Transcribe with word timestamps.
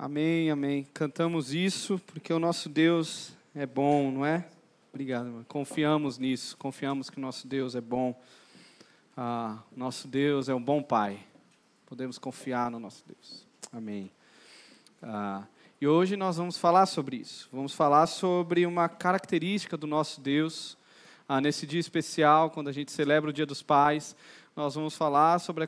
Amém, 0.00 0.48
amém. 0.48 0.86
Cantamos 0.94 1.52
isso 1.52 2.00
porque 2.06 2.32
o 2.32 2.38
nosso 2.38 2.68
Deus 2.68 3.32
é 3.52 3.66
bom, 3.66 4.12
não 4.12 4.24
é? 4.24 4.48
Obrigado. 4.92 5.44
Confiamos 5.48 6.18
nisso, 6.18 6.56
confiamos 6.56 7.10
que 7.10 7.18
o 7.18 7.20
nosso 7.20 7.48
Deus 7.48 7.74
é 7.74 7.80
bom. 7.80 8.16
Ah, 9.16 9.58
nosso 9.76 10.06
Deus 10.06 10.48
é 10.48 10.54
um 10.54 10.62
bom 10.62 10.84
Pai. 10.84 11.18
Podemos 11.84 12.16
confiar 12.16 12.70
no 12.70 12.78
nosso 12.78 13.02
Deus. 13.08 13.44
Amém. 13.72 14.08
Ah, 15.02 15.42
e 15.80 15.88
hoje 15.88 16.16
nós 16.16 16.36
vamos 16.36 16.56
falar 16.56 16.86
sobre 16.86 17.16
isso. 17.16 17.48
Vamos 17.52 17.72
falar 17.72 18.06
sobre 18.06 18.64
uma 18.66 18.88
característica 18.88 19.76
do 19.76 19.88
nosso 19.88 20.20
Deus. 20.20 20.78
Ah, 21.28 21.40
nesse 21.40 21.66
dia 21.66 21.80
especial, 21.80 22.52
quando 22.52 22.68
a 22.68 22.72
gente 22.72 22.92
celebra 22.92 23.30
o 23.30 23.32
Dia 23.32 23.46
dos 23.46 23.64
Pais, 23.64 24.14
nós 24.54 24.76
vamos 24.76 24.94
falar 24.94 25.40
sobre 25.40 25.64
a 25.64 25.66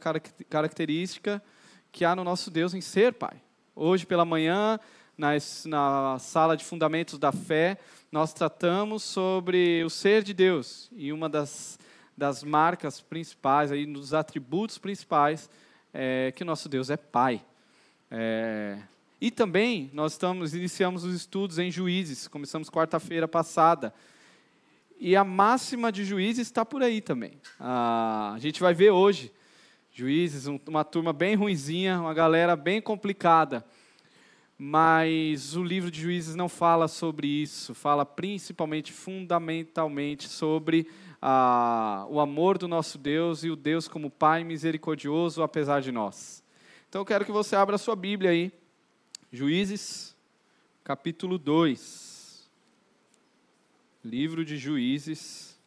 característica 0.49 1.43
que 1.91 2.05
há 2.05 2.15
no 2.15 2.23
nosso 2.23 2.49
Deus 2.49 2.75
em 2.75 2.81
ser 2.81 3.15
Pai. 3.15 3.43
Hoje 3.83 4.05
pela 4.05 4.27
manhã, 4.27 4.79
na 5.17 6.19
sala 6.19 6.55
de 6.55 6.63
fundamentos 6.63 7.19
da 7.19 7.33
fé, 7.33 7.79
nós 8.13 8.31
tratamos 8.35 9.03
sobre 9.03 9.83
o 9.83 9.89
ser 9.89 10.23
de 10.23 10.35
Deus 10.35 10.91
e 10.93 11.11
uma 11.15 11.31
das, 11.31 11.79
das 12.15 12.45
marcas 12.45 13.01
principais, 13.01 13.73
aí, 13.73 13.87
dos 13.87 14.13
atributos 14.13 14.77
principais, 14.77 15.49
é 15.95 16.31
que 16.37 16.45
nosso 16.45 16.69
Deus 16.69 16.91
é 16.91 16.99
Pai. 16.99 17.43
É, 18.11 18.77
e 19.19 19.31
também 19.31 19.89
nós 19.95 20.13
estamos 20.13 20.55
iniciamos 20.55 21.03
os 21.03 21.15
estudos 21.15 21.59
em 21.59 21.71
Juízes, 21.71 22.29
começamos 22.29 22.69
quarta-feira 22.69 23.27
passada. 23.27 23.95
E 24.99 25.17
a 25.17 25.25
máxima 25.25 25.91
de 25.91 26.05
Juízes 26.05 26.49
está 26.49 26.67
por 26.67 26.83
aí 26.83 27.01
também. 27.01 27.41
Ah, 27.59 28.35
a 28.35 28.39
gente 28.41 28.61
vai 28.61 28.75
ver 28.75 28.91
hoje 28.91 29.33
Juízes, 29.93 30.47
uma 30.47 30.85
turma 30.85 31.13
bem 31.13 31.35
ruinzinha, 31.35 32.01
uma 32.01 32.15
galera 32.15 32.55
bem 32.55 32.81
complicada. 32.81 33.65
Mas 34.57 35.57
o 35.57 35.65
livro 35.65 35.91
de 35.91 36.01
Juízes 36.01 36.35
não 36.35 36.49
fala 36.49 36.87
sobre 36.87 37.27
isso, 37.27 37.75
fala 37.75 38.07
principalmente, 38.07 38.93
fundamentalmente, 38.93 40.29
sobre 40.29 40.87
ah, 41.21 42.07
o 42.09 42.21
amor 42.21 42.57
do 42.57 42.69
nosso 42.69 42.99
Deus 42.99 43.43
e 43.43 43.51
o 43.51 43.57
Deus 43.57 43.89
como 43.89 44.11
Pai 44.11 44.45
misericordioso, 44.45 45.43
apesar 45.43 45.81
de 45.81 45.91
nós. 45.91 46.43
Então 46.89 47.01
eu 47.01 47.07
quero 47.07 47.25
que 47.25 47.33
você 47.33 47.57
abra 47.57 47.75
a 47.75 47.79
sua 47.79 47.97
Bíblia 47.97 48.31
aí, 48.31 48.53
Juízes, 49.33 50.15
capítulo 50.85 51.39
2. 51.39 52.49
Livro 54.05 54.45
de 54.45 54.57
Juízes, 54.57 55.59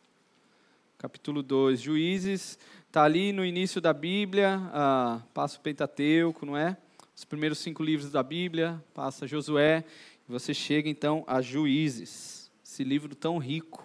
capítulo 0.97 1.43
2. 1.43 1.81
Juízes 1.81 2.57
está 2.93 3.05
ali 3.05 3.33
no 3.33 3.43
início 3.43 3.81
da 3.81 3.91
Bíblia, 3.91 4.69
ah, 4.71 5.19
passa 5.33 5.57
o 5.57 5.61
Pentateuco, 5.61 6.45
não 6.45 6.55
é? 6.55 6.77
Os 7.15 7.25
primeiros 7.25 7.57
cinco 7.57 7.81
livros 7.81 8.11
da 8.11 8.21
Bíblia, 8.21 8.79
passa 8.93 9.25
Josué, 9.25 9.83
e 10.29 10.31
você 10.31 10.53
chega 10.53 10.87
então 10.87 11.23
a 11.25 11.41
Juízes, 11.41 12.51
esse 12.63 12.83
livro 12.83 13.15
tão 13.15 13.39
rico. 13.39 13.83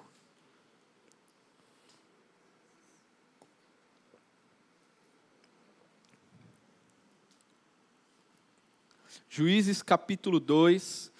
Juízes 9.30 9.82
capítulo 9.82 10.38
2. 10.38 11.10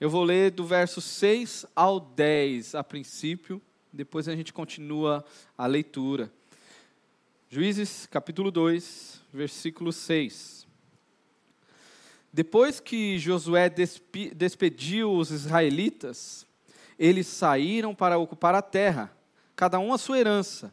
Eu 0.00 0.10
vou 0.10 0.24
ler 0.24 0.50
do 0.50 0.66
verso 0.66 1.00
6 1.00 1.64
ao 1.76 2.00
10 2.00 2.74
a 2.74 2.82
princípio, 2.82 3.62
depois 3.92 4.26
a 4.26 4.34
gente 4.34 4.52
continua 4.52 5.24
a 5.56 5.64
leitura. 5.68 6.28
Juízes 7.56 8.04
capítulo 8.04 8.50
2, 8.50 9.22
versículo 9.32 9.90
6. 9.90 10.66
Depois 12.30 12.80
que 12.80 13.18
Josué 13.18 13.72
despediu 14.34 15.10
os 15.10 15.30
israelitas, 15.30 16.46
eles 16.98 17.26
saíram 17.26 17.94
para 17.94 18.18
ocupar 18.18 18.54
a 18.54 18.60
terra, 18.60 19.10
cada 19.56 19.78
um 19.78 19.94
a 19.94 19.96
sua 19.96 20.18
herança 20.18 20.70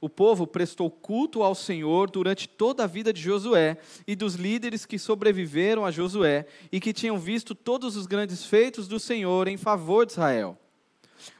o 0.00 0.08
povo 0.08 0.44
prestou 0.44 0.90
culto 0.90 1.40
ao 1.40 1.54
Senhor 1.54 2.10
durante 2.10 2.48
toda 2.48 2.82
a 2.82 2.88
vida 2.88 3.12
de 3.12 3.22
Josué 3.22 3.78
e 4.04 4.16
dos 4.16 4.34
líderes 4.34 4.84
que 4.84 4.98
sobreviveram 4.98 5.86
a 5.86 5.92
Josué 5.92 6.48
e 6.72 6.80
que 6.80 6.92
tinham 6.92 7.16
visto 7.16 7.54
todos 7.54 7.96
os 7.96 8.06
grandes 8.06 8.44
feitos 8.44 8.88
do 8.88 8.98
Senhor 8.98 9.46
em 9.46 9.56
favor 9.56 10.04
de 10.04 10.12
Israel. 10.14 10.58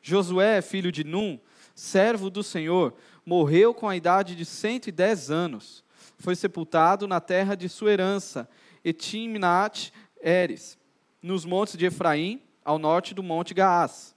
Josué, 0.00 0.62
filho 0.62 0.92
de 0.92 1.02
Num, 1.02 1.36
servo 1.74 2.30
do 2.30 2.42
Senhor, 2.42 2.94
morreu 3.24 3.72
com 3.72 3.88
a 3.88 3.96
idade 3.96 4.34
de 4.36 4.44
110 4.44 5.30
anos. 5.30 5.84
Foi 6.18 6.34
sepultado 6.34 7.06
na 7.06 7.20
terra 7.20 7.54
de 7.54 7.68
sua 7.68 7.92
herança, 7.92 8.48
Etimnat 8.84 9.90
Eres, 10.20 10.78
nos 11.22 11.44
montes 11.44 11.76
de 11.76 11.86
Efraim, 11.86 12.40
ao 12.64 12.78
norte 12.78 13.14
do 13.14 13.22
monte 13.22 13.52
Gaás. 13.52 14.14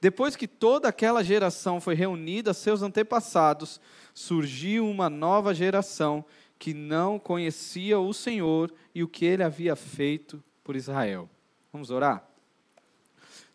Depois 0.00 0.36
que 0.36 0.46
toda 0.46 0.88
aquela 0.88 1.24
geração 1.24 1.80
foi 1.80 1.94
reunida 1.94 2.52
seus 2.52 2.82
antepassados, 2.82 3.80
surgiu 4.12 4.88
uma 4.88 5.08
nova 5.08 5.54
geração 5.54 6.24
que 6.58 6.74
não 6.74 7.18
conhecia 7.18 7.98
o 7.98 8.12
Senhor 8.12 8.72
e 8.94 9.02
o 9.02 9.08
que 9.08 9.24
ele 9.24 9.42
havia 9.42 9.74
feito 9.74 10.42
por 10.62 10.76
Israel. 10.76 11.28
Vamos 11.72 11.90
orar? 11.90 12.33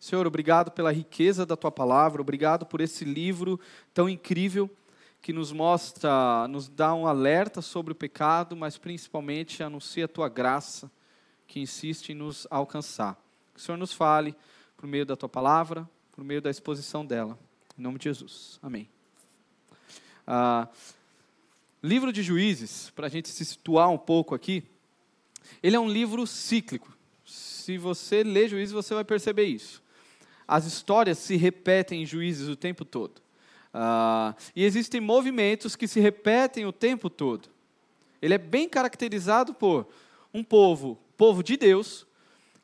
Senhor, 0.00 0.26
obrigado 0.26 0.70
pela 0.70 0.90
riqueza 0.90 1.44
da 1.44 1.54
tua 1.54 1.70
palavra, 1.70 2.22
obrigado 2.22 2.64
por 2.64 2.80
esse 2.80 3.04
livro 3.04 3.60
tão 3.92 4.08
incrível 4.08 4.70
que 5.20 5.30
nos 5.30 5.52
mostra, 5.52 6.48
nos 6.48 6.70
dá 6.70 6.94
um 6.94 7.06
alerta 7.06 7.60
sobre 7.60 7.92
o 7.92 7.94
pecado, 7.94 8.56
mas 8.56 8.78
principalmente 8.78 9.62
anuncia 9.62 10.06
a 10.06 10.08
tua 10.08 10.26
graça 10.26 10.90
que 11.46 11.60
insiste 11.60 12.12
em 12.12 12.14
nos 12.14 12.46
alcançar. 12.50 13.14
Que 13.52 13.60
o 13.60 13.62
Senhor 13.62 13.76
nos 13.76 13.92
fale 13.92 14.34
por 14.74 14.86
meio 14.86 15.04
da 15.04 15.16
tua 15.16 15.28
palavra, 15.28 15.86
por 16.12 16.24
meio 16.24 16.40
da 16.40 16.48
exposição 16.48 17.04
dela. 17.04 17.38
Em 17.78 17.82
nome 17.82 17.98
de 17.98 18.04
Jesus. 18.04 18.58
Amém. 18.62 18.88
Ah, 20.26 20.66
livro 21.82 22.10
de 22.10 22.22
Juízes, 22.22 22.88
para 22.96 23.06
a 23.06 23.10
gente 23.10 23.28
se 23.28 23.44
situar 23.44 23.90
um 23.90 23.98
pouco 23.98 24.34
aqui, 24.34 24.64
ele 25.62 25.76
é 25.76 25.80
um 25.80 25.90
livro 25.90 26.26
cíclico. 26.26 26.96
Se 27.26 27.76
você 27.76 28.24
lê 28.24 28.48
Juízes, 28.48 28.72
você 28.72 28.94
vai 28.94 29.04
perceber 29.04 29.44
isso. 29.44 29.82
As 30.50 30.66
histórias 30.66 31.16
se 31.18 31.36
repetem 31.36 32.02
em 32.02 32.06
Juízes 32.06 32.48
o 32.48 32.56
tempo 32.56 32.84
todo. 32.84 33.22
Ah, 33.72 34.34
e 34.56 34.64
existem 34.64 35.00
movimentos 35.00 35.76
que 35.76 35.86
se 35.86 36.00
repetem 36.00 36.66
o 36.66 36.72
tempo 36.72 37.08
todo. 37.08 37.48
Ele 38.20 38.34
é 38.34 38.38
bem 38.38 38.68
caracterizado 38.68 39.54
por 39.54 39.86
um 40.34 40.42
povo, 40.42 40.98
povo 41.16 41.44
de 41.44 41.56
Deus, 41.56 42.04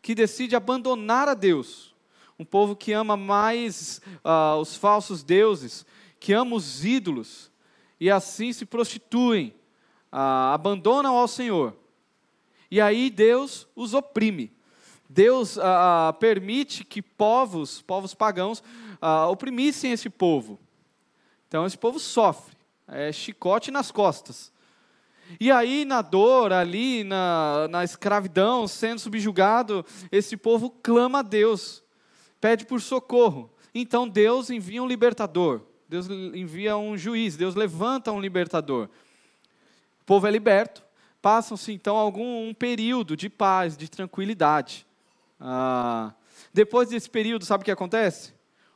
que 0.03 0.17
decide 0.17 0.57
abandonar 0.57 1.29
a 1.29 1.35
Deus 1.35 1.95
um 2.37 2.45
povo 2.45 2.75
que 2.75 2.93
ama 2.93 3.17
mais 3.17 4.01
uh, 4.25 4.57
os 4.61 4.75
falsos 4.75 5.23
deuses, 5.23 5.87
que 6.19 6.33
ama 6.33 6.57
os 6.57 6.85
ídolos, 6.85 7.53
e 8.01 8.11
assim 8.11 8.53
se 8.53 8.67
prostituem, 8.67 9.55
uh, 10.13 10.53
abandonam 10.53 11.17
ao 11.17 11.29
Senhor. 11.29 11.75
E 12.69 12.81
aí 12.81 13.11
Deus 13.11 13.69
os 13.77 13.95
oprime. 13.95 14.56
Deus 15.09 15.57
uh, 15.57 16.13
permite 16.19 16.85
que 16.85 17.01
povos, 17.01 17.81
povos 17.83 18.15
pagãos, 18.15 18.63
oprimissem 19.29 19.93
esse 19.93 20.09
povo. 20.09 20.59
Então 21.47 21.67
esse 21.67 21.79
povo 21.79 22.01
sofre, 22.01 22.57
é 22.89 23.13
chicote 23.13 23.71
nas 23.71 23.91
costas. 23.91 24.53
E 25.41 25.51
aí, 25.51 25.85
na 25.85 26.03
dor, 26.03 26.53
ali, 26.53 27.05
na, 27.05 27.69
na 27.69 27.85
escravidão, 27.85 28.67
sendo 28.67 29.01
subjugado, 29.01 29.85
esse 30.11 30.37
povo 30.37 30.71
clama 30.71 31.19
a 31.19 31.23
Deus 31.23 31.83
pede 32.41 32.65
por 32.65 32.81
socorro. 32.81 33.51
Então 33.75 34.09
Deus 34.09 34.51
envia 34.51 34.83
um 34.83 34.87
libertador, 34.87 35.63
Deus 35.89 36.09
envia 36.09 36.77
um 36.77 36.97
juiz, 36.97 37.37
Deus 37.37 37.55
levanta 37.55 38.13
um 38.13 38.21
libertador. 38.21 38.89
O 40.01 40.05
povo 40.07 40.27
é 40.27 40.31
liberto, 40.31 40.83
passam-se 41.21 41.73
então 41.73 41.97
algum 41.97 42.49
um 42.49 42.55
período 42.55 43.17
de 43.17 43.29
paz, 43.29 43.77
de 43.77 43.91
tranquilidade. 43.91 44.87
Ah, 45.41 46.15
depois 46.53 46.89
desse 46.89 47.09
período, 47.09 47.45
sabe 47.45 47.63
o 47.63 47.65
que 47.65 47.71
acontece? 47.71 48.35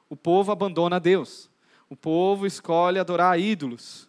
O 0.08 0.16
povo 0.16 0.52
abandona 0.52 1.00
Deus. 1.00 1.50
O 1.88 1.96
povo 1.96 2.46
escolhe 2.46 2.98
adorar 2.98 3.38
ídolos. 3.38 4.08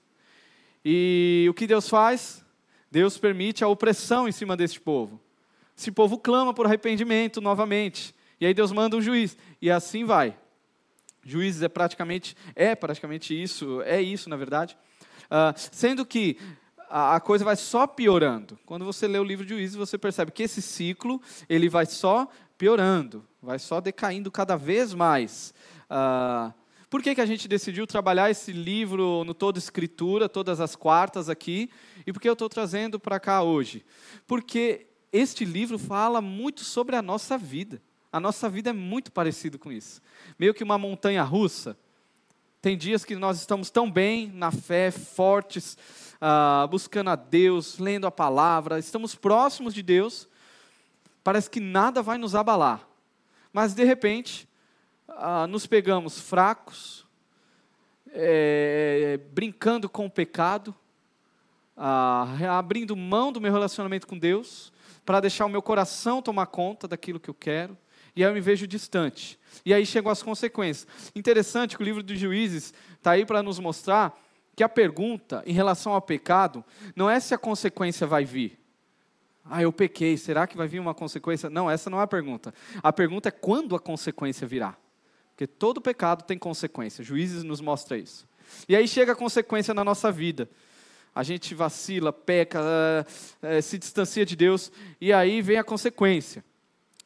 E 0.83 1.47
o 1.49 1.53
que 1.53 1.67
Deus 1.67 1.87
faz? 1.87 2.43
Deus 2.89 3.17
permite 3.17 3.63
a 3.63 3.67
opressão 3.67 4.27
em 4.27 4.31
cima 4.31 4.57
deste 4.57 4.79
povo. 4.79 5.19
Esse 5.77 5.91
povo 5.91 6.17
clama 6.17 6.53
por 6.53 6.65
arrependimento 6.65 7.39
novamente. 7.39 8.13
E 8.39 8.45
aí 8.45 8.53
Deus 8.53 8.71
manda 8.71 8.97
um 8.97 9.01
juiz. 9.01 9.37
E 9.61 9.71
assim 9.71 10.03
vai. 10.03 10.37
Juízes 11.23 11.61
é 11.61 11.69
praticamente, 11.69 12.35
é 12.55 12.75
praticamente 12.75 13.39
isso, 13.39 13.81
é 13.83 14.01
isso 14.01 14.29
na 14.29 14.35
verdade. 14.35 14.75
Uh, 15.25 15.53
sendo 15.55 16.05
que 16.05 16.37
a, 16.91 17.19
coisa 17.19 17.45
vai 17.45 17.55
só 17.55 17.87
piorando. 17.87 18.59
Quando 18.65 18.83
você 18.83 19.07
lê 19.07 19.17
o 19.17 19.23
livro 19.23 19.45
de 19.45 19.53
Juízes, 19.53 19.75
você 19.75 19.97
percebe 19.97 20.31
que 20.31 20.43
esse 20.43 20.61
ciclo 20.61 21.21
ele 21.47 21.69
vai 21.69 21.85
só 21.85 22.27
piorando, 22.57 23.25
vai 23.41 23.57
só 23.57 23.79
decaindo 23.79 24.29
cada 24.29 24.57
vez 24.57 24.93
mais. 24.93 25.53
Uh, 25.89 26.53
por 26.89 27.01
que, 27.01 27.15
que 27.15 27.21
a 27.21 27.25
gente 27.25 27.47
decidiu 27.47 27.87
trabalhar 27.87 28.29
esse 28.29 28.51
livro 28.51 29.23
no 29.23 29.33
Toda 29.33 29.57
Escritura, 29.57 30.27
todas 30.27 30.59
as 30.59 30.75
quartas 30.75 31.29
aqui? 31.29 31.69
E 32.05 32.11
por 32.11 32.21
que 32.21 32.27
eu 32.27 32.33
estou 32.33 32.49
trazendo 32.49 32.99
para 32.99 33.19
cá 33.19 33.41
hoje? 33.41 33.85
Porque 34.27 34.87
este 35.13 35.45
livro 35.45 35.79
fala 35.79 36.19
muito 36.19 36.65
sobre 36.65 36.97
a 36.97 37.01
nossa 37.01 37.37
vida. 37.37 37.81
A 38.11 38.19
nossa 38.19 38.49
vida 38.49 38.71
é 38.71 38.73
muito 38.73 39.09
parecido 39.09 39.57
com 39.57 39.71
isso. 39.71 40.01
Meio 40.37 40.53
que 40.53 40.65
uma 40.65 40.77
montanha 40.77 41.23
russa. 41.23 41.77
Tem 42.61 42.77
dias 42.77 43.05
que 43.05 43.15
nós 43.15 43.39
estamos 43.39 43.71
tão 43.71 43.89
bem 43.89 44.27
na 44.27 44.51
fé, 44.51 44.91
fortes, 44.91 45.77
uh, 46.21 46.67
buscando 46.67 47.09
a 47.09 47.15
Deus, 47.15 47.79
lendo 47.79 48.05
a 48.05 48.11
palavra, 48.11 48.77
estamos 48.77 49.15
próximos 49.15 49.73
de 49.73 49.81
Deus, 49.81 50.29
parece 51.23 51.49
que 51.49 51.59
nada 51.59 52.01
vai 52.01 52.17
nos 52.17 52.35
abalar. 52.35 52.87
Mas 53.51 53.73
de 53.73 53.83
repente, 53.83 54.47
uh, 55.09 55.47
nos 55.47 55.65
pegamos 55.65 56.19
fracos, 56.19 57.05
é, 58.13 59.19
brincando 59.31 59.87
com 59.87 60.05
o 60.05 60.11
pecado, 60.11 60.75
uh, 61.77 62.45
abrindo 62.49 62.95
mão 62.95 63.31
do 63.31 63.39
meu 63.39 63.51
relacionamento 63.51 64.05
com 64.05 64.17
Deus, 64.17 64.71
para 65.05 65.21
deixar 65.21 65.45
o 65.45 65.49
meu 65.49 65.61
coração 65.61 66.21
tomar 66.21 66.47
conta 66.47 66.87
daquilo 66.87 67.19
que 67.19 67.29
eu 67.29 67.33
quero, 67.33 67.77
e 68.13 68.23
aí 68.23 68.29
eu 68.29 68.33
me 68.33 68.41
vejo 68.41 68.67
distante. 68.67 69.39
E 69.65 69.73
aí 69.73 69.85
chegam 69.85 70.11
as 70.11 70.21
consequências. 70.21 70.85
Interessante 71.15 71.77
que 71.77 71.83
o 71.83 71.85
livro 71.85 72.03
dos 72.03 72.19
juízes 72.19 72.73
está 72.97 73.11
aí 73.11 73.25
para 73.25 73.41
nos 73.41 73.57
mostrar 73.57 74.17
que 74.61 74.63
a 74.63 74.69
pergunta 74.69 75.41
em 75.47 75.53
relação 75.53 75.91
ao 75.91 76.01
pecado 76.03 76.63
não 76.95 77.09
é 77.09 77.19
se 77.19 77.33
a 77.33 77.37
consequência 77.37 78.05
vai 78.05 78.23
vir. 78.23 78.59
Ah, 79.43 79.63
eu 79.63 79.73
pequei, 79.73 80.15
será 80.17 80.45
que 80.45 80.55
vai 80.55 80.67
vir 80.67 80.79
uma 80.79 80.93
consequência? 80.93 81.49
Não, 81.49 81.67
essa 81.67 81.89
não 81.89 81.99
é 81.99 82.03
a 82.03 82.07
pergunta. 82.07 82.53
A 82.83 82.93
pergunta 82.93 83.29
é 83.29 83.31
quando 83.31 83.75
a 83.75 83.79
consequência 83.79 84.45
virá. 84.45 84.77
Porque 85.31 85.47
todo 85.47 85.81
pecado 85.81 86.23
tem 86.25 86.37
consequência. 86.37 87.03
Juízes 87.03 87.41
nos 87.41 87.59
mostra 87.59 87.97
isso. 87.97 88.27
E 88.69 88.75
aí 88.75 88.87
chega 88.87 89.13
a 89.13 89.15
consequência 89.15 89.73
na 89.73 89.83
nossa 89.83 90.11
vida. 90.11 90.47
A 91.15 91.23
gente 91.23 91.55
vacila, 91.55 92.13
peca, 92.13 92.59
eh, 93.41 93.61
se 93.61 93.79
distancia 93.79 94.23
de 94.23 94.35
Deus, 94.35 94.71
e 95.01 95.11
aí 95.11 95.41
vem 95.41 95.57
a 95.57 95.63
consequência 95.63 96.45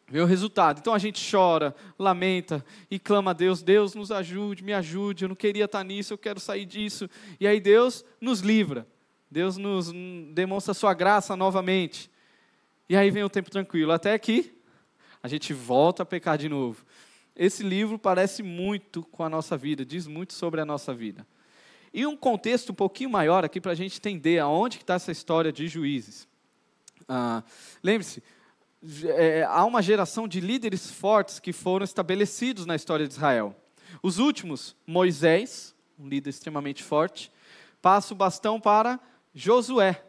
vê 0.07 0.19
o 0.19 0.25
resultado. 0.25 0.79
Então 0.79 0.93
a 0.93 0.99
gente 0.99 1.21
chora, 1.29 1.75
lamenta 1.97 2.63
e 2.89 2.99
clama 2.99 3.31
a 3.31 3.33
Deus: 3.33 3.61
Deus 3.61 3.95
nos 3.95 4.11
ajude, 4.11 4.63
me 4.63 4.73
ajude. 4.73 5.25
Eu 5.25 5.29
não 5.29 5.35
queria 5.35 5.65
estar 5.65 5.83
nisso, 5.83 6.13
eu 6.13 6.17
quero 6.17 6.39
sair 6.39 6.65
disso. 6.65 7.09
E 7.39 7.47
aí 7.47 7.59
Deus 7.59 8.05
nos 8.21 8.39
livra, 8.41 8.87
Deus 9.29 9.57
nos 9.57 9.91
demonstra 10.33 10.71
a 10.71 10.75
sua 10.75 10.93
graça 10.93 11.35
novamente. 11.35 12.09
E 12.87 12.95
aí 12.95 13.09
vem 13.09 13.23
o 13.23 13.29
tempo 13.29 13.49
tranquilo, 13.49 13.91
até 13.91 14.17
que 14.19 14.53
a 15.23 15.27
gente 15.27 15.53
volta 15.53 16.03
a 16.03 16.05
pecar 16.05 16.37
de 16.37 16.47
novo. 16.47 16.85
Esse 17.35 17.63
livro 17.63 17.97
parece 17.97 18.43
muito 18.43 19.03
com 19.03 19.23
a 19.23 19.29
nossa 19.29 19.57
vida, 19.57 19.83
diz 19.83 20.07
muito 20.07 20.33
sobre 20.33 20.61
a 20.61 20.65
nossa 20.65 20.93
vida. 20.93 21.27
E 21.91 22.05
um 22.05 22.15
contexto 22.15 22.71
um 22.71 22.75
pouquinho 22.75 23.09
maior 23.09 23.43
aqui 23.43 23.59
para 23.59 23.71
a 23.71 23.75
gente 23.75 23.97
entender 23.97 24.39
aonde 24.39 24.77
está 24.77 24.93
essa 24.93 25.11
história 25.11 25.51
de 25.51 25.67
juízes. 25.67 26.27
Ah, 27.07 27.43
Lembre-se, 27.83 28.21
é, 29.05 29.43
há 29.43 29.63
uma 29.65 29.81
geração 29.81 30.27
de 30.27 30.39
líderes 30.39 30.91
fortes 30.91 31.39
que 31.39 31.53
foram 31.53 31.83
estabelecidos 31.83 32.65
na 32.65 32.75
história 32.75 33.07
de 33.07 33.13
Israel. 33.13 33.55
Os 34.01 34.19
últimos, 34.19 34.75
Moisés, 34.85 35.73
um 35.97 36.07
líder 36.07 36.29
extremamente 36.29 36.83
forte, 36.83 37.31
passa 37.81 38.13
o 38.13 38.17
bastão 38.17 38.59
para 38.59 38.99
Josué, 39.33 40.03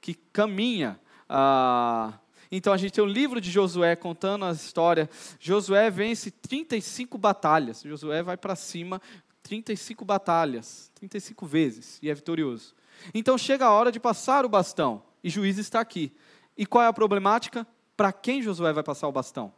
que 0.00 0.14
caminha. 0.14 0.98
Ah, 1.28 2.18
então 2.50 2.72
a 2.72 2.76
gente 2.76 2.92
tem 2.92 3.04
o 3.04 3.06
livro 3.06 3.40
de 3.40 3.50
Josué 3.50 3.94
contando 3.96 4.44
a 4.44 4.52
história. 4.52 5.08
Josué 5.38 5.90
vence 5.90 6.30
35 6.30 7.18
batalhas. 7.18 7.82
Josué 7.82 8.22
vai 8.22 8.36
para 8.36 8.56
cima 8.56 9.00
35 9.42 10.04
batalhas, 10.04 10.90
35 10.94 11.46
vezes, 11.46 11.98
e 12.02 12.10
é 12.10 12.14
vitorioso. 12.14 12.74
Então 13.14 13.38
chega 13.38 13.64
a 13.64 13.70
hora 13.70 13.90
de 13.90 13.98
passar 13.98 14.44
o 14.44 14.48
bastão, 14.48 15.02
e 15.24 15.30
juiz 15.30 15.56
está 15.56 15.80
aqui. 15.80 16.12
E 16.56 16.66
qual 16.66 16.84
é 16.84 16.86
a 16.86 16.92
problemática? 16.92 17.66
Para 17.98 18.12
quem 18.12 18.40
Josué 18.40 18.72
vai 18.72 18.84
passar 18.84 19.08
o 19.08 19.12
bastão? 19.12 19.52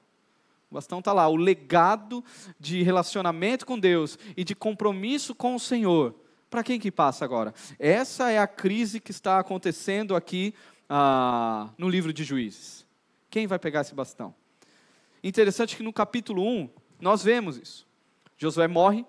O 0.70 0.74
bastão 0.74 1.00
está 1.00 1.12
lá, 1.12 1.28
o 1.28 1.36
legado 1.36 2.24
de 2.58 2.82
relacionamento 2.82 3.66
com 3.66 3.78
Deus 3.78 4.18
e 4.34 4.42
de 4.42 4.54
compromisso 4.54 5.34
com 5.34 5.54
o 5.54 5.60
Senhor. 5.60 6.14
Para 6.48 6.64
quem 6.64 6.80
que 6.80 6.90
passa 6.90 7.22
agora? 7.22 7.52
Essa 7.78 8.30
é 8.30 8.38
a 8.38 8.46
crise 8.46 8.98
que 8.98 9.10
está 9.10 9.38
acontecendo 9.38 10.16
aqui 10.16 10.54
ah, 10.88 11.68
no 11.76 11.86
livro 11.86 12.14
de 12.14 12.24
Juízes. 12.24 12.86
Quem 13.28 13.46
vai 13.46 13.58
pegar 13.58 13.82
esse 13.82 13.94
bastão? 13.94 14.34
Interessante 15.22 15.76
que 15.76 15.82
no 15.82 15.92
capítulo 15.92 16.42
1 16.42 16.70
nós 16.98 17.22
vemos 17.22 17.58
isso. 17.58 17.86
Josué 18.38 18.66
morre, 18.66 19.04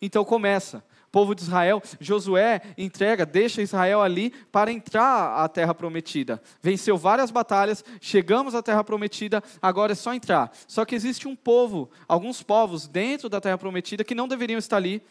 então 0.00 0.24
começa 0.24 0.82
povo 1.10 1.34
de 1.34 1.42
Israel, 1.42 1.82
Josué 2.00 2.62
entrega, 2.78 3.26
deixa 3.26 3.62
Israel 3.62 4.00
ali 4.00 4.30
para 4.52 4.70
entrar 4.70 5.42
à 5.42 5.48
terra 5.48 5.74
prometida. 5.74 6.40
Venceu 6.62 6.96
várias 6.96 7.30
batalhas, 7.30 7.84
chegamos 8.00 8.54
à 8.54 8.62
terra 8.62 8.84
prometida, 8.84 9.42
agora 9.60 9.92
é 9.92 9.94
só 9.96 10.14
entrar. 10.14 10.52
Só 10.66 10.84
que 10.84 10.94
existe 10.94 11.26
um 11.26 11.34
povo, 11.34 11.90
alguns 12.06 12.42
povos 12.42 12.86
dentro 12.86 13.28
da 13.28 13.40
terra 13.40 13.58
prometida 13.58 14.04
que 14.04 14.14
não 14.14 14.28
deveriam 14.28 14.58
estar 14.58 14.76
ali, 14.76 15.02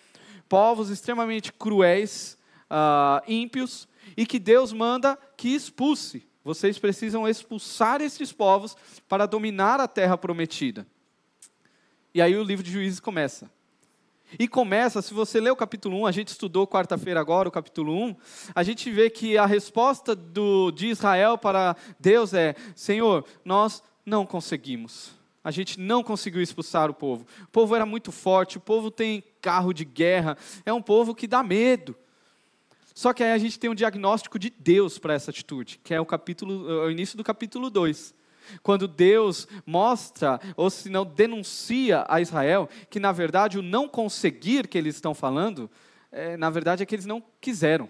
povos 0.48 0.90
extremamente 0.90 1.52
cruéis, 1.52 2.38
uh, 2.70 3.22
ímpios, 3.28 3.88
e 4.16 4.26
que 4.26 4.40
Deus 4.40 4.74
manda 4.74 5.18
que 5.38 5.50
expulse. 5.50 6.28
Vocês 6.44 6.80
precisam 6.80 7.28
expulsar 7.28 8.02
esses 8.02 8.32
povos 8.32 8.76
para 9.08 9.26
dominar 9.26 9.80
a 9.80 9.88
terra 9.88 10.18
prometida. 10.18 10.88
E 12.14 12.22
aí 12.22 12.36
o 12.36 12.44
livro 12.44 12.64
de 12.64 12.72
Juízes 12.72 13.00
começa. 13.00 13.52
E 14.38 14.48
começa, 14.48 15.02
se 15.02 15.14
você 15.14 15.40
ler 15.40 15.52
o 15.52 15.56
capítulo 15.56 16.02
1, 16.02 16.06
a 16.06 16.12
gente 16.12 16.28
estudou 16.28 16.68
quarta-feira 16.68 17.20
agora 17.20 17.50
o 17.50 17.52
capítulo 17.52 17.94
1, 17.94 18.16
a 18.54 18.62
gente 18.62 18.92
vê 18.92 19.10
que 19.10 19.38
a 19.38 19.46
resposta 19.46 20.16
do, 20.16 20.72
de 20.72 20.88
Israel 20.88 21.38
para 21.38 21.76
Deus 22.00 22.34
é: 22.34 22.56
Senhor, 22.76 23.26
nós 23.44 23.82
não 24.06 24.26
conseguimos. 24.26 25.18
A 25.44 25.52
gente 25.52 25.80
não 25.80 26.04
conseguiu 26.04 26.42
expulsar 26.42 26.92
o 26.92 26.94
povo. 26.94 27.26
O 27.44 27.48
povo 27.48 27.76
era 27.76 27.86
muito 27.86 28.12
forte, 28.12 28.58
o 28.58 28.62
povo 28.62 28.92
tem 28.92 29.24
carro 29.42 29.74
de 29.74 29.86
guerra, 29.86 30.38
é 30.66 30.74
um 30.74 30.82
povo 30.82 31.16
que 31.16 31.26
dá 31.26 31.42
medo. 31.42 31.96
Só 32.94 33.14
que 33.14 33.24
aí 33.24 33.32
a 33.32 33.38
gente 33.38 33.58
tem 33.58 33.70
um 33.70 33.76
diagnóstico 33.76 34.38
de 34.38 34.50
Deus 34.50 35.00
para 35.00 35.14
essa 35.14 35.32
atitude, 35.32 35.80
que 35.84 35.94
é 35.94 36.02
o 36.02 36.06
capítulo, 36.06 36.84
o 36.84 36.92
início 36.92 37.18
do 37.18 37.24
capítulo 37.24 37.70
2 37.70 38.19
quando 38.62 38.88
Deus 38.88 39.48
mostra, 39.66 40.40
ou 40.56 40.70
se 40.70 40.90
não 40.90 41.06
denuncia 41.06 42.06
a 42.08 42.22
Israel, 42.22 42.70
que 42.90 43.00
na 43.00 43.12
verdade 43.12 43.58
o 43.58 43.62
não 43.62 43.88
conseguir 43.88 44.68
que 44.68 44.78
eles 44.78 44.96
estão 44.96 45.14
falando, 45.14 45.70
é, 46.12 46.38
na 46.38 46.50
verdade 46.50 46.84
é 46.84 46.86
que 46.86 46.96
eles 46.96 47.06
não 47.06 47.24
quiseram. 47.40 47.90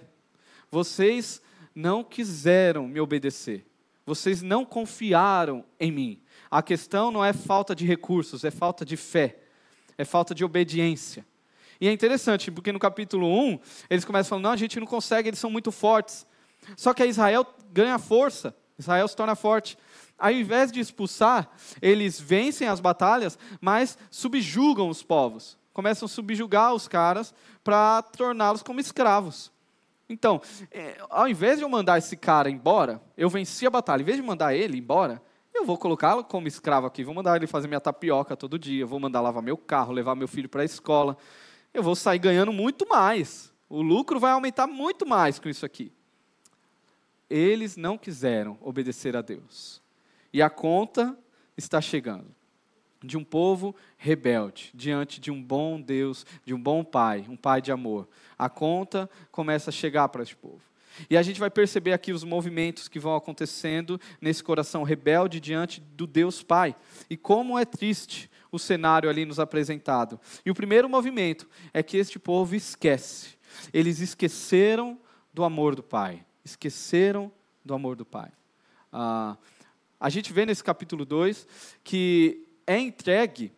Vocês 0.72 1.42
não 1.74 2.04
quiseram 2.04 2.88
me 2.88 3.00
obedecer. 3.00 3.66
Vocês 4.06 4.42
não 4.42 4.66
confiaram 4.66 5.64
em 5.80 5.92
mim. 5.92 6.22
A 6.50 6.64
questão 6.64 7.12
não 7.12 7.24
é 7.24 7.32
falta 7.32 7.76
de 7.76 7.86
recursos, 7.86 8.44
é 8.44 8.50
falta 8.50 8.84
de 8.84 8.98
fé, 8.98 9.38
é 9.98 10.04
falta 10.04 10.34
de 10.34 10.44
obediência. 10.44 11.26
E 11.80 11.88
é 11.88 11.92
interessante, 11.92 12.52
porque 12.52 12.72
no 12.72 12.80
capítulo 12.80 13.28
1, 13.28 13.60
eles 13.90 14.04
começam 14.04 14.30
falando: 14.30 14.46
não, 14.46 14.52
a 14.52 14.58
gente 14.58 14.80
não 14.80 14.88
consegue, 14.88 15.30
eles 15.30 15.40
são 15.40 15.50
muito 15.50 15.72
fortes. 15.72 16.26
Só 16.76 16.94
que 16.94 17.06
Israel 17.06 17.46
ganha 17.72 17.98
força, 17.98 18.56
Israel 18.78 19.08
se 19.08 19.16
torna 19.16 19.36
forte 19.36 19.78
ao 20.20 20.32
invés 20.32 20.72
de 20.72 20.80
expulsar, 20.80 21.50
eles 21.82 22.20
vencem 22.20 22.68
as 22.68 22.80
batalhas, 22.80 23.38
mas 23.62 23.98
subjugam 24.12 24.90
os 24.90 25.02
povos. 25.02 25.58
Começam 25.74 26.06
a 26.06 26.10
subjugar 26.10 26.74
os 26.74 26.88
caras 26.88 27.34
para 27.64 28.02
torná-los 28.02 28.62
como 28.62 28.80
escravos. 28.80 29.52
Então, 30.10 30.42
é, 30.72 30.98
ao 31.10 31.28
invés 31.28 31.60
de 31.60 31.64
eu 31.64 31.70
mandar 31.70 32.00
esse 32.00 32.18
cara 32.18 32.50
embora, 32.50 33.02
eu 33.16 33.30
venci 33.30 33.66
a 33.66 33.70
batalha. 33.70 34.02
Em 34.02 34.06
vez 34.06 34.18
de 34.18 34.24
mandar 34.24 34.56
ele 34.56 34.78
embora, 34.78 35.22
eu 35.54 35.66
vou 35.66 35.78
colocá-lo 35.78 36.24
como 36.24 36.48
escravo 36.48 36.88
aqui. 36.88 37.04
Vou 37.04 37.14
mandar 37.14 37.36
ele 37.36 37.46
fazer 37.46 37.68
minha 37.68 37.80
tapioca 37.80 38.36
todo 38.36 38.58
dia. 38.58 38.86
Vou 38.86 39.00
mandar 39.00 39.22
lavar 39.22 39.44
meu 39.44 39.56
carro, 39.56 39.94
levar 39.94 40.16
meu 40.16 40.28
filho 40.28 40.50
para 40.50 40.64
a 40.64 40.66
escola. 40.66 41.16
Eu 41.74 41.84
vou 41.84 41.96
sair 41.96 42.18
ganhando 42.18 42.52
muito 42.52 42.88
mais. 42.90 43.54
O 43.70 43.82
lucro 43.84 44.20
vai 44.20 44.32
aumentar 44.32 44.66
muito 44.66 45.06
mais 45.06 45.38
com 45.38 45.48
isso 45.48 45.66
aqui. 45.66 45.94
Eles 47.30 47.78
não 47.78 47.98
quiseram 47.98 48.58
obedecer 48.62 49.16
a 49.16 49.22
Deus. 49.22 49.80
E 50.34 50.42
a 50.42 50.50
conta 50.50 51.18
está 51.58 51.82
chegando 51.82 52.34
de 53.02 53.18
um 53.18 53.24
povo 53.24 53.76
rebelde 53.98 54.72
diante 54.74 55.20
de 55.20 55.32
um 55.32 55.42
bom 55.42 55.80
Deus, 55.80 56.26
de 56.46 56.54
um 56.54 56.62
bom 56.62 56.84
Pai, 56.84 57.26
um 57.30 57.38
Pai 57.38 57.62
de 57.62 57.72
amor. 57.72 58.08
A 58.38 58.50
conta 58.50 59.10
começa 59.32 59.70
a 59.70 59.74
chegar 59.74 60.10
para 60.10 60.24
esse 60.24 60.36
povo. 60.36 60.62
E 61.10 61.16
a 61.16 61.22
gente 61.22 61.40
vai 61.40 61.50
perceber 61.50 61.94
aqui 61.94 62.12
os 62.12 62.24
movimentos 62.24 62.88
que 62.88 63.00
vão 63.00 63.16
acontecendo 63.16 64.00
nesse 64.20 64.44
coração 64.44 64.84
rebelde 64.84 65.40
diante 65.40 65.80
do 65.80 66.06
Deus 66.06 66.44
Pai. 66.44 66.76
E 67.10 67.16
como 67.16 67.58
é 67.58 67.64
triste 67.64 68.30
o 68.52 68.60
cenário 68.60 69.10
ali 69.10 69.26
nos 69.26 69.40
apresentado. 69.40 70.20
E 70.46 70.52
o 70.52 70.56
primeiro 70.56 70.90
movimento 70.90 71.48
é 71.74 71.84
que 71.84 71.98
este 71.98 72.18
povo 72.18 72.56
esquece. 72.56 73.38
Eles 73.72 74.00
esqueceram 74.00 75.00
do 75.34 75.44
amor 75.44 75.76
do 75.76 75.84
Pai. 75.84 76.26
Esqueceram 76.44 77.32
do 77.64 77.74
amor 77.74 77.96
do 77.96 78.06
Pai. 78.06 78.32
Ah, 78.92 79.38
a 80.00 80.10
gente 80.10 80.32
vê 80.32 80.46
nesse 80.46 80.64
capítulo 80.64 81.04
2 81.04 81.48
que 81.84 82.48
é 82.66 82.80
entregue, 82.80 83.52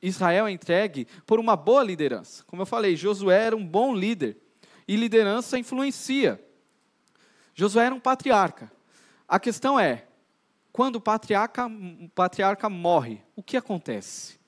Israel 0.00 0.46
é 0.46 0.50
entregue 0.50 1.06
por 1.26 1.38
uma 1.38 1.56
boa 1.56 1.82
liderança. 1.82 2.44
Como 2.46 2.62
eu 2.62 2.66
falei, 2.66 2.96
Josué 2.96 3.46
era 3.46 3.56
um 3.56 3.66
bom 3.66 3.94
líder 3.94 4.36
e 4.86 4.96
liderança 4.96 5.58
influencia. 5.58 6.42
Josué 7.54 7.86
era 7.86 7.94
um 7.94 8.00
patriarca, 8.00 8.70
A 9.26 9.38
questão 9.40 9.78
é, 9.78 10.06
quando 10.72 10.96
o 10.96 11.00
patriarca, 11.00 11.66
o 11.66 12.08
patriarca 12.14 12.70
morre, 12.70 13.20
o 13.34 13.42
que 13.42 13.56
acontece? 13.56 14.38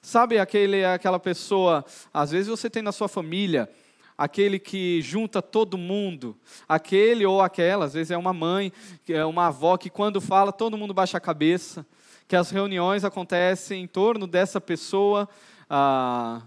Sabe 0.00 0.38
aquele, 0.38 0.84
aquela 0.84 1.18
pessoa, 1.18 1.84
às 2.14 2.30
vezes 2.30 2.46
você 2.46 2.70
tem 2.70 2.82
na 2.82 2.92
sua 2.92 3.08
família, 3.08 3.68
aquele 4.16 4.58
que 4.58 5.02
junta 5.02 5.42
todo 5.42 5.76
mundo, 5.76 6.36
aquele 6.68 7.26
ou 7.26 7.42
aquela, 7.42 7.84
às 7.84 7.94
vezes 7.94 8.10
é 8.10 8.16
uma 8.16 8.32
mãe, 8.32 8.72
é 9.08 9.24
uma 9.24 9.48
avó 9.48 9.76
que 9.76 9.90
quando 9.90 10.20
fala 10.20 10.52
todo 10.52 10.76
mundo 10.76 10.94
baixa 10.94 11.18
a 11.18 11.20
cabeça, 11.20 11.86
que 12.26 12.34
as 12.34 12.50
reuniões 12.50 13.04
acontecem 13.04 13.82
em 13.82 13.86
torno 13.86 14.26
dessa 14.26 14.60
pessoa. 14.60 15.28
Ah, 15.68 16.42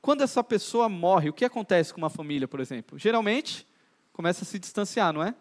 quando 0.00 0.22
essa 0.22 0.42
pessoa 0.42 0.88
morre, 0.88 1.28
o 1.28 1.32
que 1.32 1.44
acontece 1.44 1.92
com 1.92 2.00
uma 2.00 2.10
família, 2.10 2.48
por 2.48 2.60
exemplo? 2.60 2.98
Geralmente 2.98 3.66
começa 4.12 4.44
a 4.44 4.46
se 4.46 4.58
distanciar, 4.58 5.12
não 5.12 5.22
é? 5.22 5.34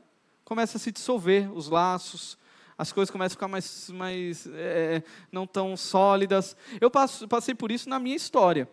Começa 0.43 0.77
a 0.77 0.79
se 0.79 0.91
dissolver 0.91 1.51
os 1.55 1.69
laços, 1.69 2.38
as 2.77 2.91
coisas 2.91 3.10
começam 3.10 3.34
a 3.34 3.38
ficar 3.38 3.48
mais, 3.48 3.89
mais 3.89 4.48
é, 4.53 5.01
não 5.31 5.48
tão 5.48 5.75
sólidas. 5.75 6.55
Eu 6.79 6.91
passo, 6.91 7.27
passei 7.27 7.55
por 7.55 7.72
isso 7.72 7.89
na 7.89 8.00
minha 8.00 8.15
história. 8.15 8.69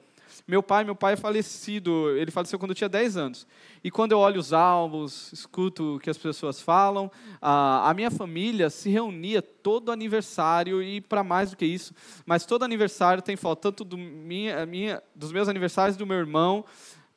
Meu 0.47 0.62
pai, 0.62 0.85
meu 0.85 0.95
pai 0.95 1.14
é 1.14 1.17
falecido, 1.17 2.11
ele 2.17 2.31
faleceu 2.31 2.59
quando 2.59 2.73
eu 2.73 2.75
tinha 2.75 2.88
10 2.88 3.17
anos. 3.17 3.47
E 3.83 3.91
quando 3.91 4.12
eu 4.12 4.19
olho 4.19 4.41
os 4.41 4.53
álbuns, 4.53 5.33
escuto 5.33 5.97
o 5.97 6.00
que 6.00 6.11
as 6.11 6.19
pessoas 6.19 6.61
falam, 6.61 7.11
a, 7.41 7.91
a 7.91 7.95
minha 7.95 8.11
família 8.11 8.71
se 8.71 8.88
reunia 8.91 9.43
todo 9.43 9.93
aniversário 9.93 10.83
e 10.83 11.00
para 11.00 11.23
mais 11.23 11.50
do 11.50 11.57
que 11.57 11.67
isso, 11.67 11.95
mas 12.26 12.47
todo 12.47 12.64
aniversário 12.64 13.23
tem 13.23 13.37
foto 13.37 13.61
tanto 13.61 13.85
do 13.85 13.97
minha, 13.97 14.64
minha, 14.67 15.03
dos 15.14 15.33
meus 15.33 15.49
aniversários 15.49 15.97
do 15.97 16.07
meu 16.07 16.17
irmão, 16.17 16.64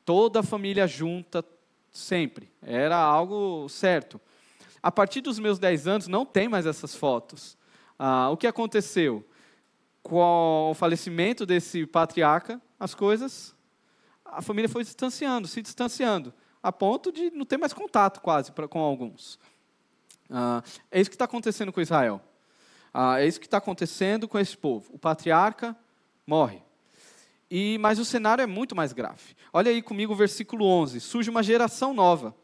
toda 0.05 0.39
a 0.39 0.43
família 0.43 0.87
junta 0.87 1.43
sempre. 1.91 2.49
Era 2.61 2.97
algo 2.97 3.67
certo. 3.69 4.19
A 4.81 4.91
partir 4.91 5.21
dos 5.21 5.39
meus 5.39 5.59
10 5.59 5.87
anos, 5.87 6.07
não 6.07 6.25
tem 6.25 6.47
mais 6.47 6.65
essas 6.65 6.95
fotos. 6.95 7.57
Ah, 7.97 8.29
o 8.29 8.37
que 8.37 8.47
aconteceu? 8.47 9.25
Com 10.03 10.69
o 10.71 10.73
falecimento 10.73 11.45
desse 11.45 11.85
patriarca, 11.85 12.61
as 12.79 12.93
coisas, 12.93 13.55
a 14.25 14.41
família 14.41 14.69
foi 14.69 14.83
distanciando, 14.83 15.47
se 15.47 15.61
distanciando, 15.61 16.33
a 16.61 16.71
ponto 16.71 17.11
de 17.11 17.29
não 17.31 17.45
ter 17.45 17.57
mais 17.57 17.73
contato 17.73 18.21
quase 18.21 18.51
pra, 18.51 18.67
com 18.67 18.79
alguns. 18.79 19.39
Ah, 20.29 20.61
é 20.91 20.99
isso 20.99 21.09
que 21.09 21.15
está 21.15 21.25
acontecendo 21.25 21.71
com 21.71 21.81
Israel. 21.81 22.21
Ah, 22.93 23.21
é 23.21 23.27
isso 23.27 23.39
que 23.39 23.47
está 23.47 23.57
acontecendo 23.57 24.27
com 24.27 24.37
esse 24.37 24.57
povo. 24.57 24.89
O 24.93 24.99
patriarca 24.99 25.75
morre. 26.25 26.61
E, 27.49 27.77
mas 27.79 27.99
o 27.99 28.05
cenário 28.05 28.41
é 28.41 28.47
muito 28.47 28.75
mais 28.75 28.91
grave. 28.91 29.35
Olha 29.53 29.71
aí 29.71 29.81
comigo 29.81 30.13
o 30.13 30.15
versículo 30.15 30.65
11. 30.65 30.99
Surge 30.99 31.29
uma 31.29 31.41
geração 31.41 31.93
nova. 31.93 32.35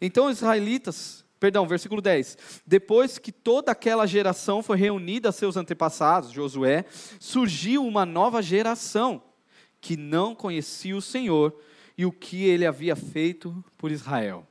Então 0.00 0.26
os 0.26 0.38
israelitas 0.38 1.22
Perdão, 1.42 1.66
versículo 1.66 2.00
10. 2.00 2.62
Depois 2.64 3.18
que 3.18 3.32
toda 3.32 3.72
aquela 3.72 4.06
geração 4.06 4.62
foi 4.62 4.76
reunida 4.76 5.30
a 5.30 5.32
seus 5.32 5.56
antepassados, 5.56 6.30
Josué, 6.30 6.84
surgiu 7.18 7.84
uma 7.84 8.06
nova 8.06 8.40
geração 8.40 9.20
que 9.82 9.98
não 9.98 10.34
conhecia 10.34 10.96
o 10.96 11.02
Senhor 11.02 11.54
e 11.98 12.06
o 12.06 12.10
que 12.10 12.44
ele 12.44 12.64
havia 12.64 12.96
feito 12.96 13.62
por 13.76 13.90
Israel. 13.90 14.46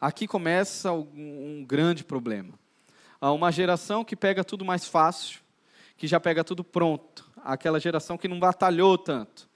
Aqui 0.00 0.28
começa 0.28 0.92
um 0.92 1.64
grande 1.66 2.04
problema. 2.04 2.54
Há 3.20 3.32
uma 3.32 3.50
geração 3.50 4.04
que 4.04 4.14
pega 4.14 4.44
tudo 4.44 4.64
mais 4.64 4.86
fácil, 4.86 5.40
que 5.96 6.06
já 6.06 6.20
pega 6.20 6.44
tudo 6.44 6.62
pronto. 6.62 7.28
Aquela 7.42 7.80
geração 7.80 8.16
que 8.16 8.28
não 8.28 8.38
batalhou 8.38 8.96
tanto. 8.96 9.48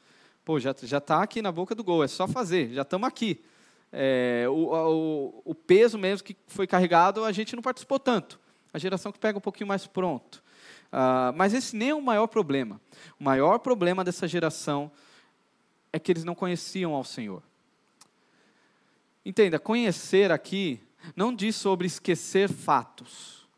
Pô, 0.44 0.58
já 0.58 0.72
está 0.72 1.22
aqui 1.22 1.40
na 1.40 1.52
boca 1.52 1.72
do 1.72 1.84
gol, 1.84 2.02
é 2.02 2.08
só 2.08 2.26
fazer, 2.26 2.72
já 2.72 2.82
estamos 2.82 3.06
aqui 3.06 3.40
é, 3.92 4.46
o, 4.48 4.72
o, 4.72 5.42
o, 5.46 5.54
peso 5.54 5.98
mesmo 5.98 6.24
que 6.24 6.36
foi 6.46 6.66
carregado, 6.66 7.24
a 7.24 7.32
gente 7.32 7.56
não 7.56 7.62
participou 7.62 7.98
tanto. 7.98 8.38
A 8.72 8.78
geração 8.78 9.10
que 9.10 9.18
pega 9.18 9.38
um 9.38 9.40
pouquinho 9.40 9.66
mais 9.66 9.86
pronto. 9.86 10.42
Ah, 10.92 11.32
mas 11.36 11.54
esse 11.54 11.76
nem 11.76 11.90
é 11.90 11.94
o 11.94 12.02
maior 12.02 12.26
problema. 12.26 12.80
O 13.18 13.24
maior 13.24 13.58
problema 13.58 14.04
dessa 14.04 14.26
geração 14.26 14.90
é 15.92 15.98
que 15.98 16.10
eles 16.10 16.24
não 16.24 16.34
conheciam 16.34 16.94
ao 16.94 17.04
Senhor. 17.04 17.42
Entenda, 19.24 19.58
conhecer 19.58 20.32
aqui 20.32 20.80
não 21.14 21.34
diz 21.34 21.56
sobre 21.56 21.86
esquecer 21.86 22.48
fatos. 22.48 23.48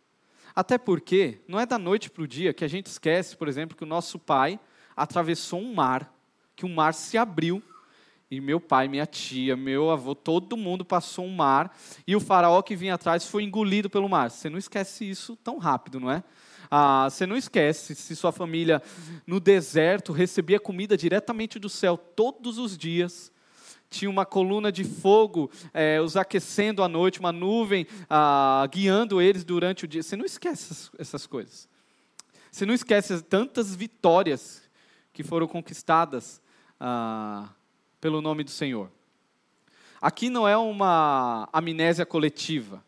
Até 0.54 0.76
porque 0.76 1.40
não 1.48 1.58
é 1.58 1.64
da 1.64 1.78
noite 1.78 2.10
para 2.10 2.22
o 2.22 2.28
dia 2.28 2.52
que 2.52 2.64
a 2.64 2.68
gente 2.68 2.86
esquece, 2.86 3.36
por 3.36 3.48
exemplo, 3.48 3.76
que 3.76 3.84
o 3.84 3.86
nosso 3.86 4.18
pai 4.18 4.60
atravessou 4.94 5.60
um 5.60 5.74
mar, 5.74 6.12
que 6.54 6.66
o 6.66 6.68
mar 6.68 6.92
se 6.92 7.16
abriu 7.16 7.62
e 8.30 8.40
meu 8.40 8.60
pai, 8.60 8.88
minha 8.88 9.06
tia, 9.06 9.56
meu 9.56 9.90
avô, 9.90 10.14
todo 10.14 10.56
mundo 10.56 10.84
passou 10.84 11.24
um 11.26 11.34
mar 11.34 11.76
e 12.06 12.16
o 12.16 12.20
faraó 12.20 12.62
que 12.62 12.76
vinha 12.76 12.94
atrás 12.94 13.26
foi 13.26 13.42
engolido 13.42 13.90
pelo 13.90 14.08
mar. 14.08 14.30
Você 14.30 14.48
não 14.48 14.58
esquece 14.58 15.08
isso 15.08 15.36
tão 15.36 15.58
rápido, 15.58 16.00
não 16.00 16.10
é? 16.10 16.22
Ah, 16.74 17.10
você 17.10 17.26
não 17.26 17.36
esquece 17.36 17.94
se 17.94 18.16
sua 18.16 18.32
família 18.32 18.82
no 19.26 19.38
deserto 19.38 20.10
recebia 20.10 20.58
comida 20.58 20.96
diretamente 20.96 21.58
do 21.58 21.68
céu 21.68 21.98
todos 21.98 22.56
os 22.56 22.78
dias. 22.78 23.30
Tinha 23.90 24.08
uma 24.08 24.24
coluna 24.24 24.72
de 24.72 24.82
fogo 24.82 25.50
é, 25.74 26.00
os 26.00 26.16
aquecendo 26.16 26.82
à 26.82 26.88
noite, 26.88 27.20
uma 27.20 27.30
nuvem 27.30 27.86
ah, 28.08 28.66
guiando 28.72 29.20
eles 29.20 29.44
durante 29.44 29.84
o 29.84 29.88
dia. 29.88 30.02
Você 30.02 30.16
não 30.16 30.24
esquece 30.24 30.90
essas, 30.98 31.26
coisas. 31.26 31.68
Você 32.50 32.64
não 32.64 32.72
esquece 32.72 33.20
tantas 33.20 33.76
vitórias 33.76 34.62
que 35.12 35.22
foram 35.22 35.46
conquistadas. 35.46 36.40
Ah, 36.80 37.50
pelo 38.00 38.22
nome 38.22 38.44
do 38.44 38.50
Senhor. 38.50 38.90
Aqui 40.00 40.30
não 40.30 40.48
é 40.48 40.56
uma 40.56 41.50
amnésia 41.52 42.06
coletiva. 42.06 42.82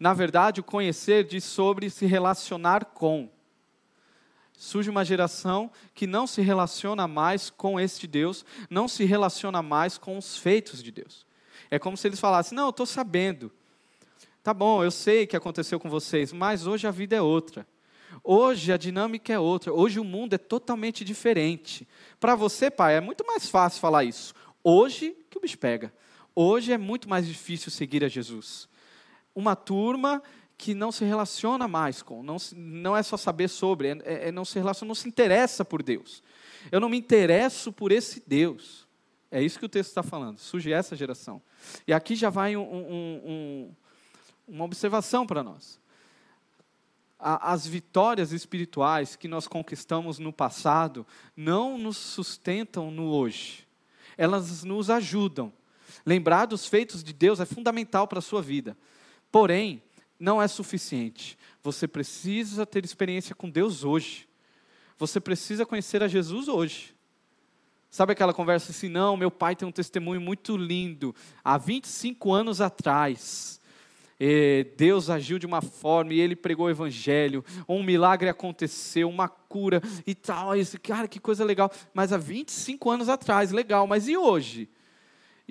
Na 0.00 0.14
verdade, 0.14 0.60
o 0.60 0.64
conhecer 0.64 1.24
diz 1.24 1.44
sobre 1.44 1.90
se 1.90 2.06
relacionar 2.06 2.86
com. 2.86 3.28
Surge 4.54 4.88
uma 4.88 5.04
geração 5.04 5.70
que 5.94 6.06
não 6.06 6.26
se 6.26 6.40
relaciona 6.40 7.06
mais 7.06 7.50
com 7.50 7.78
este 7.78 8.06
Deus, 8.06 8.42
não 8.70 8.88
se 8.88 9.04
relaciona 9.04 9.60
mais 9.60 9.98
com 9.98 10.16
os 10.16 10.38
feitos 10.38 10.82
de 10.82 10.90
Deus. 10.90 11.26
É 11.70 11.78
como 11.78 11.98
se 11.98 12.08
eles 12.08 12.18
falassem: 12.18 12.56
Não, 12.56 12.64
eu 12.64 12.70
estou 12.70 12.86
sabendo. 12.86 13.52
Tá 14.42 14.54
bom, 14.54 14.82
eu 14.82 14.90
sei 14.90 15.24
o 15.24 15.28
que 15.28 15.36
aconteceu 15.36 15.78
com 15.78 15.90
vocês, 15.90 16.32
mas 16.32 16.66
hoje 16.66 16.86
a 16.86 16.90
vida 16.90 17.14
é 17.14 17.20
outra. 17.20 17.66
Hoje 18.24 18.72
a 18.72 18.78
dinâmica 18.78 19.30
é 19.30 19.38
outra. 19.38 19.70
Hoje 19.70 20.00
o 20.00 20.04
mundo 20.04 20.32
é 20.32 20.38
totalmente 20.38 21.04
diferente. 21.04 21.86
Para 22.18 22.34
você, 22.34 22.70
pai, 22.70 22.96
é 22.96 23.00
muito 23.02 23.24
mais 23.26 23.50
fácil 23.50 23.80
falar 23.80 24.04
isso. 24.04 24.32
Hoje 24.64 25.14
que 25.28 25.36
o 25.36 25.40
bicho 25.42 25.58
pega. 25.58 25.92
Hoje 26.34 26.72
é 26.72 26.78
muito 26.78 27.06
mais 27.06 27.26
difícil 27.26 27.70
seguir 27.70 28.02
a 28.02 28.08
Jesus. 28.08 28.69
Uma 29.34 29.54
turma 29.56 30.22
que 30.56 30.74
não 30.74 30.92
se 30.92 31.04
relaciona 31.04 31.66
mais 31.66 32.02
com, 32.02 32.22
não, 32.22 32.36
não 32.54 32.96
é 32.96 33.02
só 33.02 33.16
saber 33.16 33.48
sobre, 33.48 33.88
é, 33.88 33.98
é, 34.04 34.28
é 34.28 34.32
não 34.32 34.44
se 34.44 34.58
relaciona, 34.58 34.88
não 34.88 34.94
se 34.94 35.08
interessa 35.08 35.64
por 35.64 35.82
Deus. 35.82 36.22
Eu 36.70 36.80
não 36.80 36.88
me 36.88 36.98
interesso 36.98 37.72
por 37.72 37.90
esse 37.92 38.22
Deus. 38.26 38.86
É 39.30 39.42
isso 39.42 39.58
que 39.58 39.64
o 39.64 39.68
texto 39.68 39.90
está 39.90 40.02
falando. 40.02 40.38
Surge 40.38 40.72
essa 40.72 40.94
geração. 40.94 41.40
E 41.86 41.92
aqui 41.92 42.14
já 42.14 42.28
vai 42.28 42.56
um, 42.56 42.62
um, 42.62 43.22
um, 43.24 43.70
uma 44.48 44.64
observação 44.64 45.26
para 45.26 45.42
nós 45.42 45.80
as 47.20 47.66
vitórias 47.66 48.32
espirituais 48.32 49.14
que 49.14 49.28
nós 49.28 49.46
conquistamos 49.46 50.18
no 50.18 50.32
passado 50.32 51.06
não 51.36 51.76
nos 51.76 51.96
sustentam 51.98 52.90
no 52.90 53.10
hoje. 53.10 53.66
Elas 54.16 54.64
nos 54.64 54.88
ajudam. 54.88 55.52
Lembrar 56.04 56.46
dos 56.46 56.66
feitos 56.66 57.04
de 57.04 57.12
Deus 57.12 57.38
é 57.38 57.44
fundamental 57.44 58.08
para 58.08 58.20
a 58.20 58.22
sua 58.22 58.40
vida. 58.40 58.76
Porém, 59.30 59.82
não 60.18 60.40
é 60.40 60.48
suficiente. 60.48 61.38
Você 61.62 61.86
precisa 61.86 62.66
ter 62.66 62.84
experiência 62.84 63.34
com 63.34 63.48
Deus 63.48 63.84
hoje. 63.84 64.28
Você 64.98 65.20
precisa 65.20 65.64
conhecer 65.64 66.02
a 66.02 66.08
Jesus 66.08 66.48
hoje. 66.48 66.94
Sabe 67.90 68.12
aquela 68.12 68.32
conversa 68.32 68.70
assim, 68.70 68.88
não, 68.88 69.16
meu 69.16 69.30
pai 69.30 69.56
tem 69.56 69.66
um 69.66 69.72
testemunho 69.72 70.20
muito 70.20 70.56
lindo. 70.56 71.14
Há 71.42 71.58
25 71.58 72.32
anos 72.32 72.60
atrás, 72.60 73.60
Deus 74.76 75.10
agiu 75.10 75.38
de 75.38 75.46
uma 75.46 75.60
forma 75.60 76.12
e 76.12 76.20
ele 76.20 76.36
pregou 76.36 76.66
o 76.66 76.70
evangelho, 76.70 77.44
um 77.68 77.82
milagre 77.82 78.28
aconteceu, 78.28 79.08
uma 79.08 79.28
cura 79.28 79.82
e 80.06 80.14
tal. 80.14 80.50
Cara, 80.82 81.08
que 81.08 81.18
coisa 81.18 81.44
legal. 81.44 81.72
Mas 81.92 82.12
há 82.12 82.18
25 82.18 82.90
anos 82.90 83.08
atrás, 83.08 83.50
legal. 83.50 83.86
Mas 83.86 84.06
e 84.06 84.16
hoje? 84.16 84.68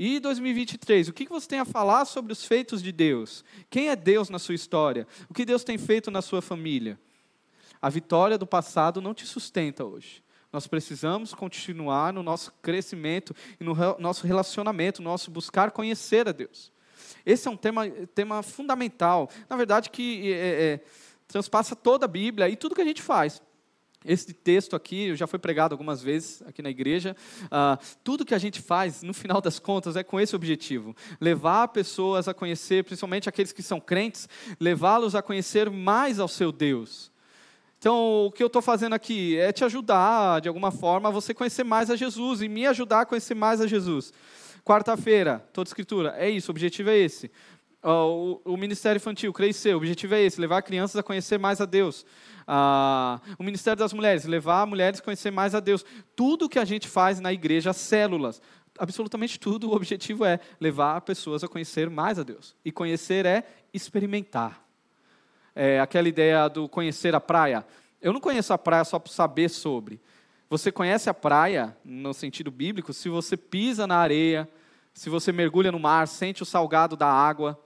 E 0.02 0.18
2023, 0.18 1.10
o 1.10 1.14
que 1.14 1.28
você 1.28 1.46
tem 1.46 1.60
a 1.60 1.66
falar 1.66 2.06
sobre 2.06 2.32
os 2.32 2.46
feitos 2.46 2.82
de 2.82 2.90
Deus? 2.90 3.44
Quem 3.70 3.90
é 3.90 3.98
Deus 3.98 4.30
na 4.30 4.40
sua 4.40 4.56
história? 4.56 5.06
O 5.30 5.34
que 5.34 5.44
Deus 5.44 5.62
tem 5.62 5.78
feito 5.78 6.10
na 6.10 6.22
sua 6.22 6.42
família? 6.42 6.98
A 7.82 7.90
vitória 7.90 8.38
do 8.38 8.48
passado 8.48 9.02
não 9.02 9.14
te 9.14 9.26
sustenta 9.26 9.84
hoje. 9.84 10.24
Nós 10.54 10.68
precisamos 10.68 11.34
continuar 11.34 12.14
no 12.14 12.24
nosso 12.24 12.54
crescimento 12.62 13.36
e 13.60 13.64
no 13.66 13.76
nosso 14.00 14.26
relacionamento, 14.26 15.02
no 15.02 15.10
nosso 15.10 15.30
buscar 15.30 15.72
conhecer 15.72 16.30
a 16.30 16.32
Deus. 16.32 16.72
Esse 17.26 17.50
é 17.50 17.52
um 17.52 17.58
tema, 17.58 17.90
tema 18.16 18.42
fundamental, 18.42 19.30
na 19.50 19.58
verdade, 19.58 19.90
que 19.90 20.32
é, 20.32 20.38
é, 20.38 20.80
transpassa 21.28 21.76
toda 21.76 22.06
a 22.06 22.08
Bíblia 22.08 22.48
e 22.48 22.56
tudo 22.56 22.74
que 22.74 22.82
a 22.82 22.86
gente 22.86 23.02
faz. 23.02 23.42
Esse 24.06 24.34
texto 24.34 24.78
aqui 24.78 25.14
já 25.16 25.28
foi 25.28 25.38
pregado 25.38 25.74
algumas 25.74 26.02
vezes 26.02 26.42
aqui 26.48 26.62
na 26.62 26.70
igreja. 26.70 27.16
Uh, 27.46 27.78
tudo 28.02 28.26
que 28.26 28.34
a 28.34 28.38
gente 28.38 28.62
faz, 28.62 29.04
no 29.04 29.14
final 29.14 29.42
das 29.42 29.60
contas, 29.60 29.98
é 29.98 30.04
com 30.04 30.20
esse 30.20 30.36
objetivo: 30.36 30.96
levar 31.20 31.68
pessoas 31.68 32.28
a 32.28 32.34
conhecer, 32.34 32.86
principalmente 32.86 33.28
aqueles 33.28 33.52
que 33.52 33.62
são 33.62 33.80
crentes, 33.80 34.30
levá-los 34.60 35.16
a 35.16 35.22
conhecer 35.22 35.70
mais 35.70 36.18
ao 36.18 36.30
seu 36.30 36.52
Deus. 36.52 37.12
Então, 37.78 38.26
o 38.26 38.32
que 38.32 38.44
eu 38.44 38.48
estou 38.48 38.62
fazendo 38.62 38.94
aqui 38.94 39.38
é 39.38 39.52
te 39.52 39.64
ajudar, 39.64 40.42
de 40.42 40.50
alguma 40.50 40.72
forma, 40.72 41.10
a 41.10 41.12
você 41.12 41.34
conhecer 41.34 41.64
mais 41.64 41.90
a 41.90 41.96
Jesus 41.96 42.42
e 42.42 42.50
me 42.50 42.66
ajudar 42.68 43.02
a 43.02 43.06
conhecer 43.06 43.36
mais 43.36 43.62
a 43.62 43.68
Jesus. 43.68 44.14
Quarta-feira, 44.66 45.46
toda 45.54 45.68
escritura, 45.70 46.14
é 46.18 46.30
isso, 46.30 46.52
o 46.52 46.54
objetivo 46.54 46.90
é 46.90 46.98
esse. 46.98 47.32
O, 47.82 48.42
o, 48.44 48.58
Ministério 48.58 48.98
Infantil, 48.98 49.32
crescer, 49.32 49.74
o 49.74 49.78
objetivo 49.78 50.14
é 50.14 50.22
esse, 50.22 50.42
levar 50.42 50.62
crianças 50.62 50.98
a 50.98 51.04
conhecer 51.04 51.38
mais 51.38 51.62
a 51.62 51.66
Deus 51.66 52.06
o 53.38 53.44
Ministério 53.44 53.78
das 53.78 53.94
Mulheres, 53.94 54.26
levar 54.26 54.66
mulheres 54.66 55.00
a 55.00 55.04
conhecer 55.04 55.32
mais 55.32 55.54
a 55.54 55.60
Deus. 55.60 55.86
Tudo 56.16 56.50
que 56.50 56.58
a 56.58 56.66
gente 56.66 56.88
faz 56.88 57.20
na 57.20 57.32
igreja, 57.32 57.74
células, 57.74 58.42
absolutamente 58.78 59.40
tudo, 59.40 59.70
o 59.70 59.76
objetivo 59.76 60.26
é 60.26 60.40
levar 60.60 61.02
pessoas 61.02 61.44
a 61.44 61.48
conhecer 61.48 61.90
mais 61.90 62.18
a 62.18 62.24
Deus. 62.24 62.56
E 62.66 62.72
conhecer 62.72 63.26
é 63.26 63.44
experimentar. 63.74 64.66
É 65.56 65.80
aquela 65.80 66.08
ideia 66.08 66.48
do 66.48 66.68
conhecer 66.68 67.14
a 67.14 67.20
praia. 67.20 67.66
Eu 68.02 68.14
não 68.14 68.20
conheço 68.20 68.52
a 68.54 68.58
praia 68.58 68.84
só 68.84 68.98
para 68.98 69.12
saber 69.12 69.50
sobre. 69.50 70.02
Você 70.50 70.72
conhece 70.72 71.10
a 71.10 71.14
praia, 71.14 71.78
no 71.86 72.14
sentido 72.14 72.50
bíblico, 72.50 72.94
se 72.94 73.10
você 73.10 73.38
pisa 73.38 73.86
na 73.86 73.98
areia, 73.98 74.50
se 74.92 75.08
você 75.10 75.32
mergulha 75.32 75.72
no 75.72 75.80
mar, 75.80 76.08
sente 76.08 76.42
o 76.42 76.46
salgado 76.46 76.96
da 76.96 77.08
água, 77.08 77.60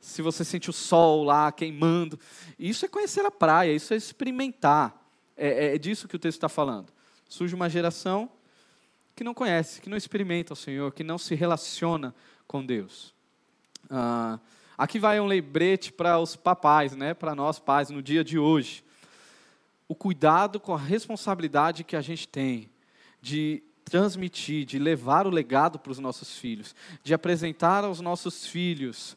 se 0.00 0.22
você 0.22 0.44
sente 0.44 0.70
o 0.70 0.72
sol 0.72 1.22
lá 1.22 1.52
queimando. 1.52 2.18
Isso 2.58 2.84
é 2.84 2.88
conhecer 2.88 3.24
a 3.24 3.30
praia, 3.30 3.72
isso 3.72 3.92
é 3.92 3.96
experimentar. 3.96 4.96
É, 5.36 5.48
é, 5.48 5.74
é 5.74 5.78
disso 5.78 6.08
que 6.08 6.16
o 6.16 6.18
texto 6.18 6.38
está 6.38 6.48
falando. 6.48 6.92
Surge 7.28 7.54
uma 7.54 7.68
geração 7.68 8.30
que 9.14 9.22
não 9.22 9.34
conhece, 9.34 9.80
que 9.80 9.90
não 9.90 9.96
experimenta 9.96 10.54
o 10.54 10.56
Senhor, 10.56 10.92
que 10.92 11.04
não 11.04 11.18
se 11.18 11.34
relaciona 11.34 12.14
com 12.46 12.64
Deus. 12.64 13.14
Ah, 13.90 14.38
aqui 14.78 14.98
vai 14.98 15.20
um 15.20 15.26
lembrete 15.26 15.92
para 15.92 16.18
os 16.18 16.36
papais, 16.36 16.96
né, 16.96 17.12
para 17.12 17.34
nós 17.34 17.58
pais, 17.58 17.90
no 17.90 18.02
dia 18.02 18.24
de 18.24 18.38
hoje. 18.38 18.82
O 19.86 19.94
cuidado 19.94 20.58
com 20.58 20.72
a 20.72 20.78
responsabilidade 20.78 21.84
que 21.84 21.96
a 21.96 22.00
gente 22.00 22.26
tem 22.26 22.70
de 23.20 23.62
transmitir, 23.84 24.64
de 24.64 24.78
levar 24.78 25.26
o 25.26 25.30
legado 25.30 25.78
para 25.78 25.92
os 25.92 25.98
nossos 25.98 26.38
filhos, 26.38 26.74
de 27.02 27.12
apresentar 27.12 27.84
aos 27.84 28.00
nossos 28.00 28.46
filhos 28.46 29.16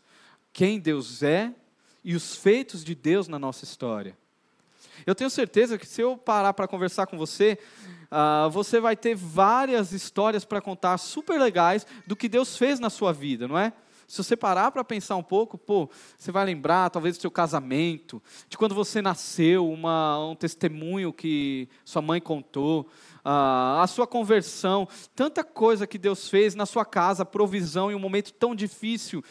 quem 0.53 0.79
Deus 0.79 1.23
é 1.23 1.51
e 2.03 2.15
os 2.15 2.35
feitos 2.35 2.83
de 2.83 2.93
Deus 2.93 3.27
na 3.27 3.39
nossa 3.39 3.63
história. 3.63 4.15
Eu 5.05 5.15
tenho 5.15 5.29
certeza 5.29 5.77
que 5.77 5.87
se 5.87 6.01
eu 6.01 6.15
parar 6.15 6.53
para 6.53 6.67
conversar 6.67 7.07
com 7.07 7.17
você, 7.17 7.57
uh, 8.11 8.49
você 8.51 8.79
vai 8.79 8.95
ter 8.95 9.15
várias 9.15 9.91
histórias 9.91 10.45
para 10.45 10.61
contar 10.61 10.97
super 10.99 11.39
legais 11.39 11.85
do 12.05 12.15
que 12.15 12.29
Deus 12.29 12.55
fez 12.55 12.79
na 12.79 12.89
sua 12.89 13.11
vida, 13.11 13.47
não 13.47 13.57
é? 13.57 13.73
Se 14.07 14.23
você 14.23 14.35
parar 14.35 14.69
para 14.69 14.83
pensar 14.83 15.15
um 15.15 15.23
pouco, 15.23 15.57
pô, 15.57 15.89
você 16.17 16.31
vai 16.31 16.45
lembrar 16.45 16.89
talvez 16.89 17.17
do 17.17 17.21
seu 17.21 17.31
casamento, 17.31 18.21
de 18.47 18.57
quando 18.57 18.75
você 18.75 19.01
nasceu, 19.01 19.67
uma, 19.67 20.19
um 20.29 20.35
testemunho 20.35 21.11
que 21.11 21.67
sua 21.83 22.01
mãe 22.01 22.21
contou, 22.21 22.81
uh, 23.25 23.81
a 23.81 23.87
sua 23.87 24.05
conversão, 24.05 24.87
tanta 25.15 25.43
coisa 25.43 25.87
que 25.87 25.97
Deus 25.97 26.29
fez 26.29 26.53
na 26.53 26.65
sua 26.65 26.85
casa, 26.85 27.25
provisão 27.25 27.89
em 27.89 27.95
um 27.95 27.99
momento 27.99 28.31
tão 28.33 28.53
difícil 28.53 29.23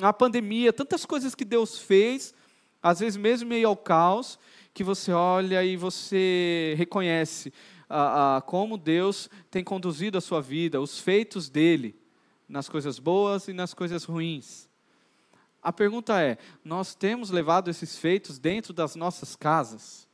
a 0.00 0.12
pandemia, 0.12 0.72
tantas 0.72 1.04
coisas 1.04 1.34
que 1.34 1.44
Deus 1.44 1.78
fez, 1.78 2.34
às 2.82 3.00
vezes 3.00 3.16
mesmo 3.16 3.48
meio 3.48 3.68
ao 3.68 3.76
caos, 3.76 4.38
que 4.72 4.82
você 4.82 5.12
olha 5.12 5.64
e 5.64 5.76
você 5.76 6.74
reconhece 6.76 7.52
ah, 7.88 8.36
ah, 8.36 8.42
como 8.42 8.76
Deus 8.76 9.30
tem 9.50 9.62
conduzido 9.62 10.18
a 10.18 10.20
sua 10.20 10.40
vida, 10.40 10.80
os 10.80 10.98
feitos 10.98 11.48
dele, 11.48 11.96
nas 12.48 12.68
coisas 12.68 12.98
boas 12.98 13.48
e 13.48 13.52
nas 13.52 13.72
coisas 13.72 14.04
ruins. 14.04 14.68
A 15.62 15.72
pergunta 15.72 16.20
é: 16.20 16.38
nós 16.64 16.94
temos 16.94 17.30
levado 17.30 17.70
esses 17.70 17.96
feitos 17.96 18.38
dentro 18.38 18.72
das 18.72 18.96
nossas 18.96 19.36
casas? 19.36 20.08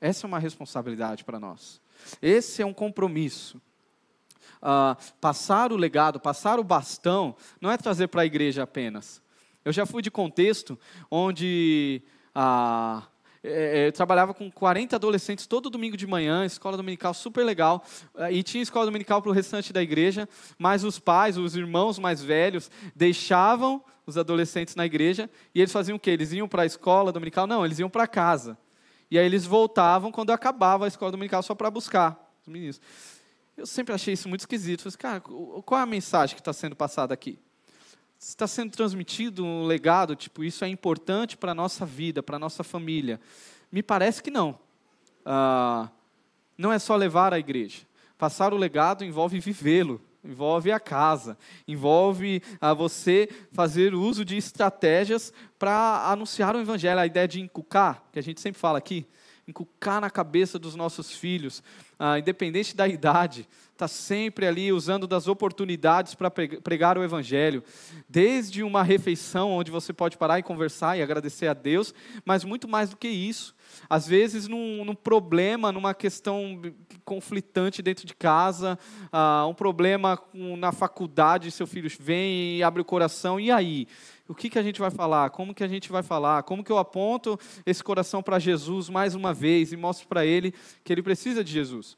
Essa 0.00 0.26
é 0.26 0.28
uma 0.28 0.38
responsabilidade 0.38 1.24
para 1.24 1.40
nós. 1.40 1.80
Esse 2.20 2.60
é 2.60 2.66
um 2.66 2.74
compromisso 2.74 3.60
uh, 4.62 4.96
passar 5.20 5.72
o 5.72 5.76
legado, 5.76 6.20
passar 6.20 6.58
o 6.58 6.64
bastão, 6.64 7.34
não 7.60 7.70
é 7.70 7.76
trazer 7.76 8.08
para 8.08 8.22
a 8.22 8.26
igreja 8.26 8.62
apenas. 8.62 9.21
Eu 9.64 9.72
já 9.72 9.86
fui 9.86 10.02
de 10.02 10.10
contexto 10.10 10.78
onde 11.10 12.02
uh, 12.34 13.02
eu 13.42 13.90
trabalhava 13.92 14.32
com 14.32 14.50
40 14.50 14.94
adolescentes 14.94 15.46
todo 15.46 15.68
domingo 15.68 15.96
de 15.96 16.06
manhã, 16.06 16.44
escola 16.44 16.76
dominical 16.76 17.12
super 17.12 17.44
legal, 17.44 17.84
e 18.30 18.42
tinha 18.42 18.62
escola 18.62 18.86
dominical 18.86 19.20
para 19.20 19.30
o 19.30 19.34
restante 19.34 19.72
da 19.72 19.82
igreja, 19.82 20.28
mas 20.56 20.84
os 20.84 21.00
pais, 21.00 21.36
os 21.36 21.56
irmãos 21.56 21.98
mais 21.98 22.22
velhos, 22.22 22.70
deixavam 22.94 23.82
os 24.06 24.16
adolescentes 24.16 24.76
na 24.76 24.86
igreja 24.86 25.28
e 25.54 25.60
eles 25.60 25.72
faziam 25.72 25.96
o 25.96 26.00
quê? 26.00 26.10
Eles 26.10 26.32
iam 26.32 26.46
para 26.48 26.62
a 26.62 26.66
escola 26.66 27.10
dominical? 27.10 27.46
Não, 27.46 27.64
eles 27.64 27.78
iam 27.80 27.90
para 27.90 28.06
casa. 28.06 28.56
E 29.10 29.18
aí 29.18 29.26
eles 29.26 29.44
voltavam 29.44 30.10
quando 30.10 30.30
acabava 30.30 30.84
a 30.84 30.88
escola 30.88 31.10
dominical 31.10 31.42
só 31.42 31.54
para 31.54 31.70
buscar 31.70 32.32
os 32.42 32.48
meninos. 32.48 32.80
Eu 33.56 33.66
sempre 33.66 33.94
achei 33.94 34.14
isso 34.14 34.28
muito 34.28 34.40
esquisito. 34.40 34.82
Falei, 34.82 34.88
assim, 34.88 34.98
cara, 34.98 35.20
qual 35.20 35.80
é 35.80 35.82
a 35.82 35.86
mensagem 35.86 36.34
que 36.34 36.40
está 36.40 36.52
sendo 36.52 36.74
passada 36.74 37.12
aqui? 37.12 37.38
Está 38.24 38.46
sendo 38.46 38.70
transmitido 38.70 39.44
um 39.44 39.66
legado, 39.66 40.14
tipo, 40.14 40.44
isso 40.44 40.64
é 40.64 40.68
importante 40.68 41.36
para 41.36 41.50
a 41.50 41.54
nossa 41.54 41.84
vida, 41.84 42.22
para 42.22 42.36
a 42.36 42.38
nossa 42.38 42.62
família? 42.62 43.20
Me 43.70 43.82
parece 43.82 44.22
que 44.22 44.30
não. 44.30 44.56
Ah, 45.26 45.90
não 46.56 46.72
é 46.72 46.78
só 46.78 46.94
levar 46.94 47.34
a 47.34 47.38
igreja. 47.40 47.80
Passar 48.16 48.54
o 48.54 48.56
legado 48.56 49.04
envolve 49.04 49.40
vivê-lo, 49.40 50.00
envolve 50.22 50.70
a 50.70 50.78
casa, 50.78 51.36
envolve 51.66 52.40
ah, 52.60 52.72
você 52.72 53.28
fazer 53.50 53.92
uso 53.92 54.24
de 54.24 54.36
estratégias 54.36 55.32
para 55.58 56.08
anunciar 56.08 56.54
o 56.54 56.60
evangelho. 56.60 57.00
A 57.00 57.06
ideia 57.06 57.26
de 57.26 57.40
encucar, 57.40 58.04
que 58.12 58.20
a 58.20 58.22
gente 58.22 58.40
sempre 58.40 58.60
fala 58.60 58.78
aqui, 58.78 59.04
inculcar 59.48 60.00
na 60.00 60.08
cabeça 60.08 60.60
dos 60.60 60.76
nossos 60.76 61.12
filhos, 61.12 61.60
ah, 61.98 62.18
independente 62.18 62.76
da 62.76 62.88
idade, 62.88 63.48
está 63.72 63.88
sempre 63.88 64.46
ali 64.46 64.72
usando 64.72 65.06
das 65.06 65.26
oportunidades 65.26 66.14
para 66.14 66.30
pregar 66.30 66.96
o 66.96 67.02
Evangelho, 67.02 67.64
desde 68.08 68.62
uma 68.62 68.82
refeição 68.82 69.50
onde 69.50 69.70
você 69.70 69.92
pode 69.92 70.16
parar 70.16 70.38
e 70.38 70.42
conversar 70.42 70.96
e 70.96 71.02
agradecer 71.02 71.48
a 71.48 71.54
Deus, 71.54 71.92
mas 72.24 72.44
muito 72.44 72.68
mais 72.68 72.90
do 72.90 72.96
que 72.96 73.08
isso. 73.08 73.54
Às 73.88 74.06
vezes, 74.06 74.46
num, 74.46 74.84
num 74.84 74.94
problema, 74.94 75.72
numa 75.72 75.94
questão 75.94 76.60
conflitante 77.04 77.82
dentro 77.82 78.06
de 78.06 78.14
casa, 78.14 78.78
ah, 79.10 79.46
um 79.48 79.54
problema 79.54 80.18
na 80.32 80.70
faculdade, 80.70 81.50
seu 81.50 81.66
filho 81.66 81.90
vem 81.98 82.58
e 82.58 82.62
abre 82.62 82.82
o 82.82 82.84
coração, 82.84 83.40
e 83.40 83.50
aí? 83.50 83.88
o 84.28 84.34
que, 84.34 84.48
que 84.48 84.58
a 84.58 84.62
gente 84.62 84.80
vai 84.80 84.90
falar, 84.90 85.30
como 85.30 85.54
que 85.54 85.62
a 85.62 85.68
gente 85.68 85.92
vai 85.92 86.02
falar, 86.02 86.42
como 86.44 86.64
que 86.64 86.72
eu 86.72 86.78
aponto 86.78 87.38
esse 87.66 87.84
coração 87.84 88.22
para 88.22 88.38
Jesus 88.38 88.88
mais 88.88 89.14
uma 89.14 89.34
vez 89.34 89.72
e 89.72 89.76
mostro 89.76 90.08
para 90.08 90.24
ele 90.24 90.54
que 90.82 90.90
ele 90.92 91.02
precisa 91.02 91.44
de 91.44 91.52
Jesus. 91.52 91.91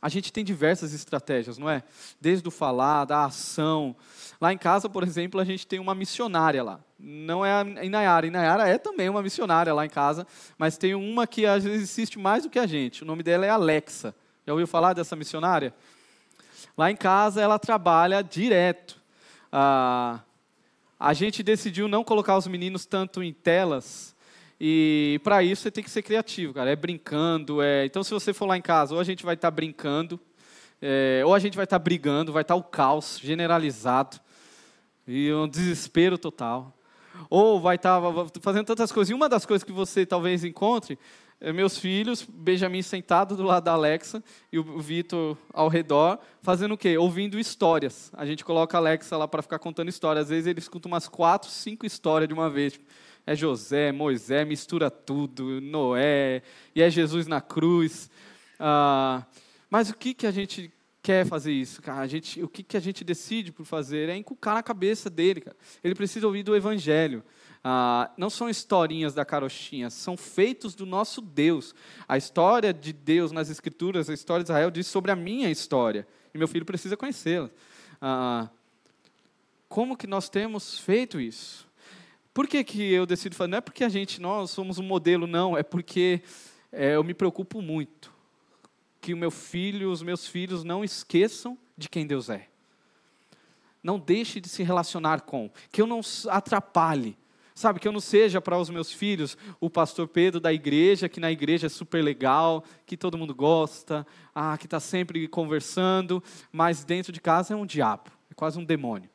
A 0.00 0.08
gente 0.08 0.32
tem 0.32 0.44
diversas 0.44 0.92
estratégias, 0.92 1.58
não 1.58 1.68
é? 1.68 1.82
Desde 2.20 2.46
o 2.46 2.50
falar, 2.50 3.04
da 3.04 3.24
ação. 3.24 3.94
Lá 4.40 4.52
em 4.52 4.58
casa, 4.58 4.88
por 4.88 5.02
exemplo, 5.02 5.40
a 5.40 5.44
gente 5.44 5.66
tem 5.66 5.78
uma 5.78 5.94
missionária 5.94 6.62
lá. 6.62 6.80
Não 6.98 7.44
é 7.44 7.52
a 7.52 7.84
Inayara. 7.84 8.26
Inayara 8.26 8.68
é 8.68 8.78
também 8.78 9.08
uma 9.08 9.22
missionária 9.22 9.72
lá 9.72 9.86
em 9.86 9.90
casa, 9.90 10.26
mas 10.56 10.76
tem 10.76 10.94
uma 10.94 11.26
que 11.26 11.46
às 11.46 11.64
vezes 11.64 11.90
existe 11.90 12.18
mais 12.18 12.42
do 12.42 12.50
que 12.50 12.58
a 12.58 12.66
gente. 12.66 13.02
O 13.02 13.06
nome 13.06 13.22
dela 13.22 13.46
é 13.46 13.50
Alexa. 13.50 14.14
Já 14.46 14.52
ouviu 14.52 14.66
falar 14.66 14.94
dessa 14.94 15.14
missionária? 15.14 15.74
Lá 16.76 16.90
em 16.90 16.96
casa 16.96 17.40
ela 17.40 17.58
trabalha 17.58 18.22
direto. 18.22 19.00
Ah, 19.52 20.20
a 20.98 21.12
gente 21.12 21.42
decidiu 21.42 21.86
não 21.86 22.02
colocar 22.02 22.36
os 22.36 22.46
meninos 22.46 22.84
tanto 22.84 23.22
em 23.22 23.32
telas. 23.32 24.14
E 24.60 25.20
para 25.22 25.42
isso 25.42 25.62
você 25.62 25.70
tem 25.70 25.84
que 25.84 25.90
ser 25.90 26.02
criativo, 26.02 26.52
cara. 26.52 26.70
É 26.70 26.76
brincando. 26.76 27.62
É... 27.62 27.84
Então, 27.84 28.02
se 28.02 28.10
você 28.10 28.32
for 28.32 28.46
lá 28.46 28.56
em 28.56 28.62
casa, 28.62 28.94
ou 28.94 29.00
a 29.00 29.04
gente 29.04 29.24
vai 29.24 29.34
estar 29.34 29.50
tá 29.50 29.54
brincando, 29.54 30.18
é... 30.82 31.22
ou 31.24 31.34
a 31.34 31.38
gente 31.38 31.54
vai 31.56 31.64
estar 31.64 31.78
tá 31.78 31.82
brigando, 31.82 32.32
vai 32.32 32.42
estar 32.42 32.54
tá 32.54 32.60
o 32.60 32.64
caos 32.64 33.18
generalizado 33.22 34.18
e 35.06 35.32
um 35.32 35.48
desespero 35.48 36.18
total. 36.18 36.74
Ou 37.30 37.60
vai 37.60 37.76
estar 37.76 38.00
tá 38.00 38.40
fazendo 38.40 38.66
tantas 38.66 38.92
coisas. 38.92 39.10
E 39.10 39.14
uma 39.14 39.28
das 39.28 39.46
coisas 39.46 39.64
que 39.64 39.72
você 39.72 40.04
talvez 40.04 40.44
encontre 40.44 40.98
é, 41.40 41.52
meus 41.52 41.78
filhos, 41.78 42.26
Benjamin 42.28 42.82
sentado 42.82 43.36
do 43.36 43.44
lado 43.44 43.64
da 43.64 43.72
Alexa 43.72 44.22
e 44.52 44.58
o 44.58 44.80
Vitor 44.80 45.36
ao 45.52 45.68
redor, 45.68 46.18
fazendo 46.42 46.74
o 46.74 46.78
quê? 46.78 46.98
Ouvindo 46.98 47.38
histórias. 47.38 48.10
A 48.14 48.26
gente 48.26 48.44
coloca 48.44 48.76
a 48.76 48.80
Alexa 48.80 49.16
lá 49.16 49.28
para 49.28 49.40
ficar 49.40 49.60
contando 49.60 49.88
histórias. 49.88 50.24
Às 50.24 50.30
vezes 50.30 50.46
ele 50.48 50.58
escuta 50.58 50.88
umas 50.88 51.06
quatro, 51.06 51.48
cinco 51.48 51.86
histórias 51.86 52.28
de 52.28 52.34
uma 52.34 52.50
vez. 52.50 52.78
É 53.28 53.36
José, 53.36 53.92
Moisés, 53.92 54.48
mistura 54.48 54.90
tudo, 54.90 55.60
Noé, 55.60 56.40
e 56.74 56.80
é 56.80 56.88
Jesus 56.88 57.26
na 57.26 57.42
cruz. 57.42 58.10
Ah, 58.58 59.22
mas 59.68 59.90
o 59.90 59.94
que, 59.94 60.14
que 60.14 60.26
a 60.26 60.30
gente 60.30 60.72
quer 61.02 61.26
fazer 61.26 61.52
isso, 61.52 61.82
cara? 61.82 62.00
A 62.00 62.06
gente, 62.06 62.42
o 62.42 62.48
que, 62.48 62.62
que 62.62 62.74
a 62.74 62.80
gente 62.80 63.04
decide 63.04 63.52
por 63.52 63.66
fazer 63.66 64.08
é 64.08 64.16
inculcar 64.16 64.54
na 64.54 64.62
cabeça 64.62 65.10
dele, 65.10 65.42
cara. 65.42 65.54
Ele 65.84 65.94
precisa 65.94 66.26
ouvir 66.26 66.42
do 66.42 66.56
Evangelho. 66.56 67.22
Ah, 67.62 68.10
não 68.16 68.30
são 68.30 68.48
historinhas 68.48 69.12
da 69.12 69.26
carochinha, 69.26 69.90
são 69.90 70.16
feitos 70.16 70.74
do 70.74 70.86
nosso 70.86 71.20
Deus. 71.20 71.74
A 72.08 72.16
história 72.16 72.72
de 72.72 72.94
Deus 72.94 73.30
nas 73.30 73.50
Escrituras, 73.50 74.08
a 74.08 74.14
história 74.14 74.42
de 74.42 74.50
Israel, 74.50 74.70
diz 74.70 74.86
sobre 74.86 75.10
a 75.10 75.16
minha 75.16 75.50
história. 75.50 76.08
E 76.32 76.38
meu 76.38 76.48
filho 76.48 76.64
precisa 76.64 76.96
conhecê-la. 76.96 77.50
Ah, 78.00 78.48
como 79.68 79.98
que 79.98 80.06
nós 80.06 80.30
temos 80.30 80.78
feito 80.78 81.20
isso? 81.20 81.67
Por 82.38 82.46
que, 82.46 82.62
que 82.62 82.92
eu 82.92 83.04
decido 83.04 83.34
fazer? 83.34 83.50
Não 83.50 83.58
é 83.58 83.60
porque 83.60 83.82
a 83.82 83.88
gente, 83.88 84.20
nós 84.20 84.52
somos 84.52 84.78
um 84.78 84.82
modelo, 84.84 85.26
não. 85.26 85.58
É 85.58 85.64
porque 85.64 86.22
é, 86.70 86.94
eu 86.94 87.02
me 87.02 87.12
preocupo 87.12 87.60
muito 87.60 88.12
que 89.00 89.12
o 89.12 89.16
meu 89.16 89.32
filho, 89.32 89.90
os 89.90 90.04
meus 90.04 90.24
filhos 90.24 90.62
não 90.62 90.84
esqueçam 90.84 91.58
de 91.76 91.88
quem 91.88 92.06
Deus 92.06 92.30
é. 92.30 92.46
Não 93.82 93.98
deixe 93.98 94.40
de 94.40 94.48
se 94.48 94.62
relacionar 94.62 95.22
com, 95.22 95.50
que 95.72 95.82
eu 95.82 95.86
não 95.88 96.00
atrapalhe. 96.28 97.18
Sabe, 97.56 97.80
que 97.80 97.88
eu 97.88 97.92
não 97.92 97.98
seja 97.98 98.40
para 98.40 98.56
os 98.56 98.70
meus 98.70 98.92
filhos 98.92 99.36
o 99.58 99.68
pastor 99.68 100.06
Pedro 100.06 100.38
da 100.38 100.52
igreja, 100.52 101.08
que 101.08 101.18
na 101.18 101.32
igreja 101.32 101.66
é 101.66 101.68
super 101.68 102.04
legal, 102.04 102.62
que 102.86 102.96
todo 102.96 103.18
mundo 103.18 103.34
gosta, 103.34 104.06
ah, 104.32 104.56
que 104.56 104.66
está 104.66 104.78
sempre 104.78 105.26
conversando, 105.26 106.22
mas 106.52 106.84
dentro 106.84 107.10
de 107.10 107.20
casa 107.20 107.54
é 107.54 107.56
um 107.56 107.66
diabo, 107.66 108.12
é 108.30 108.34
quase 108.34 108.60
um 108.60 108.64
demônio. 108.64 109.10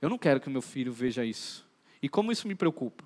Eu 0.00 0.08
não 0.08 0.18
quero 0.18 0.40
que 0.40 0.46
o 0.46 0.52
meu 0.52 0.62
filho 0.62 0.92
veja 0.92 1.24
isso. 1.24 1.71
E 2.02 2.08
como 2.08 2.32
isso 2.32 2.48
me 2.48 2.54
preocupa? 2.54 3.04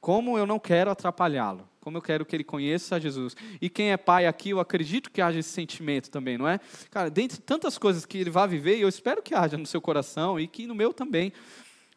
Como 0.00 0.38
eu 0.38 0.46
não 0.46 0.58
quero 0.58 0.90
atrapalhá-lo? 0.90 1.68
Como 1.80 1.98
eu 1.98 2.02
quero 2.02 2.24
que 2.24 2.34
ele 2.34 2.44
conheça 2.44 2.98
Jesus? 2.98 3.36
E 3.60 3.68
quem 3.68 3.92
é 3.92 3.96
pai 3.96 4.26
aqui, 4.26 4.50
eu 4.50 4.60
acredito 4.60 5.10
que 5.10 5.20
haja 5.20 5.38
esse 5.38 5.50
sentimento 5.50 6.10
também, 6.10 6.38
não 6.38 6.48
é? 6.48 6.58
Cara, 6.90 7.10
dentre 7.10 7.38
tantas 7.40 7.76
coisas 7.76 8.06
que 8.06 8.18
ele 8.18 8.30
vai 8.30 8.48
viver, 8.48 8.78
eu 8.78 8.88
espero 8.88 9.22
que 9.22 9.34
haja 9.34 9.56
no 9.56 9.66
seu 9.66 9.80
coração 9.80 10.40
e 10.40 10.46
que 10.46 10.66
no 10.66 10.74
meu 10.74 10.92
também 10.92 11.32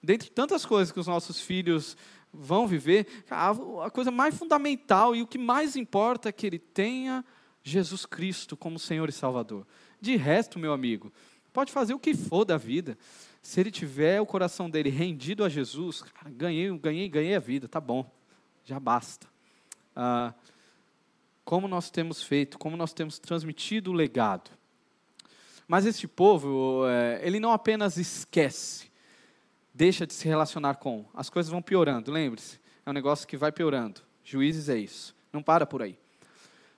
dentre 0.03 0.29
tantas 0.29 0.65
coisas 0.65 0.91
que 0.91 0.99
os 0.99 1.07
nossos 1.07 1.39
filhos 1.39 1.95
vão 2.33 2.67
viver, 2.67 3.07
a 3.29 3.89
coisa 3.89 4.11
mais 4.11 4.35
fundamental 4.37 5.15
e 5.15 5.21
o 5.21 5.27
que 5.27 5.37
mais 5.37 5.75
importa 5.75 6.27
é 6.27 6.31
que 6.31 6.45
ele 6.45 6.59
tenha 6.59 7.23
Jesus 7.63 8.05
Cristo 8.05 8.57
como 8.57 8.77
Senhor 8.77 9.07
e 9.07 9.13
Salvador. 9.13 9.65
De 10.01 10.17
resto, 10.17 10.59
meu 10.59 10.73
amigo, 10.73 11.13
pode 11.53 11.71
fazer 11.71 11.93
o 11.93 11.99
que 11.99 12.13
for 12.13 12.43
da 12.43 12.57
vida. 12.57 12.97
Se 13.43 13.59
ele 13.59 13.69
tiver 13.69 14.21
o 14.21 14.25
coração 14.25 14.69
dele 14.69 14.89
rendido 14.89 15.43
a 15.43 15.49
Jesus, 15.49 16.01
cara, 16.01 16.29
ganhei, 16.29 16.75
ganhei, 16.79 17.09
ganhei 17.09 17.35
a 17.35 17.39
vida, 17.39 17.67
tá 17.67 17.81
bom, 17.81 18.09
já 18.63 18.79
basta. 18.79 19.27
Ah, 19.93 20.33
como 21.43 21.67
nós 21.67 21.91
temos 21.91 22.23
feito, 22.23 22.57
como 22.57 22.77
nós 22.77 22.93
temos 22.93 23.19
transmitido 23.19 23.91
o 23.91 23.93
legado. 23.93 24.49
Mas 25.67 25.85
esse 25.85 26.07
povo, 26.07 26.87
é, 26.87 27.19
ele 27.21 27.37
não 27.37 27.51
apenas 27.51 27.97
esquece, 27.97 28.89
deixa 29.73 30.07
de 30.07 30.13
se 30.13 30.25
relacionar 30.25 30.75
com. 30.75 31.05
As 31.13 31.29
coisas 31.29 31.51
vão 31.51 31.61
piorando, 31.61 32.11
lembre-se. 32.11 32.61
É 32.85 32.89
um 32.89 32.93
negócio 32.93 33.27
que 33.27 33.35
vai 33.35 33.51
piorando. 33.51 34.01
Juízes 34.23 34.69
é 34.69 34.77
isso. 34.77 35.13
Não 35.33 35.43
para 35.43 35.65
por 35.65 35.81
aí. 35.81 35.99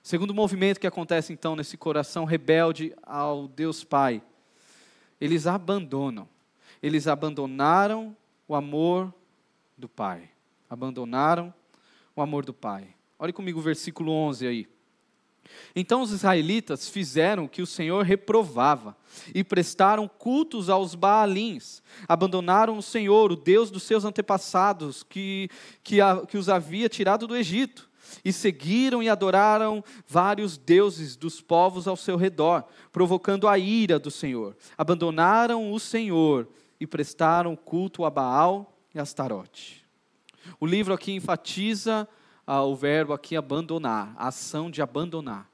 Segundo 0.02 0.34
movimento 0.34 0.80
que 0.80 0.86
acontece 0.86 1.32
então 1.32 1.54
nesse 1.54 1.76
coração 1.76 2.24
rebelde 2.24 2.92
ao 3.04 3.46
Deus 3.46 3.84
Pai, 3.84 4.20
eles 5.20 5.46
abandonam. 5.46 6.28
Eles 6.82 7.06
abandonaram 7.06 8.16
o 8.46 8.54
amor 8.54 9.12
do 9.76 9.88
Pai. 9.88 10.30
Abandonaram 10.68 11.52
o 12.14 12.22
amor 12.22 12.44
do 12.44 12.52
Pai. 12.52 12.88
Olhe 13.18 13.32
comigo 13.32 13.58
o 13.58 13.62
versículo 13.62 14.12
11 14.12 14.46
aí. 14.46 14.68
Então 15.74 16.02
os 16.02 16.10
israelitas 16.10 16.88
fizeram 16.88 17.44
o 17.44 17.48
que 17.48 17.62
o 17.62 17.66
Senhor 17.66 18.04
reprovava 18.04 18.96
e 19.34 19.44
prestaram 19.44 20.08
cultos 20.08 20.68
aos 20.68 20.94
Baalins. 20.94 21.82
Abandonaram 22.08 22.76
o 22.76 22.82
Senhor, 22.82 23.30
o 23.30 23.36
Deus 23.36 23.70
dos 23.70 23.82
seus 23.82 24.04
antepassados, 24.04 25.02
que, 25.02 25.48
que, 25.82 26.00
a, 26.00 26.24
que 26.26 26.36
os 26.36 26.48
havia 26.48 26.88
tirado 26.88 27.26
do 27.26 27.36
Egito. 27.36 27.88
E 28.24 28.32
seguiram 28.32 29.02
e 29.02 29.08
adoraram 29.08 29.82
vários 30.06 30.56
deuses 30.56 31.16
dos 31.16 31.40
povos 31.40 31.88
ao 31.88 31.96
seu 31.96 32.16
redor, 32.16 32.64
provocando 32.92 33.48
a 33.48 33.58
ira 33.58 33.98
do 33.98 34.10
Senhor. 34.10 34.56
Abandonaram 34.78 35.72
o 35.72 35.80
Senhor 35.80 36.48
e 36.80 36.86
prestaram 36.86 37.56
culto 37.56 38.04
a 38.04 38.10
Baal 38.10 38.78
e 38.94 38.98
Astarote. 38.98 39.84
O 40.60 40.66
livro 40.66 40.94
aqui 40.94 41.12
enfatiza 41.12 42.08
ah, 42.46 42.62
o 42.62 42.76
verbo 42.76 43.12
aqui 43.12 43.36
abandonar, 43.36 44.14
a 44.16 44.28
ação 44.28 44.70
de 44.70 44.80
abandonar. 44.80 45.50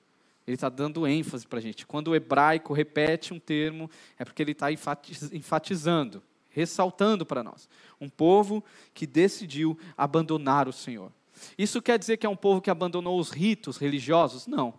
Ele 0.47 0.57
está 0.57 0.69
dando 0.69 1.07
ênfase 1.07 1.47
para 1.47 1.59
a 1.59 1.63
gente. 1.63 1.87
Quando 1.87 2.09
o 2.09 2.17
hebraico 2.17 2.75
repete 2.75 3.33
um 3.33 3.39
termo, 3.39 3.89
é 4.19 4.25
porque 4.25 4.43
ele 4.43 4.53
está 4.53 4.69
enfatizando, 4.73 6.23
ressaltando 6.51 7.25
para 7.25 7.43
nós. 7.43 7.69
Um 8.01 8.09
povo 8.09 8.63
que 8.93 9.07
decidiu 9.07 9.79
abandonar 9.97 10.69
o 10.69 10.73
Senhor. 10.73 11.13
Isso 11.57 11.81
quer 11.81 11.99
dizer 11.99 12.17
que 12.17 12.27
é 12.27 12.29
um 12.29 12.37
povo 12.37 12.61
que 12.61 12.71
abandonou 12.71 13.19
os 13.19 13.31
ritos 13.31 13.77
religiosos? 13.77 14.47
Não. 14.47 14.75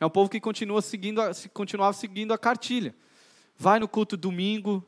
É 0.00 0.04
um 0.04 0.10
povo 0.10 0.28
que 0.28 0.40
continua 0.40 0.82
seguindo, 0.82 1.20
continuava 1.52 1.92
seguindo 1.92 2.32
a 2.32 2.38
cartilha. 2.38 2.94
Vai 3.56 3.78
no 3.78 3.86
culto 3.86 4.16
domingo, 4.16 4.84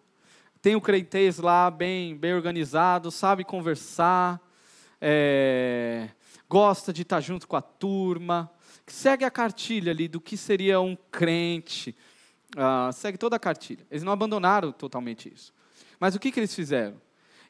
tem 0.67 0.75
o 0.75 0.81
crentez 0.81 1.39
lá 1.39 1.71
bem, 1.71 2.17
bem 2.17 2.35
organizado, 2.35 3.09
sabe 3.13 3.45
conversar, 3.45 4.43
é, 5.01 6.09
gosta 6.49 6.93
de 6.93 7.03
estar 7.03 7.21
junto 7.21 7.47
com 7.47 7.55
a 7.55 7.63
turma, 7.63 8.51
segue 8.85 9.25
a 9.25 9.31
cartilha 9.31 9.93
ali 9.93 10.09
do 10.09 10.21
que 10.21 10.37
seria 10.37 10.81
um 10.81 10.97
crente, 11.09 11.95
uh, 12.57 12.93
segue 12.93 13.17
toda 13.17 13.37
a 13.37 13.39
cartilha. 13.39 13.87
Eles 13.89 14.03
não 14.03 14.13
abandonaram 14.13 14.73
totalmente 14.73 15.33
isso. 15.33 15.55
Mas 16.01 16.17
o 16.17 16.19
que, 16.19 16.33
que 16.33 16.41
eles 16.41 16.53
fizeram? 16.53 17.01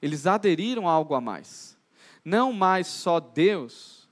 Eles 0.02 0.26
aderiram 0.26 0.86
a 0.86 0.92
algo 0.92 1.14
a 1.14 1.20
mais. 1.20 1.74
Não 2.22 2.52
mais 2.52 2.86
só 2.86 3.18
Deus, 3.18 4.10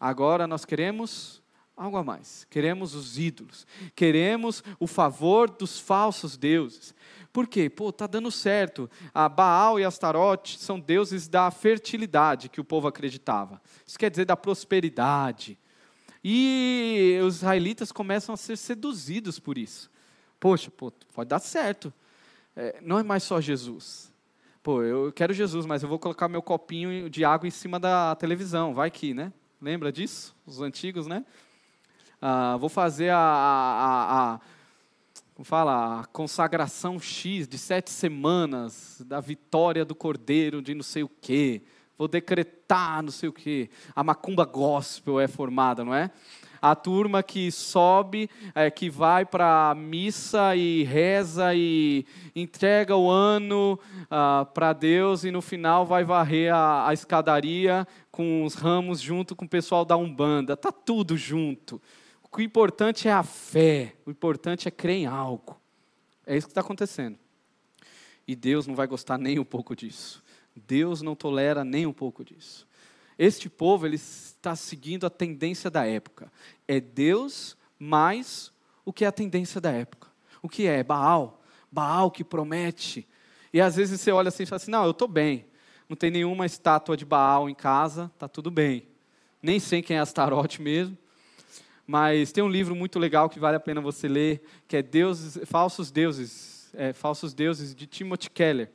agora 0.00 0.46
nós 0.46 0.64
queremos 0.64 1.37
algo 1.78 1.96
a 1.96 2.02
mais. 2.02 2.44
Queremos 2.50 2.94
os 2.94 3.18
ídolos, 3.18 3.66
queremos 3.94 4.64
o 4.80 4.86
favor 4.86 5.48
dos 5.48 5.78
falsos 5.78 6.36
deuses. 6.36 6.92
Por 7.32 7.46
quê? 7.46 7.70
Pô, 7.70 7.92
tá 7.92 8.06
dando 8.06 8.30
certo. 8.32 8.90
A 9.14 9.28
Baal 9.28 9.78
e 9.78 9.84
Astarote 9.84 10.58
são 10.58 10.80
deuses 10.80 11.28
da 11.28 11.50
fertilidade 11.50 12.48
que 12.48 12.60
o 12.60 12.64
povo 12.64 12.88
acreditava. 12.88 13.62
Isso 13.86 13.98
quer 13.98 14.10
dizer 14.10 14.24
da 14.24 14.36
prosperidade. 14.36 15.56
E 16.24 17.18
os 17.24 17.36
israelitas 17.36 17.92
começam 17.92 18.34
a 18.34 18.36
ser 18.36 18.56
seduzidos 18.56 19.38
por 19.38 19.56
isso. 19.56 19.88
Poxa, 20.40 20.70
pô, 20.70 20.90
pode 21.14 21.28
dar 21.28 21.38
certo. 21.38 21.92
É, 22.56 22.80
não 22.82 22.98
é 22.98 23.04
mais 23.04 23.22
só 23.22 23.40
Jesus. 23.40 24.12
Pô, 24.62 24.82
eu 24.82 25.12
quero 25.12 25.32
Jesus, 25.32 25.64
mas 25.64 25.82
eu 25.84 25.88
vou 25.88 25.98
colocar 25.98 26.28
meu 26.28 26.42
copinho 26.42 27.08
de 27.08 27.24
água 27.24 27.46
em 27.46 27.52
cima 27.52 27.78
da 27.78 28.16
televisão. 28.16 28.74
Vai 28.74 28.90
que, 28.90 29.14
né? 29.14 29.32
Lembra 29.62 29.92
disso? 29.92 30.34
Os 30.44 30.60
antigos, 30.60 31.06
né? 31.06 31.24
Ah, 32.20 32.56
vou 32.56 32.68
fazer 32.68 33.10
a, 33.10 33.18
a, 33.18 34.34
a 34.34 34.40
como 35.38 35.44
fala, 35.44 36.00
a 36.00 36.04
consagração 36.06 36.98
X 36.98 37.46
de 37.46 37.56
sete 37.56 37.90
semanas 37.90 39.00
da 39.06 39.20
vitória 39.20 39.84
do 39.84 39.94
Cordeiro 39.94 40.60
de 40.60 40.74
não 40.74 40.82
sei 40.82 41.04
o 41.04 41.08
quê. 41.08 41.62
Vou 41.96 42.08
decretar 42.08 43.04
não 43.04 43.12
sei 43.12 43.28
o 43.28 43.32
quê. 43.32 43.70
A 43.94 44.02
macumba 44.02 44.44
gospel 44.44 45.20
é 45.20 45.28
formada, 45.28 45.84
não 45.84 45.94
é? 45.94 46.10
A 46.60 46.74
turma 46.74 47.22
que 47.22 47.52
sobe, 47.52 48.28
é, 48.52 48.68
que 48.68 48.90
vai 48.90 49.24
para 49.24 49.70
a 49.70 49.74
missa 49.76 50.56
e 50.56 50.82
reza 50.82 51.54
e 51.54 52.04
entrega 52.34 52.96
o 52.96 53.08
ano 53.08 53.78
ah, 54.10 54.44
para 54.52 54.72
Deus 54.72 55.22
e 55.22 55.30
no 55.30 55.40
final 55.40 55.86
vai 55.86 56.02
varrer 56.02 56.52
a, 56.52 56.88
a 56.88 56.92
escadaria 56.92 57.86
com 58.10 58.42
os 58.42 58.54
ramos 58.54 59.00
junto 59.00 59.36
com 59.36 59.44
o 59.44 59.48
pessoal 59.48 59.84
da 59.84 59.96
Umbanda. 59.96 60.56
Tá 60.56 60.72
tudo 60.72 61.16
junto. 61.16 61.80
O 62.30 62.40
importante 62.40 63.08
é 63.08 63.12
a 63.12 63.22
fé, 63.22 63.94
o 64.06 64.10
importante 64.10 64.68
é 64.68 64.70
crer 64.70 64.96
em 64.96 65.06
algo. 65.06 65.58
É 66.26 66.36
isso 66.36 66.46
que 66.46 66.50
está 66.50 66.60
acontecendo. 66.60 67.18
E 68.26 68.36
Deus 68.36 68.66
não 68.66 68.74
vai 68.74 68.86
gostar 68.86 69.16
nem 69.16 69.38
um 69.38 69.44
pouco 69.44 69.74
disso. 69.74 70.22
Deus 70.54 71.00
não 71.00 71.16
tolera 71.16 71.64
nem 71.64 71.86
um 71.86 71.92
pouco 71.92 72.24
disso. 72.24 72.68
Este 73.18 73.48
povo 73.48 73.86
ele 73.86 73.96
está 73.96 74.54
seguindo 74.54 75.06
a 75.06 75.10
tendência 75.10 75.70
da 75.70 75.86
época. 75.86 76.30
É 76.66 76.78
Deus 76.78 77.56
mais 77.78 78.52
o 78.84 78.92
que 78.92 79.04
é 79.04 79.08
a 79.08 79.12
tendência 79.12 79.60
da 79.60 79.70
época. 79.70 80.08
O 80.42 80.48
que 80.48 80.66
é? 80.66 80.84
Baal. 80.84 81.42
Baal 81.72 82.10
que 82.10 82.22
promete. 82.22 83.08
E 83.52 83.60
às 83.60 83.76
vezes 83.76 84.00
você 84.00 84.12
olha 84.12 84.28
assim 84.28 84.42
e 84.42 84.46
fala 84.46 84.56
assim: 84.58 84.70
não, 84.70 84.84
eu 84.84 84.90
estou 84.90 85.08
bem. 85.08 85.46
Não 85.88 85.96
tem 85.96 86.10
nenhuma 86.10 86.44
estátua 86.44 86.96
de 86.96 87.04
Baal 87.04 87.48
em 87.48 87.54
casa, 87.54 88.10
está 88.14 88.28
tudo 88.28 88.50
bem. 88.50 88.86
Nem 89.42 89.58
sei 89.58 89.80
quem 89.80 89.96
é 89.96 90.00
Astarote 90.00 90.60
mesmo 90.60 90.96
mas 91.90 92.32
tem 92.32 92.44
um 92.44 92.50
livro 92.50 92.76
muito 92.76 92.98
legal 92.98 93.30
que 93.30 93.40
vale 93.40 93.56
a 93.56 93.60
pena 93.60 93.80
você 93.80 94.06
ler, 94.06 94.42
que 94.68 94.76
é 94.76 94.82
Deuses, 94.82 95.40
Falsos 95.46 95.90
Deuses, 95.90 96.70
é, 96.74 96.92
Falsos 96.92 97.32
Deuses, 97.32 97.74
de 97.74 97.86
Timothy 97.86 98.28
Keller. 98.28 98.70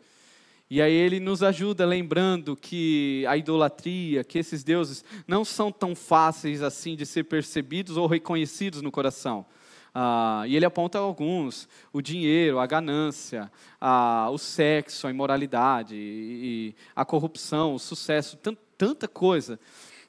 E 0.68 0.82
aí 0.82 0.92
ele 0.92 1.20
nos 1.20 1.44
ajuda 1.44 1.86
lembrando 1.86 2.56
que 2.56 3.24
a 3.28 3.38
idolatria, 3.38 4.24
que 4.24 4.40
esses 4.40 4.64
deuses 4.64 5.06
não 5.28 5.46
são 5.46 5.72
tão 5.72 5.94
fáceis 5.94 6.64
assim 6.64 6.96
de 6.96 7.06
ser 7.06 7.26
percebidos 7.26 7.98
ou 7.98 8.08
reconhecidos 8.08 8.82
no 8.82 8.92
coração. 8.92 9.46
Ah, 9.94 10.44
e 10.48 10.56
ele 10.56 10.66
aponta 10.66 10.98
alguns: 10.98 11.70
o 11.92 12.02
dinheiro, 12.02 12.58
a 12.58 12.66
ganância, 12.66 13.52
a, 13.80 14.28
o 14.32 14.40
sexo, 14.40 15.06
a 15.06 15.12
imoralidade, 15.12 15.96
e, 15.96 16.76
a 16.96 17.06
corrupção, 17.06 17.76
o 17.76 17.80
sucesso, 17.80 18.40
tanta 18.76 19.08
coisa. 19.08 19.60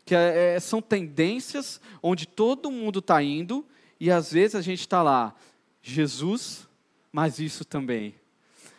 Que 0.05 0.15
é, 0.15 0.55
é, 0.55 0.61
são 0.61 0.83
tendências 0.83 1.81
onde 2.03 2.27
todo 2.27 2.71
mundo 2.71 2.99
está 2.99 3.23
indo, 3.23 3.65
e 3.99 4.11
às 4.11 4.33
vezes 4.33 4.55
a 4.55 4.61
gente 4.61 4.81
está 4.81 5.03
lá, 5.03 5.35
Jesus, 5.83 6.69
mas 7.13 7.39
isso 7.39 7.65
também. 7.65 8.15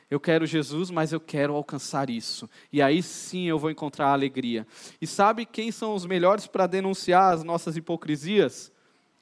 Eu 0.10 0.20
quero 0.20 0.46
Jesus, 0.46 0.92
mas 0.92 1.12
eu 1.12 1.20
quero 1.20 1.56
alcançar 1.56 2.10
isso. 2.10 2.50
E 2.72 2.82
aí 2.82 3.02
sim 3.02 3.48
eu 3.48 3.58
vou 3.58 3.72
encontrar 3.72 4.10
alegria. 4.10 4.68
E 5.02 5.08
sabe 5.08 5.46
quem 5.46 5.72
são 5.72 5.96
os 5.96 6.06
melhores 6.06 6.46
para 6.46 6.68
denunciar 6.68 7.34
as 7.34 7.44
nossas 7.44 7.76
hipocrisias? 7.76 8.72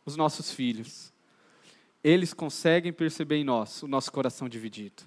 Os 0.05 0.17
nossos 0.17 0.51
filhos 0.51 1.13
eles 2.03 2.33
conseguem 2.33 2.91
perceber 2.91 3.37
em 3.37 3.43
nós 3.43 3.81
o 3.81 3.87
nosso 3.87 4.11
coração 4.11 4.49
dividido. 4.49 5.03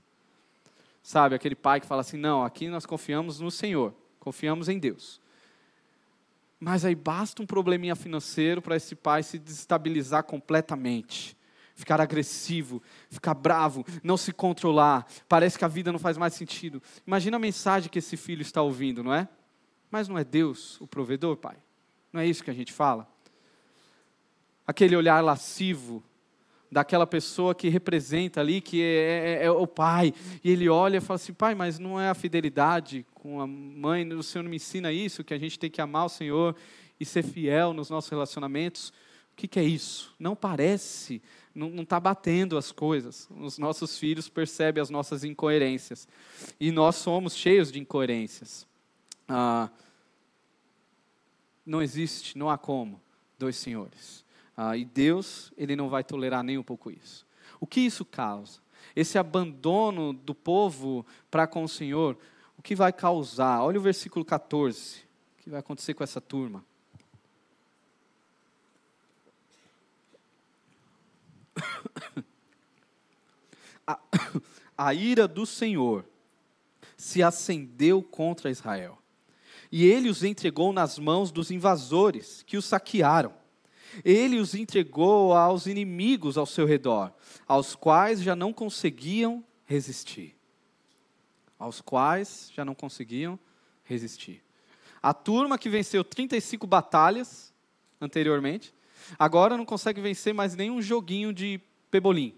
Sabe, 1.03 1.35
aquele 1.35 1.55
pai 1.55 1.81
que 1.81 1.87
fala 1.87 2.01
assim: 2.01 2.17
não, 2.17 2.43
aqui 2.43 2.69
nós 2.69 2.87
confiamos 2.87 3.39
no 3.39 3.51
Senhor, 3.51 3.95
confiamos 4.19 4.69
em 4.69 4.79
Deus. 4.79 5.21
Mas 6.59 6.85
aí 6.85 6.95
basta 6.95 7.43
um 7.43 7.47
probleminha 7.47 7.95
financeiro 7.95 8.63
para 8.63 8.77
esse 8.77 8.95
pai 8.95 9.23
se 9.23 9.39
desestabilizar 9.39 10.25
completamente, 10.25 11.37
ficar 11.75 12.01
agressivo, 12.01 12.83
ficar 13.11 13.35
bravo, 13.35 13.85
não 14.03 14.17
se 14.17 14.33
controlar, 14.33 15.07
parece 15.29 15.59
que 15.59 15.65
a 15.65 15.69
vida 15.69 15.93
não 15.93 15.99
faz 15.99 16.17
mais 16.17 16.33
sentido. 16.35 16.83
Imagina 17.07 17.37
a 17.37 17.41
mensagem 17.41 17.91
que 17.91 17.99
esse 17.99 18.17
filho 18.17 18.43
está 18.43 18.63
ouvindo, 18.63 19.05
não 19.05 19.13
é? 19.13 19.29
Mas 19.91 20.09
não 20.09 20.19
é 20.19 20.25
Deus 20.25 20.81
o 20.81 20.87
provedor, 20.87 21.37
pai? 21.37 21.57
Não 22.13 22.21
é 22.21 22.27
isso 22.27 22.43
que 22.43 22.51
a 22.51 22.55
gente 22.55 22.73
fala? 22.73 23.07
Aquele 24.67 24.97
olhar 24.97 25.23
lascivo, 25.23 26.03
daquela 26.71 27.07
pessoa 27.07 27.55
que 27.55 27.69
representa 27.69 28.41
ali, 28.41 28.61
que 28.61 28.83
é, 28.83 29.39
é, 29.41 29.45
é, 29.45 29.51
o 29.51 29.67
pai, 29.67 30.13
e 30.43 30.51
ele 30.51 30.69
olha 30.69 30.99
e 30.99 31.01
fala 31.01 31.17
assim: 31.17 31.33
pai, 31.33 31.55
mas 31.55 31.79
não 31.79 32.01
é 32.01 32.09
a 32.09 32.15
fidelidade 32.15 33.07
com 33.15 33.41
a 33.41 33.47
mãe, 33.47 34.11
o 34.13 34.23
Senhor 34.23 34.45
me 34.45 34.57
ensina 34.57 34.93
isso, 34.93 35.25
que 35.25 35.35
a 35.35 35.39
gente 35.39 35.59
tem 35.59 35.71
que 35.71 35.81
amar 35.81 36.07
o 36.07 36.11
Senhor 36.11 36.55
e 36.99 37.05
ser 37.05 37.23
fiel 37.23 37.73
nos 37.73 37.91
nossos 37.91 38.11
relacionamentos. 38.11 38.93
O 39.33 39.37
que, 39.37 39.47
que 39.47 39.61
é 39.61 39.65
isso? 39.65 40.15
Não 40.19 40.35
parece, 40.35 41.23
não 41.55 41.83
está 41.83 42.01
batendo 42.01 42.57
as 42.57 42.73
coisas. 42.73 43.29
Os 43.39 43.59
nossos 43.59 43.99
filhos 43.99 44.31
percebem 44.31 44.81
as 44.81 44.89
nossas 44.89 45.25
incoerências. 45.25 46.09
E 46.59 46.73
nós 46.73 46.97
somos 46.97 47.35
cheios 47.35 47.71
de 47.71 47.79
incoerências. 47.79 48.67
Ah, 49.29 49.69
não 51.67 51.83
existe, 51.83 52.39
não 52.39 52.49
há 52.49 52.57
como, 52.57 53.01
dois 53.39 53.57
senhores. 53.57 54.25
Ah, 54.57 54.77
e 54.77 54.85
Deus, 54.85 55.53
ele 55.57 55.77
não 55.77 55.91
vai 55.91 56.03
tolerar 56.03 56.43
nem 56.43 56.57
um 56.57 56.63
pouco 56.63 56.91
isso. 56.91 57.27
O 57.61 57.67
que 57.67 57.81
isso 57.81 58.05
causa? 58.05 58.61
Esse 58.95 59.19
abandono 59.19 60.15
do 60.15 60.35
povo 60.35 61.05
para 61.31 61.47
com 61.47 61.63
o 61.63 61.69
Senhor, 61.69 62.17
o 62.57 62.63
que 62.63 62.75
vai 62.75 62.93
causar? 62.93 63.63
Olha 63.63 63.79
o 63.79 63.83
versículo 63.83 64.25
14. 64.25 65.01
O 65.39 65.43
que 65.43 65.51
vai 65.51 65.61
acontecer 65.61 65.93
com 65.93 66.03
essa 66.03 66.21
turma? 66.21 66.65
A, 73.89 74.01
a 74.77 74.93
ira 74.93 75.29
do 75.29 75.47
Senhor 75.47 76.05
se 76.97 77.23
acendeu 77.23 78.03
contra 78.03 78.51
Israel. 78.51 78.99
E 79.71 79.85
ele 79.85 80.09
os 80.09 80.25
entregou 80.25 80.73
nas 80.73 80.99
mãos 80.99 81.31
dos 81.31 81.53
invasores 81.53 82.43
que 82.43 82.57
os 82.57 82.65
saquearam 82.65 83.33
ele 84.05 84.39
os 84.39 84.55
entregou 84.55 85.33
aos 85.33 85.67
inimigos 85.67 86.37
ao 86.37 86.47
seu 86.47 86.67
redor, 86.67 87.13
aos 87.47 87.75
quais 87.75 88.23
já 88.23 88.37
não 88.37 88.53
conseguiam 88.53 89.45
resistir. 89.65 90.37
Aos 91.59 91.81
quais 91.81 92.51
já 92.55 92.65
não 92.65 92.75
conseguiam 92.75 93.39
resistir. 93.85 94.43
A 95.03 95.15
turma 95.15 95.59
que 95.59 95.69
venceu 95.69 96.05
35 96.05 96.67
batalhas 96.67 97.53
anteriormente, 98.01 98.75
agora 99.19 99.57
não 99.57 99.65
consegue 99.65 100.01
vencer 100.01 100.35
mais 100.35 100.55
nenhum 100.55 100.83
joguinho 100.83 101.33
de 101.33 101.61
pebolim. 101.91 102.35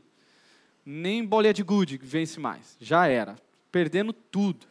Nem 0.85 1.25
bolinha 1.25 1.53
de 1.53 1.63
gude 1.63 1.99
vence 2.03 2.39
mais. 2.39 2.77
Já 2.81 3.07
era. 3.07 3.37
Perdendo 3.71 4.13
tudo. 4.13 4.67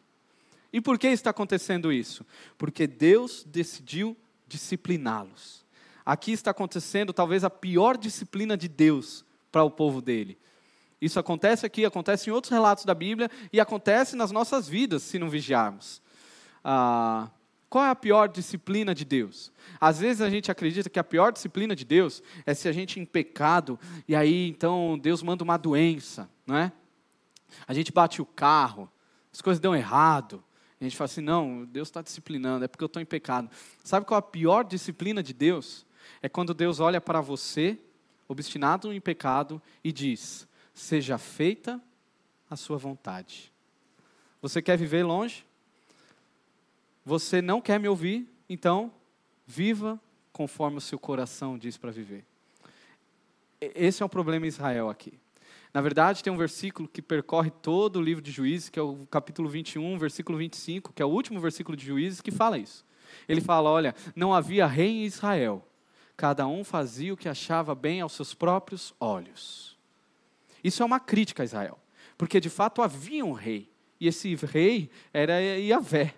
E 0.71 0.81
por 0.81 0.97
que 0.97 1.07
está 1.07 1.29
acontecendo 1.29 1.91
isso? 1.91 2.25
Porque 2.57 2.87
Deus 2.87 3.43
decidiu 3.43 4.17
discipliná-los 4.47 5.66
aqui 6.07 6.31
está 6.31 6.51
acontecendo 6.51 7.11
talvez 7.11 7.43
a 7.43 7.49
pior 7.49 7.97
disciplina 7.97 8.55
de 8.55 8.69
Deus 8.69 9.25
para 9.51 9.65
o 9.65 9.69
povo 9.69 10.01
dele. 10.01 10.37
Isso 11.01 11.19
acontece 11.19 11.65
aqui, 11.65 11.83
acontece 11.83 12.29
em 12.29 12.33
outros 12.33 12.49
relatos 12.49 12.85
da 12.85 12.95
Bíblia 12.95 13.29
e 13.51 13.59
acontece 13.59 14.15
nas 14.15 14.31
nossas 14.31 14.69
vidas 14.69 15.03
se 15.03 15.19
não 15.19 15.29
vigiarmos. 15.29 16.01
Ah, 16.63 17.29
qual 17.69 17.83
é 17.83 17.89
a 17.89 17.95
pior 17.95 18.29
disciplina 18.29 18.95
de 18.95 19.03
Deus? 19.03 19.51
Às 19.81 19.99
vezes 19.99 20.21
a 20.21 20.29
gente 20.29 20.49
acredita 20.49 20.89
que 20.89 20.97
a 20.97 21.03
pior 21.03 21.33
disciplina 21.33 21.75
de 21.75 21.83
Deus 21.83 22.23
é 22.45 22.53
se 22.53 22.69
a 22.69 22.71
gente 22.71 23.01
em 23.01 23.05
pecado 23.05 23.77
e 24.07 24.15
aí 24.15 24.47
então 24.47 24.97
Deus 24.97 25.21
manda 25.21 25.43
uma 25.43 25.57
doença, 25.57 26.29
não 26.45 26.55
é? 26.55 26.71
A 27.67 27.73
gente 27.73 27.91
bate 27.91 28.21
o 28.21 28.25
carro, 28.25 28.89
as 29.31 29.41
coisas 29.41 29.59
dão 29.59 29.75
errado. 29.75 30.41
A 30.79 30.83
gente 30.85 30.95
fala 30.95 31.05
assim: 31.05 31.21
não, 31.21 31.65
Deus 31.65 31.89
está 31.89 32.01
disciplinando, 32.01 32.63
é 32.63 32.67
porque 32.67 32.83
eu 32.83 32.87
estou 32.87 33.01
em 33.01 33.05
pecado. 33.05 33.49
Sabe 33.83 34.05
qual 34.05 34.17
é 34.17 34.19
a 34.19 34.21
pior 34.21 34.63
disciplina 34.63 35.21
de 35.21 35.33
Deus? 35.33 35.85
É 36.21 36.29
quando 36.29 36.53
Deus 36.53 36.79
olha 36.79 36.99
para 36.99 37.21
você, 37.21 37.77
obstinado 38.27 38.93
em 38.93 39.01
pecado, 39.01 39.61
e 39.83 39.91
diz: 39.91 40.47
Seja 40.73 41.17
feita 41.17 41.81
a 42.49 42.55
sua 42.55 42.77
vontade. 42.77 43.51
Você 44.41 44.61
quer 44.61 44.77
viver 44.77 45.03
longe? 45.03 45.45
Você 47.05 47.41
não 47.41 47.61
quer 47.61 47.79
me 47.79 47.87
ouvir? 47.87 48.27
Então, 48.49 48.91
viva 49.45 49.99
conforme 50.31 50.77
o 50.77 50.81
seu 50.81 50.99
coração 50.99 51.57
diz 51.57 51.77
para 51.77 51.91
viver. 51.91 52.25
Esse 53.59 54.03
é 54.03 54.05
o 54.05 54.09
problema 54.09 54.45
em 54.45 54.49
Israel 54.49 54.89
aqui. 54.89 55.13
Na 55.73 55.81
verdade, 55.81 56.23
tem 56.23 56.31
um 56.31 56.37
versículo 56.37 56.87
que 56.87 57.01
percorre 57.01 57.49
todo 57.49 57.97
o 57.97 58.01
livro 58.01 58.21
de 58.21 58.31
Juízes, 58.31 58.69
que 58.69 58.79
é 58.79 58.81
o 58.81 59.05
capítulo 59.09 59.49
21, 59.49 59.97
versículo 59.97 60.37
25, 60.37 60.93
que 60.93 61.01
é 61.01 61.05
o 61.05 61.09
último 61.09 61.39
versículo 61.39 61.75
de 61.75 61.85
Juízes, 61.85 62.21
que 62.21 62.31
fala 62.31 62.57
isso. 62.57 62.85
Ele 63.27 63.41
fala: 63.41 63.69
Olha, 63.69 63.95
não 64.15 64.33
havia 64.33 64.67
rei 64.67 64.89
em 64.89 65.05
Israel, 65.05 65.65
cada 66.17 66.47
um 66.47 66.63
fazia 66.63 67.13
o 67.13 67.17
que 67.17 67.29
achava 67.29 67.75
bem 67.75 68.01
aos 68.01 68.13
seus 68.13 68.33
próprios 68.33 68.93
olhos. 68.99 69.77
Isso 70.63 70.81
é 70.81 70.85
uma 70.85 70.99
crítica 70.99 71.43
a 71.43 71.45
Israel, 71.45 71.77
porque 72.17 72.39
de 72.39 72.49
fato 72.49 72.81
havia 72.81 73.23
um 73.23 73.33
rei, 73.33 73.71
e 73.99 74.07
esse 74.07 74.33
rei 74.35 74.89
era 75.13 75.39
Yahvé. 75.39 76.15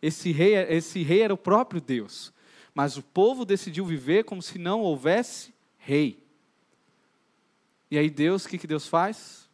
Esse 0.00 0.30
rei, 0.30 0.54
esse 0.54 1.02
rei 1.02 1.22
era 1.22 1.34
o 1.34 1.38
próprio 1.38 1.80
Deus, 1.80 2.32
mas 2.72 2.96
o 2.96 3.02
povo 3.02 3.44
decidiu 3.44 3.84
viver 3.84 4.22
como 4.24 4.40
se 4.40 4.56
não 4.56 4.80
houvesse 4.80 5.52
rei. 5.76 6.24
E 7.90 7.98
aí 7.98 8.08
Deus, 8.08 8.44
o 8.44 8.48
que, 8.48 8.58
que 8.58 8.66
Deus 8.66 8.86
faz? 8.86 9.48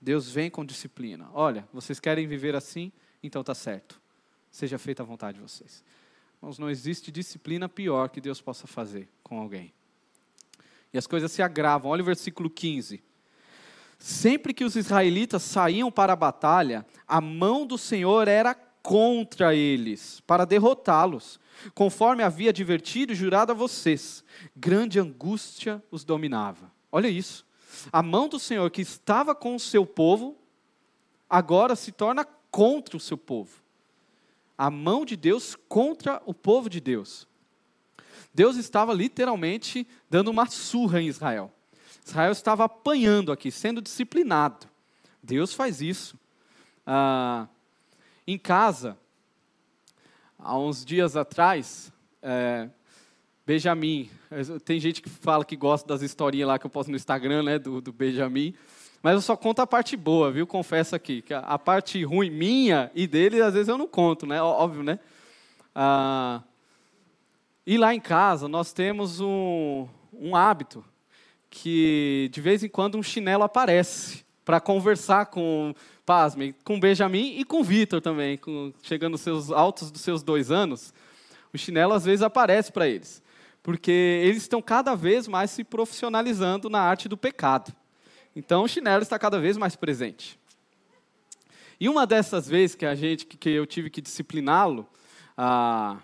Deus 0.00 0.28
vem 0.28 0.50
com 0.50 0.64
disciplina. 0.64 1.28
Olha, 1.32 1.68
vocês 1.72 2.00
querem 2.00 2.26
viver 2.26 2.56
assim? 2.56 2.90
Então 3.22 3.44
tá 3.44 3.54
certo. 3.54 4.00
Seja 4.50 4.78
feita 4.78 5.02
a 5.02 5.06
vontade 5.06 5.36
de 5.36 5.42
vocês. 5.42 5.84
Mas 6.40 6.58
não 6.58 6.70
existe 6.70 7.10
disciplina 7.10 7.68
pior 7.68 8.08
que 8.08 8.20
Deus 8.20 8.40
possa 8.40 8.66
fazer 8.66 9.08
com 9.22 9.40
alguém. 9.40 9.72
E 10.92 10.98
as 10.98 11.06
coisas 11.06 11.30
se 11.32 11.42
agravam. 11.42 11.90
Olha 11.90 12.02
o 12.02 12.06
versículo 12.06 12.48
15. 12.48 13.02
Sempre 13.98 14.54
que 14.54 14.64
os 14.64 14.76
israelitas 14.76 15.42
saíam 15.42 15.90
para 15.90 16.12
a 16.12 16.16
batalha, 16.16 16.86
a 17.06 17.20
mão 17.20 17.66
do 17.66 17.76
Senhor 17.76 18.28
era 18.28 18.54
contra 18.54 19.54
eles, 19.54 20.20
para 20.20 20.44
derrotá-los, 20.44 21.40
conforme 21.74 22.22
havia 22.22 22.50
advertido 22.50 23.12
e 23.12 23.16
jurado 23.16 23.50
a 23.50 23.54
vocês. 23.54 24.24
Grande 24.56 25.00
angústia 25.00 25.82
os 25.90 26.04
dominava. 26.04 26.72
Olha 26.90 27.08
isso. 27.08 27.44
A 27.92 28.02
mão 28.02 28.28
do 28.28 28.38
Senhor 28.38 28.70
que 28.70 28.80
estava 28.80 29.34
com 29.34 29.56
o 29.56 29.60
seu 29.60 29.84
povo, 29.84 30.38
agora 31.28 31.74
se 31.74 31.90
torna 31.90 32.24
contra 32.50 32.96
o 32.96 33.00
seu 33.00 33.18
povo 33.18 33.67
a 34.58 34.68
mão 34.68 35.04
de 35.04 35.16
Deus 35.16 35.56
contra 35.68 36.20
o 36.26 36.34
povo 36.34 36.68
de 36.68 36.80
Deus. 36.80 37.28
Deus 38.34 38.56
estava 38.56 38.92
literalmente 38.92 39.86
dando 40.10 40.28
uma 40.28 40.46
surra 40.46 41.00
em 41.00 41.06
Israel. 41.06 41.52
Israel 42.04 42.32
estava 42.32 42.64
apanhando 42.64 43.30
aqui, 43.30 43.50
sendo 43.52 43.80
disciplinado. 43.80 44.66
Deus 45.22 45.54
faz 45.54 45.80
isso. 45.80 46.18
Ah, 46.84 47.46
em 48.26 48.38
casa, 48.38 48.98
há 50.38 50.58
uns 50.58 50.84
dias 50.84 51.16
atrás, 51.16 51.92
é, 52.20 52.68
Benjamin, 53.46 54.10
tem 54.64 54.78
gente 54.78 55.00
que 55.00 55.08
fala 55.08 55.44
que 55.44 55.56
gosta 55.56 55.88
das 55.88 56.02
historinhas 56.02 56.48
lá 56.48 56.58
que 56.58 56.66
eu 56.66 56.70
posto 56.70 56.90
no 56.90 56.96
Instagram, 56.96 57.42
né, 57.42 57.58
do, 57.58 57.80
do 57.80 57.92
Benjamin. 57.92 58.54
Mas 59.02 59.14
eu 59.14 59.20
só 59.20 59.36
conto 59.36 59.60
a 59.60 59.66
parte 59.66 59.96
boa, 59.96 60.30
viu? 60.30 60.46
Confesso 60.46 60.96
aqui. 60.96 61.22
Que 61.22 61.32
a 61.32 61.58
parte 61.58 62.02
ruim 62.04 62.30
minha 62.30 62.90
e 62.94 63.06
dele, 63.06 63.40
às 63.40 63.54
vezes 63.54 63.68
eu 63.68 63.78
não 63.78 63.86
conto, 63.86 64.26
né? 64.26 64.42
Óbvio, 64.42 64.82
né? 64.82 64.98
Ah, 65.74 66.42
e 67.66 67.76
lá 67.78 67.94
em 67.94 68.00
casa 68.00 68.48
nós 68.48 68.72
temos 68.72 69.20
um, 69.20 69.86
um 70.12 70.34
hábito 70.34 70.84
que 71.50 72.28
de 72.32 72.40
vez 72.40 72.64
em 72.64 72.68
quando 72.68 72.98
um 72.98 73.02
chinelo 73.02 73.44
aparece 73.44 74.24
para 74.44 74.60
conversar 74.60 75.26
com, 75.26 75.74
pasmem, 76.04 76.54
com 76.64 76.80
Benjamin 76.80 77.38
e 77.38 77.44
com 77.44 77.62
Vitor 77.62 78.00
também, 78.00 78.38
com, 78.38 78.72
chegando 78.82 79.12
nos 79.12 79.20
seus 79.20 79.50
altos 79.50 79.90
dos 79.90 80.00
seus 80.00 80.22
dois 80.22 80.50
anos, 80.50 80.92
o 81.52 81.58
chinelo 81.58 81.92
às 81.92 82.04
vezes 82.04 82.22
aparece 82.22 82.72
para 82.72 82.88
eles, 82.88 83.22
porque 83.62 83.90
eles 84.24 84.38
estão 84.38 84.62
cada 84.62 84.94
vez 84.94 85.28
mais 85.28 85.50
se 85.50 85.62
profissionalizando 85.62 86.70
na 86.70 86.80
arte 86.80 87.08
do 87.08 87.16
pecado. 87.16 87.72
Então 88.38 88.62
o 88.62 88.68
chinelo 88.68 89.02
está 89.02 89.18
cada 89.18 89.40
vez 89.40 89.56
mais 89.56 89.74
presente. 89.74 90.38
E 91.80 91.88
uma 91.88 92.06
dessas 92.06 92.48
vezes 92.48 92.76
que 92.76 92.86
a 92.86 92.94
gente, 92.94 93.26
que 93.26 93.48
eu 93.50 93.66
tive 93.66 93.90
que 93.90 94.00
discipliná-lo, 94.00 94.86
ah, 95.36 95.96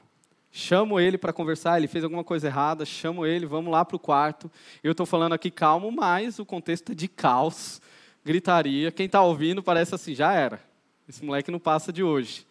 chamo 0.51 0.99
ele 0.99 1.16
para 1.16 1.33
conversar, 1.33 1.79
ele 1.79 1.87
fez 1.87 2.03
alguma 2.03 2.25
coisa 2.25 2.49
errada, 2.49 2.85
chamo 2.85 3.25
ele, 3.25 3.47
vamos 3.47 3.70
lá 3.70 3.85
para 3.85 3.94
o 3.94 4.01
quarto. 4.01 4.51
Eu 4.83 4.90
estou 4.90 5.07
falando 5.07 5.33
aqui 5.33 5.49
calmo, 5.49 5.92
mas 5.92 6.40
o 6.40 6.44
contexto 6.44 6.90
é 6.90 6.94
de 6.97 7.07
caos, 7.07 7.81
gritaria. 8.25 8.90
Quem 8.90 9.07
está 9.07 9.23
ouvindo 9.23 9.62
parece 9.62 9.94
assim, 9.94 10.12
já 10.12 10.33
era. 10.33 10.61
Esse 11.09 11.25
moleque 11.25 11.53
não 11.53 11.61
passa 11.61 11.92
de 11.92 12.03
hoje. 12.03 12.44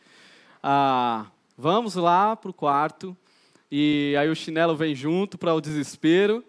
Ah, 0.64 1.26
vamos 1.58 1.96
lá 1.96 2.38
para 2.38 2.52
o 2.52 2.54
quarto, 2.54 3.18
e 3.70 4.16
aí 4.18 4.30
o 4.30 4.36
chinelo 4.36 4.78
vem 4.78 4.96
junto 4.96 5.38
para 5.38 5.54
o 5.54 5.60
desespero. 5.60 6.42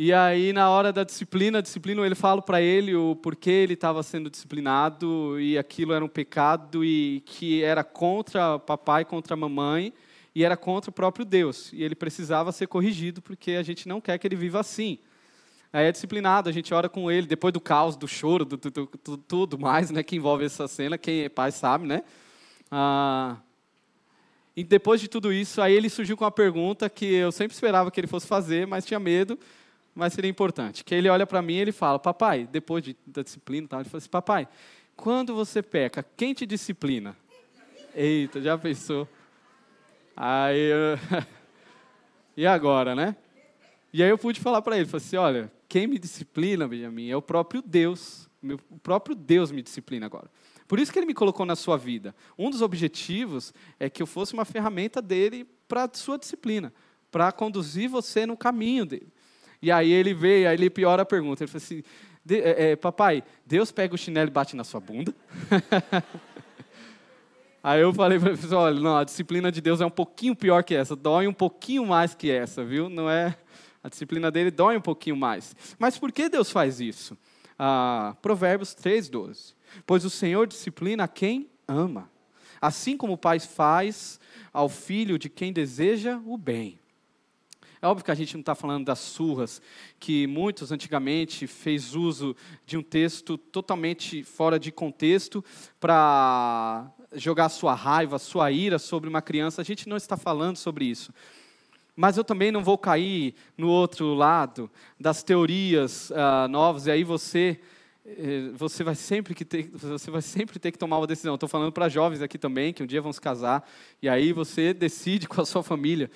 E 0.00 0.12
aí, 0.12 0.52
na 0.52 0.70
hora 0.70 0.92
da 0.92 1.02
disciplina, 1.02 1.60
disciplina, 1.60 2.06
ele 2.06 2.14
fala 2.14 2.40
para 2.40 2.62
ele 2.62 2.94
o 2.94 3.16
porquê 3.16 3.50
ele 3.50 3.74
estava 3.74 4.00
sendo 4.04 4.30
disciplinado 4.30 5.40
e 5.40 5.58
aquilo 5.58 5.92
era 5.92 6.04
um 6.04 6.08
pecado 6.08 6.84
e 6.84 7.20
que 7.26 7.64
era 7.64 7.82
contra 7.82 8.60
papai, 8.60 9.04
contra 9.04 9.34
mamãe 9.34 9.92
e 10.32 10.44
era 10.44 10.56
contra 10.56 10.88
o 10.88 10.92
próprio 10.92 11.24
Deus. 11.24 11.72
E 11.72 11.82
ele 11.82 11.96
precisava 11.96 12.52
ser 12.52 12.68
corrigido 12.68 13.20
porque 13.20 13.54
a 13.54 13.62
gente 13.64 13.88
não 13.88 14.00
quer 14.00 14.16
que 14.18 14.28
ele 14.28 14.36
viva 14.36 14.60
assim. 14.60 15.00
Aí 15.72 15.86
é 15.86 15.90
disciplinado, 15.90 16.48
a 16.48 16.52
gente 16.52 16.72
ora 16.72 16.88
com 16.88 17.10
ele, 17.10 17.26
depois 17.26 17.52
do 17.52 17.60
caos, 17.60 17.96
do 17.96 18.06
choro, 18.06 18.44
do, 18.44 18.56
do, 18.56 18.70
do, 18.70 18.90
do 19.02 19.16
tudo 19.16 19.58
mais 19.58 19.90
né, 19.90 20.04
que 20.04 20.14
envolve 20.14 20.44
essa 20.44 20.68
cena, 20.68 20.96
quem 20.96 21.24
é 21.24 21.28
pai 21.28 21.50
sabe, 21.50 21.88
né? 21.88 22.04
Ah, 22.70 23.36
e 24.56 24.62
depois 24.62 25.00
de 25.00 25.08
tudo 25.08 25.32
isso, 25.32 25.60
aí 25.60 25.74
ele 25.74 25.88
surgiu 25.88 26.16
com 26.16 26.22
uma 26.22 26.30
pergunta 26.30 26.88
que 26.88 27.04
eu 27.04 27.32
sempre 27.32 27.52
esperava 27.52 27.90
que 27.90 27.98
ele 27.98 28.06
fosse 28.06 28.28
fazer, 28.28 28.64
mas 28.64 28.86
tinha 28.86 29.00
medo, 29.00 29.36
mas 29.98 30.12
seria 30.12 30.30
importante. 30.30 30.84
Que 30.84 30.94
ele 30.94 31.08
olha 31.08 31.26
para 31.26 31.42
mim 31.42 31.54
e 31.54 31.58
ele 31.58 31.72
fala, 31.72 31.98
papai, 31.98 32.48
depois 32.50 32.84
de, 32.84 32.96
da 33.04 33.20
disciplina, 33.20 33.66
tal, 33.66 33.80
ele 33.80 33.88
fala 33.88 33.98
assim, 33.98 34.08
papai, 34.08 34.48
quando 34.96 35.34
você 35.34 35.60
peca, 35.60 36.06
quem 36.16 36.32
te 36.32 36.46
disciplina? 36.46 37.16
Eita, 37.92 38.40
já 38.40 38.56
pensou? 38.56 39.08
Aí, 40.16 40.70
e 42.36 42.46
agora, 42.46 42.94
né? 42.94 43.16
E 43.92 44.00
aí 44.00 44.08
eu 44.08 44.16
pude 44.16 44.38
falar 44.38 44.62
para 44.62 44.76
ele, 44.76 44.86
falei 44.86 45.04
assim, 45.04 45.16
olha, 45.16 45.52
quem 45.68 45.88
me 45.88 45.98
disciplina, 45.98 46.68
Benjamin, 46.68 47.10
é 47.10 47.16
o 47.16 47.22
próprio 47.22 47.60
Deus. 47.60 48.30
o 48.70 48.78
próprio 48.78 49.16
Deus 49.16 49.50
me 49.50 49.62
disciplina 49.62 50.06
agora. 50.06 50.30
Por 50.68 50.78
isso 50.78 50.92
que 50.92 50.98
ele 51.00 51.06
me 51.06 51.14
colocou 51.14 51.44
na 51.44 51.56
sua 51.56 51.76
vida. 51.76 52.14
Um 52.38 52.50
dos 52.50 52.62
objetivos 52.62 53.52
é 53.80 53.90
que 53.90 54.00
eu 54.00 54.06
fosse 54.06 54.32
uma 54.32 54.44
ferramenta 54.44 55.02
dele 55.02 55.44
para 55.66 55.84
a 55.84 55.90
sua 55.92 56.16
disciplina, 56.16 56.72
para 57.10 57.32
conduzir 57.32 57.88
você 57.88 58.26
no 58.26 58.36
caminho 58.36 58.86
dele. 58.86 59.12
E 59.60 59.70
aí 59.70 59.90
ele 59.90 60.14
veio, 60.14 60.48
aí 60.48 60.54
ele 60.54 60.70
piora 60.70 61.02
a 61.02 61.06
pergunta. 61.06 61.42
Ele 61.42 61.50
falou 61.50 61.64
assim: 61.64 61.82
é, 62.30 62.70
é, 62.70 62.76
Papai, 62.76 63.22
Deus 63.46 63.72
pega 63.72 63.94
o 63.94 63.98
chinelo 63.98 64.28
e 64.28 64.32
bate 64.32 64.54
na 64.54 64.64
sua 64.64 64.80
bunda? 64.80 65.14
aí 67.62 67.80
eu 67.80 67.92
falei 67.92 68.18
para 68.18 68.30
ele: 68.32 68.54
Olha, 68.54 68.80
não, 68.80 68.96
a 68.96 69.04
disciplina 69.04 69.50
de 69.50 69.60
Deus 69.60 69.80
é 69.80 69.86
um 69.86 69.90
pouquinho 69.90 70.36
pior 70.36 70.62
que 70.62 70.74
essa, 70.74 70.94
dói 70.94 71.26
um 71.26 71.32
pouquinho 71.32 71.86
mais 71.86 72.14
que 72.14 72.30
essa, 72.30 72.64
viu? 72.64 72.88
Não 72.88 73.08
é. 73.08 73.36
A 73.82 73.88
disciplina 73.88 74.30
dele 74.30 74.50
dói 74.50 74.76
um 74.76 74.80
pouquinho 74.80 75.16
mais. 75.16 75.54
Mas 75.78 75.98
por 75.98 76.12
que 76.12 76.28
Deus 76.28 76.50
faz 76.50 76.80
isso? 76.80 77.16
Ah, 77.58 78.16
Provérbios 78.20 78.74
3, 78.74 79.08
12. 79.08 79.54
Pois 79.86 80.04
o 80.04 80.10
Senhor 80.10 80.46
disciplina 80.46 81.06
quem 81.08 81.48
ama, 81.66 82.10
assim 82.60 82.96
como 82.96 83.14
o 83.14 83.18
pai 83.18 83.38
faz 83.40 84.20
ao 84.52 84.68
filho 84.68 85.18
de 85.18 85.28
quem 85.28 85.52
deseja 85.52 86.20
o 86.24 86.36
bem. 86.36 86.78
É 87.80 87.86
óbvio 87.86 88.04
que 88.04 88.10
a 88.10 88.14
gente 88.14 88.34
não 88.34 88.40
está 88.40 88.54
falando 88.54 88.84
das 88.84 88.98
surras, 88.98 89.62
que 90.00 90.26
muitos 90.26 90.72
antigamente 90.72 91.46
fez 91.46 91.94
uso 91.94 92.34
de 92.66 92.76
um 92.76 92.82
texto 92.82 93.38
totalmente 93.38 94.24
fora 94.24 94.58
de 94.58 94.72
contexto 94.72 95.44
para 95.78 96.90
jogar 97.12 97.48
sua 97.48 97.74
raiva, 97.74 98.18
sua 98.18 98.50
ira 98.50 98.78
sobre 98.78 99.08
uma 99.08 99.22
criança. 99.22 99.60
A 99.60 99.64
gente 99.64 99.88
não 99.88 99.96
está 99.96 100.16
falando 100.16 100.56
sobre 100.56 100.84
isso. 100.84 101.12
Mas 101.94 102.16
eu 102.16 102.24
também 102.24 102.50
não 102.50 102.62
vou 102.62 102.78
cair 102.78 103.34
no 103.56 103.68
outro 103.68 104.14
lado 104.14 104.70
das 104.98 105.22
teorias 105.22 106.10
uh, 106.10 106.48
novas, 106.48 106.86
e 106.86 106.90
aí 106.90 107.04
você 107.04 107.60
eh, 108.16 108.50
você 108.54 108.82
vai 108.82 108.94
sempre 108.94 109.34
que 109.34 109.44
ter, 109.44 109.68
você 109.72 110.10
vai 110.10 110.22
sempre 110.22 110.58
ter 110.58 110.72
que 110.72 110.78
tomar 110.78 110.98
uma 110.98 111.06
decisão. 111.06 111.34
Estou 111.34 111.48
falando 111.48 111.72
para 111.72 111.88
jovens 111.88 112.22
aqui 112.22 112.38
também 112.38 112.72
que 112.72 112.82
um 112.82 112.86
dia 112.86 113.02
vão 113.02 113.12
se 113.12 113.20
casar 113.20 113.68
e 114.00 114.08
aí 114.08 114.32
você 114.32 114.72
decide 114.72 115.26
com 115.28 115.40
a 115.40 115.44
sua 115.44 115.62
família. 115.62 116.10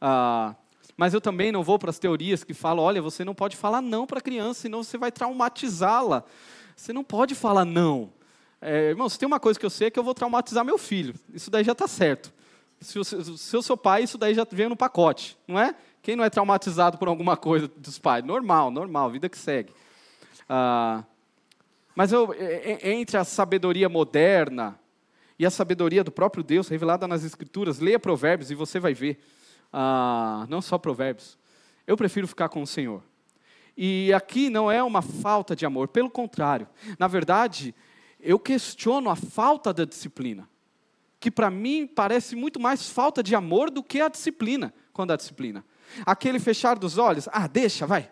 Ah, 0.00 0.54
mas 0.96 1.12
eu 1.12 1.20
também 1.20 1.52
não 1.52 1.62
vou 1.62 1.78
para 1.78 1.90
as 1.90 1.98
teorias 1.98 2.42
que 2.42 2.54
falam, 2.54 2.82
olha, 2.82 3.02
você 3.02 3.24
não 3.24 3.34
pode 3.34 3.56
falar 3.56 3.82
não 3.82 4.06
para 4.06 4.18
a 4.18 4.22
criança, 4.22 4.62
senão 4.62 4.82
você 4.82 4.96
vai 4.96 5.12
traumatizá-la. 5.12 6.24
Você 6.74 6.92
não 6.92 7.04
pode 7.04 7.34
falar 7.34 7.64
não. 7.64 8.12
É, 8.60 8.90
irmão, 8.90 9.08
se 9.08 9.18
tem 9.18 9.26
uma 9.26 9.38
coisa 9.38 9.58
que 9.58 9.66
eu 9.66 9.70
sei 9.70 9.88
é 9.88 9.90
que 9.90 9.98
eu 9.98 10.02
vou 10.02 10.14
traumatizar 10.14 10.64
meu 10.64 10.78
filho. 10.78 11.14
Isso 11.32 11.50
daí 11.50 11.62
já 11.62 11.72
está 11.72 11.86
certo. 11.86 12.32
Se 12.80 12.98
eu, 12.98 13.62
sou 13.62 13.76
pai, 13.76 14.02
isso 14.02 14.18
daí 14.18 14.34
já 14.34 14.46
vem 14.50 14.68
no 14.68 14.76
pacote, 14.76 15.36
não 15.48 15.58
é? 15.58 15.74
Quem 16.02 16.14
não 16.14 16.24
é 16.24 16.30
traumatizado 16.30 16.98
por 16.98 17.08
alguma 17.08 17.36
coisa 17.36 17.68
dos 17.76 17.98
pais? 17.98 18.24
Normal, 18.24 18.70
normal, 18.70 19.10
vida 19.10 19.28
que 19.28 19.38
segue. 19.38 19.72
Ah, 20.48 21.02
mas 21.94 22.12
eu, 22.12 22.34
entre 22.82 23.16
a 23.16 23.24
sabedoria 23.24 23.88
moderna 23.88 24.78
e 25.38 25.46
a 25.46 25.50
sabedoria 25.50 26.04
do 26.04 26.12
próprio 26.12 26.44
Deus 26.44 26.68
revelada 26.68 27.08
nas 27.08 27.24
Escrituras, 27.24 27.78
leia 27.78 27.98
Provérbios 27.98 28.50
e 28.50 28.54
você 28.54 28.78
vai 28.78 28.92
ver. 28.92 29.18
Ah, 29.72 30.46
não 30.48 30.60
só 30.60 30.78
Provérbios. 30.78 31.38
Eu 31.86 31.96
prefiro 31.96 32.26
ficar 32.26 32.48
com 32.48 32.62
o 32.62 32.66
Senhor. 32.66 33.02
E 33.76 34.12
aqui 34.12 34.48
não 34.48 34.70
é 34.70 34.82
uma 34.82 35.02
falta 35.02 35.54
de 35.54 35.66
amor, 35.66 35.88
pelo 35.88 36.10
contrário. 36.10 36.66
Na 36.98 37.06
verdade, 37.06 37.74
eu 38.20 38.38
questiono 38.38 39.10
a 39.10 39.16
falta 39.16 39.72
da 39.72 39.84
disciplina, 39.84 40.48
que 41.20 41.30
para 41.30 41.50
mim 41.50 41.86
parece 41.86 42.34
muito 42.34 42.58
mais 42.58 42.88
falta 42.88 43.22
de 43.22 43.34
amor 43.34 43.70
do 43.70 43.82
que 43.82 44.00
a 44.00 44.08
disciplina, 44.08 44.72
quando 44.92 45.12
a 45.12 45.16
disciplina. 45.16 45.64
Aquele 46.04 46.38
fechar 46.38 46.78
dos 46.78 46.96
olhos, 46.98 47.28
ah, 47.32 47.46
deixa, 47.46 47.86
vai, 47.86 48.10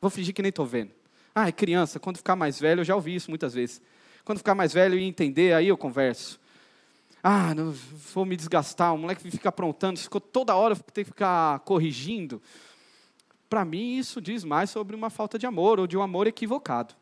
vou 0.00 0.10
fingir 0.10 0.34
que 0.34 0.42
nem 0.42 0.50
estou 0.50 0.66
vendo. 0.66 0.92
Ah, 1.34 1.48
é 1.48 1.52
criança, 1.52 1.98
quando 1.98 2.16
ficar 2.18 2.36
mais 2.36 2.60
velho, 2.60 2.80
eu 2.80 2.84
já 2.84 2.94
ouvi 2.94 3.14
isso 3.14 3.30
muitas 3.30 3.54
vezes. 3.54 3.80
Quando 4.24 4.38
ficar 4.38 4.54
mais 4.54 4.72
velho 4.72 4.98
e 4.98 5.04
entender, 5.04 5.54
aí 5.54 5.68
eu 5.68 5.76
converso. 5.76 6.39
Ah, 7.22 7.54
não 7.54 7.72
vou 8.14 8.24
me 8.24 8.36
desgastar, 8.36 8.94
o 8.94 8.98
moleque 8.98 9.30
fica 9.30 9.50
aprontando, 9.50 9.98
ficou 9.98 10.20
toda 10.20 10.54
hora 10.54 10.74
tem 10.74 11.04
que 11.04 11.10
ficar 11.10 11.60
corrigindo. 11.60 12.40
Para 13.48 13.64
mim, 13.64 13.96
isso 13.96 14.20
diz 14.20 14.44
mais 14.44 14.70
sobre 14.70 14.94
uma 14.96 15.10
falta 15.10 15.38
de 15.38 15.46
amor 15.46 15.80
ou 15.80 15.86
de 15.86 15.96
um 15.96 16.02
amor 16.02 16.26
equivocado 16.26 16.94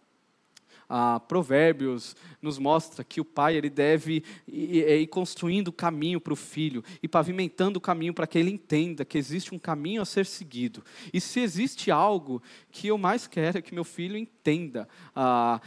ah, 0.88 1.20
Provérbios 1.20 2.16
nos 2.40 2.58
mostra 2.58 3.04
que 3.04 3.20
o 3.20 3.24
pai 3.24 3.56
ele 3.56 3.68
deve 3.68 4.24
ir, 4.46 4.88
ir 4.88 5.06
construindo 5.08 5.68
o 5.68 5.72
caminho 5.72 6.20
para 6.20 6.32
o 6.32 6.36
filho 6.36 6.82
e 7.02 7.08
pavimentando 7.08 7.78
o 7.78 7.80
caminho 7.80 8.14
para 8.14 8.26
que 8.26 8.38
ele 8.38 8.50
entenda 8.50 9.04
que 9.04 9.18
existe 9.18 9.54
um 9.54 9.58
caminho 9.58 10.00
a 10.00 10.04
ser 10.06 10.24
seguido. 10.24 10.82
E 11.12 11.20
se 11.20 11.40
existe 11.40 11.90
algo 11.90 12.42
que 12.70 12.86
eu 12.86 12.96
mais 12.96 13.26
quero 13.26 13.58
é 13.58 13.62
que 13.62 13.74
meu 13.74 13.84
filho 13.84 14.16
entenda, 14.16 14.88
ah, 15.14 15.60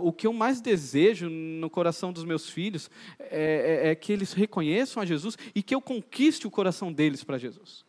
o 0.00 0.12
que 0.12 0.26
eu 0.26 0.32
mais 0.32 0.60
desejo 0.60 1.28
no 1.28 1.68
coração 1.68 2.12
dos 2.12 2.24
meus 2.24 2.48
filhos 2.48 2.90
é, 3.18 3.82
é, 3.86 3.90
é 3.90 3.94
que 3.94 4.12
eles 4.12 4.32
reconheçam 4.32 5.02
a 5.02 5.06
Jesus 5.06 5.36
e 5.54 5.62
que 5.62 5.74
eu 5.74 5.80
conquiste 5.80 6.46
o 6.46 6.50
coração 6.50 6.92
deles 6.92 7.24
para 7.24 7.38
Jesus. 7.38 7.84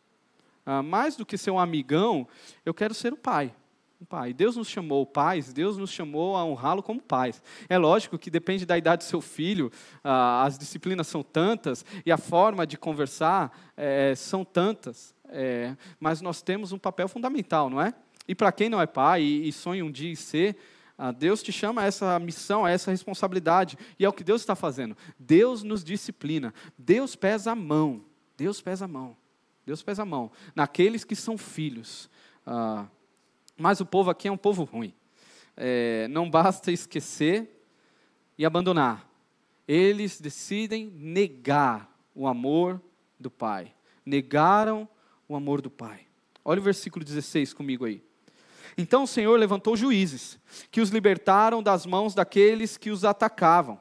Ah, 0.66 0.82
mais 0.82 1.16
do 1.16 1.24
que 1.24 1.38
ser 1.38 1.50
um 1.50 1.58
amigão, 1.58 2.26
eu 2.64 2.74
quero 2.74 2.94
ser 2.94 3.12
o 3.12 3.16
pai 3.16 3.54
um 4.00 4.04
pai. 4.06 4.32
Deus 4.32 4.56
nos 4.56 4.68
chamou 4.68 5.04
pais, 5.04 5.52
Deus 5.52 5.76
nos 5.76 5.90
chamou 5.90 6.34
a 6.34 6.42
honrá-lo 6.42 6.82
como 6.82 7.02
pais. 7.02 7.42
É 7.68 7.76
lógico 7.76 8.18
que 8.18 8.30
depende 8.30 8.64
da 8.64 8.78
idade 8.78 9.04
do 9.04 9.08
seu 9.08 9.20
filho, 9.20 9.70
ah, 10.02 10.42
as 10.42 10.58
disciplinas 10.58 11.06
são 11.06 11.22
tantas 11.22 11.84
e 12.06 12.10
a 12.10 12.16
forma 12.16 12.66
de 12.66 12.78
conversar 12.78 13.54
é, 13.76 14.14
são 14.14 14.42
tantas, 14.42 15.14
é, 15.28 15.76
mas 15.98 16.22
nós 16.22 16.40
temos 16.40 16.72
um 16.72 16.78
papel 16.78 17.08
fundamental, 17.08 17.68
não 17.68 17.78
é? 17.78 17.92
E 18.26 18.34
para 18.34 18.50
quem 18.50 18.70
não 18.70 18.80
é 18.80 18.86
pai 18.86 19.22
e, 19.22 19.48
e 19.48 19.52
sonha 19.52 19.84
um 19.84 19.90
dia 19.90 20.10
em 20.10 20.14
ser, 20.14 20.56
ah, 20.96 21.12
Deus 21.12 21.42
te 21.42 21.52
chama 21.52 21.82
a 21.82 21.84
essa 21.84 22.18
missão, 22.18 22.64
a 22.64 22.70
essa 22.70 22.90
responsabilidade, 22.90 23.76
e 23.98 24.06
é 24.06 24.08
o 24.08 24.14
que 24.14 24.24
Deus 24.24 24.40
está 24.40 24.56
fazendo. 24.56 24.96
Deus 25.18 25.62
nos 25.62 25.84
disciplina, 25.84 26.54
Deus 26.78 27.14
pesa 27.14 27.52
a 27.52 27.54
mão, 27.54 28.02
Deus 28.34 28.62
pesa 28.62 28.86
a 28.86 28.88
mão, 28.88 29.14
Deus 29.66 29.82
pesa 29.82 30.04
a 30.04 30.06
mão 30.06 30.30
naqueles 30.54 31.04
que 31.04 31.14
são 31.14 31.36
filhos. 31.36 32.08
Ah, 32.46 32.86
mas 33.60 33.78
o 33.78 33.86
povo 33.86 34.10
aqui 34.10 34.26
é 34.26 34.32
um 34.32 34.38
povo 34.38 34.64
ruim. 34.64 34.94
É, 35.54 36.08
não 36.08 36.30
basta 36.30 36.72
esquecer 36.72 37.62
e 38.38 38.46
abandonar. 38.46 39.06
Eles 39.68 40.18
decidem 40.18 40.90
negar 40.96 41.94
o 42.14 42.26
amor 42.26 42.80
do 43.18 43.30
Pai. 43.30 43.74
Negaram 44.04 44.88
o 45.28 45.36
amor 45.36 45.60
do 45.60 45.68
Pai. 45.68 46.06
Olha 46.42 46.58
o 46.58 46.64
versículo 46.64 47.04
16 47.04 47.52
comigo 47.52 47.84
aí. 47.84 48.02
Então 48.78 49.02
o 49.02 49.06
Senhor 49.06 49.38
levantou 49.38 49.76
juízes, 49.76 50.38
que 50.70 50.80
os 50.80 50.88
libertaram 50.88 51.62
das 51.62 51.84
mãos 51.84 52.14
daqueles 52.14 52.78
que 52.78 52.90
os 52.90 53.04
atacavam. 53.04 53.78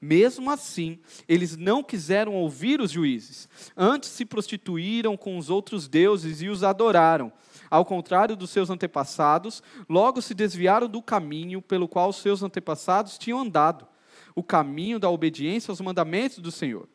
Mesmo 0.00 0.48
assim, 0.48 1.00
eles 1.26 1.56
não 1.56 1.82
quiseram 1.82 2.34
ouvir 2.34 2.80
os 2.80 2.92
juízes, 2.92 3.48
antes 3.76 4.10
se 4.10 4.24
prostituíram 4.24 5.16
com 5.16 5.36
os 5.36 5.50
outros 5.50 5.88
deuses 5.88 6.40
e 6.40 6.48
os 6.48 6.62
adoraram. 6.62 7.32
Ao 7.70 7.84
contrário 7.84 8.36
dos 8.36 8.50
seus 8.50 8.70
antepassados, 8.70 9.62
logo 9.88 10.22
se 10.22 10.34
desviaram 10.34 10.88
do 10.88 11.02
caminho 11.02 11.60
pelo 11.60 11.88
qual 11.88 12.12
seus 12.12 12.42
antepassados 12.42 13.18
tinham 13.18 13.40
andado, 13.40 13.86
o 14.34 14.42
caminho 14.42 14.98
da 14.98 15.10
obediência 15.10 15.70
aos 15.70 15.80
mandamentos 15.80 16.38
do 16.38 16.50
Senhor. 16.50 16.88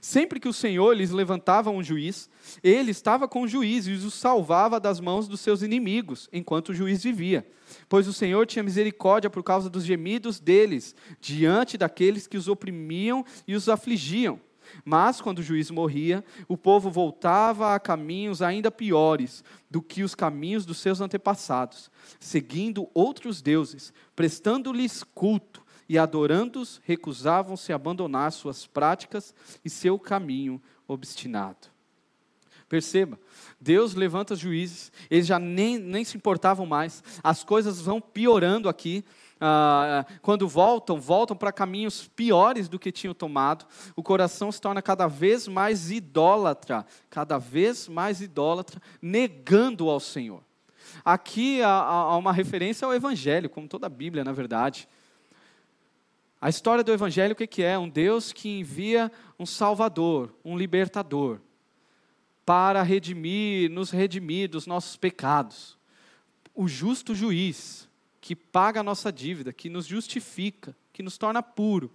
Sempre 0.00 0.40
que 0.40 0.48
o 0.48 0.52
Senhor 0.52 0.96
lhes 0.96 1.10
levantava 1.10 1.70
um 1.70 1.82
juiz, 1.82 2.28
ele 2.62 2.90
estava 2.90 3.28
com 3.28 3.42
o 3.42 3.48
juiz 3.48 3.86
e 3.86 3.92
os 3.92 4.14
salvava 4.14 4.80
das 4.80 5.00
mãos 5.00 5.28
dos 5.28 5.40
seus 5.40 5.62
inimigos, 5.62 6.28
enquanto 6.32 6.70
o 6.70 6.74
juiz 6.74 7.02
vivia. 7.02 7.46
Pois 7.88 8.08
o 8.08 8.12
Senhor 8.12 8.46
tinha 8.46 8.62
misericórdia 8.62 9.30
por 9.30 9.42
causa 9.42 9.70
dos 9.70 9.84
gemidos 9.84 10.40
deles, 10.40 10.94
diante 11.20 11.78
daqueles 11.78 12.26
que 12.26 12.36
os 12.36 12.48
oprimiam 12.48 13.24
e 13.46 13.54
os 13.54 13.68
afligiam. 13.68 14.40
Mas, 14.84 15.20
quando 15.20 15.40
o 15.40 15.42
juiz 15.42 15.70
morria, 15.70 16.24
o 16.48 16.56
povo 16.56 16.90
voltava 16.90 17.74
a 17.74 17.80
caminhos 17.80 18.40
ainda 18.40 18.70
piores 18.70 19.44
do 19.70 19.82
que 19.82 20.02
os 20.02 20.14
caminhos 20.14 20.64
dos 20.64 20.78
seus 20.78 21.00
antepassados, 21.00 21.90
seguindo 22.18 22.88
outros 22.94 23.42
deuses, 23.42 23.92
prestando-lhes 24.16 25.02
culto 25.02 25.62
e 25.88 25.98
adorando-os, 25.98 26.80
recusavam-se 26.84 27.72
a 27.72 27.76
abandonar 27.76 28.32
suas 28.32 28.66
práticas 28.66 29.34
e 29.64 29.70
seu 29.70 29.98
caminho 29.98 30.60
obstinado. 30.88 31.74
Perceba, 32.68 33.20
Deus 33.60 33.94
levanta 33.94 34.34
juízes, 34.34 34.90
eles 35.10 35.26
já 35.26 35.38
nem, 35.38 35.78
nem 35.78 36.04
se 36.04 36.16
importavam 36.16 36.66
mais, 36.66 37.04
as 37.22 37.44
coisas 37.44 37.80
vão 37.80 38.00
piorando 38.00 38.68
aqui. 38.68 39.04
Ah, 39.40 40.06
quando 40.22 40.48
voltam, 40.48 41.00
voltam 41.00 41.36
para 41.36 41.52
caminhos 41.52 42.08
piores 42.08 42.68
do 42.68 42.78
que 42.78 42.92
tinham 42.92 43.14
tomado, 43.14 43.66
o 43.96 44.02
coração 44.02 44.50
se 44.50 44.60
torna 44.60 44.80
cada 44.80 45.06
vez 45.06 45.48
mais 45.48 45.90
idólatra, 45.90 46.86
cada 47.10 47.38
vez 47.38 47.88
mais 47.88 48.20
idólatra, 48.20 48.80
negando 49.02 49.90
ao 49.90 50.00
Senhor. 50.00 50.42
Aqui 51.04 51.62
há, 51.62 51.68
há 51.68 52.16
uma 52.16 52.32
referência 52.32 52.86
ao 52.86 52.94
Evangelho, 52.94 53.50
como 53.50 53.68
toda 53.68 53.86
a 53.86 53.90
Bíblia, 53.90 54.24
na 54.24 54.32
verdade. 54.32 54.88
A 56.40 56.48
história 56.48 56.84
do 56.84 56.92
Evangelho, 56.92 57.32
o 57.32 57.36
que 57.36 57.62
é? 57.62 57.78
Um 57.78 57.88
Deus 57.88 58.32
que 58.32 58.60
envia 58.60 59.10
um 59.38 59.46
Salvador, 59.46 60.34
um 60.44 60.56
libertador, 60.56 61.40
para 62.44 62.82
redimir, 62.82 63.70
nos 63.70 63.90
redimir 63.90 64.48
dos 64.50 64.66
nossos 64.66 64.96
pecados. 64.96 65.78
O 66.54 66.68
justo 66.68 67.14
juiz, 67.14 67.88
que 68.24 68.34
paga 68.34 68.80
a 68.80 68.82
nossa 68.82 69.12
dívida, 69.12 69.52
que 69.52 69.68
nos 69.68 69.84
justifica, 69.84 70.74
que 70.94 71.02
nos 71.02 71.18
torna 71.18 71.42
puro. 71.42 71.92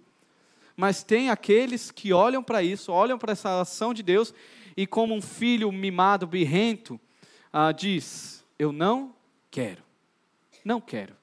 Mas 0.76 1.02
tem 1.02 1.28
aqueles 1.28 1.90
que 1.90 2.12
olham 2.12 2.40
para 2.40 2.62
isso, 2.62 2.92
olham 2.92 3.18
para 3.18 3.32
essa 3.32 3.60
ação 3.60 3.92
de 3.92 4.00
Deus 4.00 4.32
e, 4.76 4.86
como 4.86 5.12
um 5.12 5.20
filho 5.20 5.72
mimado, 5.72 6.28
birrento, 6.28 7.00
ah, 7.52 7.72
diz: 7.72 8.44
Eu 8.56 8.70
não 8.70 9.12
quero, 9.50 9.82
não 10.64 10.80
quero, 10.80 11.16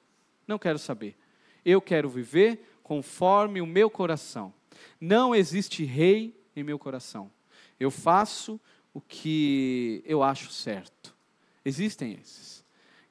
não 0.45 0.59
quero 0.59 0.77
saber. 0.77 1.15
Eu 1.63 1.79
quero 1.79 2.09
viver 2.09 2.77
conforme 2.83 3.61
o 3.61 3.65
meu 3.65 3.89
coração. 3.89 4.53
Não 4.99 5.33
existe 5.33 5.85
rei 5.85 6.37
em 6.53 6.65
meu 6.65 6.77
coração. 6.77 7.31
Eu 7.79 7.89
faço 7.89 8.59
o 8.93 8.99
que 8.99 10.03
eu 10.05 10.21
acho 10.21 10.51
certo. 10.51 11.15
Existem 11.63 12.11
esses. 12.21 12.61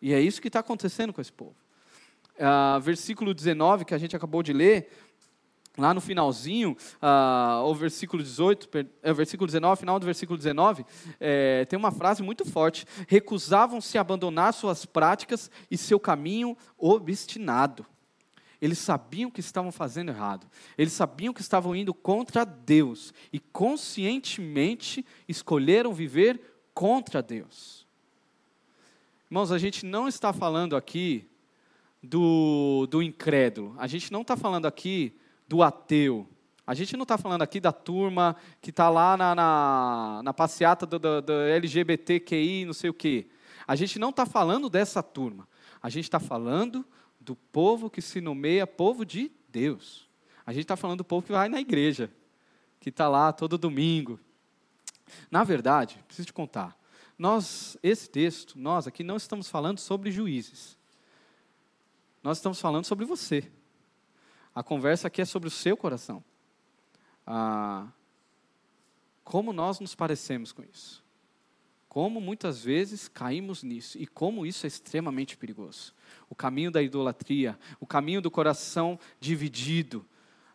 E 0.02 0.12
é 0.12 0.20
isso 0.20 0.42
que 0.42 0.48
está 0.48 0.60
acontecendo 0.60 1.10
com 1.10 1.22
esse 1.22 1.32
povo. 1.32 1.56
Uh, 2.38 2.80
versículo 2.80 3.32
19, 3.32 3.84
que 3.84 3.94
a 3.94 3.98
gente 3.98 4.14
acabou 4.14 4.42
de 4.42 4.52
ler, 4.52 4.90
lá 5.76 5.92
no 5.92 6.00
finalzinho, 6.00 6.76
uh, 7.02 7.64
o 7.64 7.74
versículo 7.74 8.22
18, 8.22 8.68
é, 9.02 9.12
versículo 9.12 9.46
19, 9.46 9.80
final 9.80 9.98
do 9.98 10.06
versículo 10.06 10.36
19, 10.36 10.84
é, 11.20 11.64
tem 11.66 11.78
uma 11.78 11.90
frase 11.90 12.22
muito 12.22 12.44
forte: 12.44 12.86
recusavam-se 13.06 13.98
a 13.98 14.00
abandonar 14.00 14.54
suas 14.54 14.86
práticas 14.86 15.50
e 15.70 15.76
seu 15.76 16.00
caminho 16.00 16.56
obstinado. 16.78 17.84
Eles 18.60 18.78
sabiam 18.78 19.30
que 19.30 19.40
estavam 19.40 19.70
fazendo 19.70 20.10
errado. 20.10 20.46
Eles 20.78 20.94
sabiam 20.94 21.34
que 21.34 21.42
estavam 21.42 21.76
indo 21.76 21.92
contra 21.92 22.42
Deus. 22.42 23.12
E 23.30 23.38
conscientemente 23.38 25.04
escolheram 25.28 25.92
viver 25.92 26.40
contra 26.72 27.22
Deus. 27.22 27.86
Irmãos, 29.30 29.52
a 29.52 29.58
gente 29.58 29.84
não 29.84 30.08
está 30.08 30.32
falando 30.32 30.74
aqui 30.74 31.28
do, 32.06 32.86
do 32.90 33.02
incrédulo. 33.02 33.74
A 33.78 33.86
gente 33.86 34.12
não 34.12 34.22
está 34.22 34.36
falando 34.36 34.66
aqui 34.66 35.14
do 35.48 35.62
ateu. 35.62 36.26
A 36.66 36.74
gente 36.74 36.96
não 36.96 37.02
está 37.02 37.16
falando 37.16 37.42
aqui 37.42 37.60
da 37.60 37.72
turma 37.72 38.36
que 38.60 38.70
está 38.70 38.88
lá 38.88 39.16
na, 39.16 39.34
na, 39.34 40.20
na 40.24 40.34
passeata 40.34 40.84
do, 40.84 40.98
do, 40.98 41.22
do 41.22 41.32
LGBTQI, 41.32 42.64
não 42.64 42.72
sei 42.72 42.90
o 42.90 42.94
quê. 42.94 43.28
A 43.66 43.76
gente 43.76 43.98
não 43.98 44.10
está 44.10 44.26
falando 44.26 44.68
dessa 44.68 45.02
turma. 45.02 45.48
A 45.82 45.88
gente 45.88 46.04
está 46.04 46.18
falando 46.18 46.84
do 47.20 47.36
povo 47.36 47.90
que 47.90 48.00
se 48.00 48.20
nomeia 48.20 48.66
povo 48.66 49.04
de 49.04 49.30
Deus. 49.48 50.08
A 50.44 50.52
gente 50.52 50.62
está 50.62 50.76
falando 50.76 50.98
do 50.98 51.04
povo 51.04 51.26
que 51.26 51.32
vai 51.32 51.48
na 51.48 51.60
igreja, 51.60 52.10
que 52.80 52.88
está 52.88 53.08
lá 53.08 53.32
todo 53.32 53.58
domingo. 53.58 54.18
Na 55.30 55.44
verdade, 55.44 56.02
preciso 56.06 56.26
te 56.26 56.32
contar, 56.32 56.76
nós, 57.18 57.76
esse 57.82 58.10
texto, 58.10 58.58
nós 58.58 58.86
aqui 58.86 59.02
não 59.02 59.16
estamos 59.16 59.48
falando 59.48 59.78
sobre 59.78 60.10
juízes. 60.10 60.75
Nós 62.26 62.38
estamos 62.38 62.60
falando 62.60 62.84
sobre 62.84 63.04
você. 63.04 63.48
A 64.52 64.60
conversa 64.60 65.06
aqui 65.06 65.22
é 65.22 65.24
sobre 65.24 65.46
o 65.46 65.50
seu 65.50 65.76
coração. 65.76 66.24
Ah, 67.24 67.86
como 69.22 69.52
nós 69.52 69.78
nos 69.78 69.94
parecemos 69.94 70.50
com 70.50 70.64
isso? 70.64 71.04
Como 71.88 72.20
muitas 72.20 72.64
vezes 72.64 73.06
caímos 73.06 73.62
nisso 73.62 73.96
e 73.96 74.08
como 74.08 74.44
isso 74.44 74.66
é 74.66 74.68
extremamente 74.68 75.36
perigoso. 75.36 75.94
O 76.28 76.34
caminho 76.34 76.68
da 76.68 76.82
idolatria, 76.82 77.56
o 77.78 77.86
caminho 77.86 78.20
do 78.20 78.28
coração 78.28 78.98
dividido, 79.20 80.04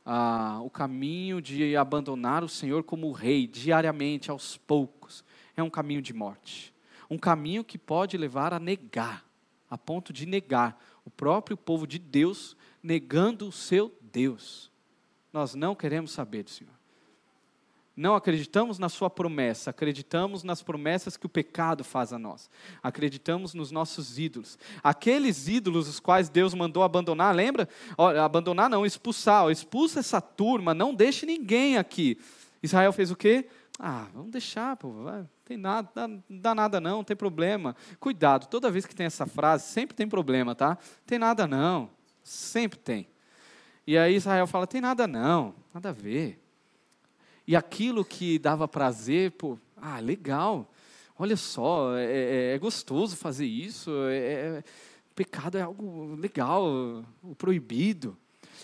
ah, 0.06 0.60
o 0.62 0.70
caminho 0.70 1.42
de 1.42 1.78
abandonar 1.78 2.44
o 2.44 2.50
Senhor 2.50 2.84
como 2.84 3.14
rei 3.14 3.48
diariamente, 3.48 4.30
aos 4.30 4.58
poucos, 4.58 5.24
é 5.56 5.64
um 5.64 5.70
caminho 5.70 6.02
de 6.02 6.12
morte. 6.12 6.74
Um 7.10 7.18
caminho 7.18 7.64
que 7.64 7.78
pode 7.78 8.18
levar 8.18 8.54
a 8.54 8.60
negar, 8.60 9.24
a 9.70 9.78
ponto 9.78 10.12
de 10.12 10.26
negar 10.26 10.91
o 11.12 11.18
próprio 11.18 11.58
povo 11.58 11.86
de 11.86 12.00
Deus, 12.00 12.56
negando 12.82 13.48
o 13.48 13.52
seu 13.52 13.94
Deus. 14.02 14.72
Nós 15.34 15.54
não 15.54 15.76
queremos 15.76 16.12
saber 16.12 16.44
do 16.44 16.50
Senhor. 16.50 16.74
Não 17.96 18.16
acreditamos 18.16 18.80
na 18.80 18.88
Sua 18.88 19.10
promessa, 19.10 19.70
acreditamos 19.70 20.42
nas 20.44 20.64
promessas 20.64 21.18
que 21.18 21.26
o 21.26 21.30
pecado 21.30 21.84
faz 21.84 22.14
a 22.14 22.18
nós. 22.18 22.50
Acreditamos 22.82 23.54
nos 23.54 23.70
nossos 23.70 24.18
ídolos. 24.18 24.58
Aqueles 24.82 25.50
ídolos 25.50 25.90
os 25.90 26.00
quais 26.00 26.30
Deus 26.30 26.54
mandou 26.54 26.82
abandonar, 26.82 27.36
lembra? 27.36 27.68
abandonar 28.24 28.70
não, 28.70 28.86
expulsar. 28.86 29.50
expulsa 29.52 30.00
essa 30.00 30.22
turma, 30.22 30.74
não 30.74 30.96
deixe 30.96 31.26
ninguém 31.26 31.78
aqui. 31.78 32.18
Israel 32.64 32.94
fez 32.94 33.12
o 33.12 33.16
quê? 33.16 33.48
Ah, 33.78 34.08
vamos 34.14 34.32
deixar, 34.32 34.78
pô, 34.78 34.90
vai, 35.04 35.26
tem 35.52 35.58
nada, 35.58 35.90
dá 36.30 36.56
nada 36.56 36.80
não, 36.80 36.98
não 36.98 37.04
tem 37.04 37.16
problema. 37.16 37.76
Cuidado, 38.00 38.48
toda 38.48 38.72
vez 38.72 38.86
que 38.86 38.96
tem 38.96 39.06
essa 39.06 39.26
frase, 39.26 39.66
sempre 39.66 39.96
tem 39.96 40.08
problema, 40.08 40.56
tá? 40.56 40.78
Tem 41.06 41.20
nada 41.20 41.46
não, 41.46 41.90
sempre 42.24 42.80
tem. 42.80 43.08
E 43.86 43.98
aí 43.98 44.16
Israel 44.16 44.48
fala, 44.48 44.66
tem 44.66 44.80
nada 44.80 45.06
não, 45.06 45.54
nada 45.74 45.90
a 45.90 45.92
ver. 45.92 46.40
E 47.46 47.54
aquilo 47.54 48.06
que 48.06 48.40
dava 48.40 48.66
prazer, 48.66 49.32
pô, 49.32 49.58
ah, 49.76 50.00
legal. 50.00 50.72
Olha 51.20 51.36
só, 51.36 51.98
é, 51.98 52.06
é, 52.06 52.56
é 52.56 52.58
gostoso 52.58 53.18
fazer 53.18 53.46
isso. 53.46 53.92
É, 54.08 54.18
é, 54.18 54.64
pecado 55.14 55.58
é 55.58 55.62
algo 55.62 56.16
legal, 56.16 56.66
o 57.22 57.36
proibido. 57.36 58.18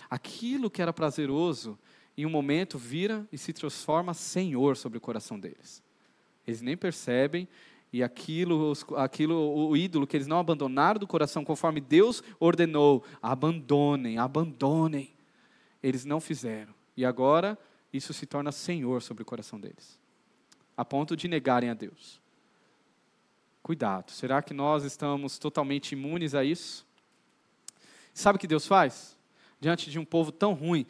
Aquilo 0.08 0.70
que 0.70 0.80
era 0.80 0.92
prazeroso, 0.92 1.78
em 2.16 2.24
um 2.24 2.30
momento 2.30 2.78
vira 2.78 3.28
e 3.30 3.36
se 3.36 3.52
transforma 3.52 4.14
Senhor 4.14 4.76
sobre 4.76 4.96
o 4.96 5.02
coração 5.02 5.38
deles. 5.38 5.82
Eles 6.48 6.62
nem 6.62 6.78
percebem 6.78 7.46
e 7.92 8.02
aquilo, 8.02 8.72
aquilo, 8.96 9.68
o 9.68 9.76
ídolo 9.76 10.06
que 10.06 10.16
eles 10.16 10.26
não 10.26 10.38
abandonaram 10.38 10.98
do 10.98 11.06
coração 11.06 11.44
conforme 11.44 11.78
Deus 11.78 12.22
ordenou, 12.40 13.04
abandonem, 13.20 14.16
abandonem. 14.16 15.12
Eles 15.82 16.06
não 16.06 16.20
fizeram. 16.20 16.74
E 16.96 17.04
agora 17.04 17.58
isso 17.92 18.14
se 18.14 18.24
torna 18.24 18.50
senhor 18.50 19.02
sobre 19.02 19.22
o 19.22 19.26
coração 19.26 19.60
deles, 19.60 19.98
a 20.74 20.86
ponto 20.86 21.14
de 21.14 21.28
negarem 21.28 21.68
a 21.68 21.74
Deus. 21.74 22.18
Cuidado, 23.62 24.10
será 24.10 24.40
que 24.40 24.54
nós 24.54 24.84
estamos 24.84 25.38
totalmente 25.38 25.92
imunes 25.92 26.34
a 26.34 26.42
isso? 26.42 26.86
Sabe 28.14 28.36
o 28.36 28.40
que 28.40 28.46
Deus 28.46 28.66
faz? 28.66 29.18
Diante 29.60 29.90
de 29.90 29.98
um 29.98 30.04
povo 30.04 30.32
tão 30.32 30.54
ruim, 30.54 30.86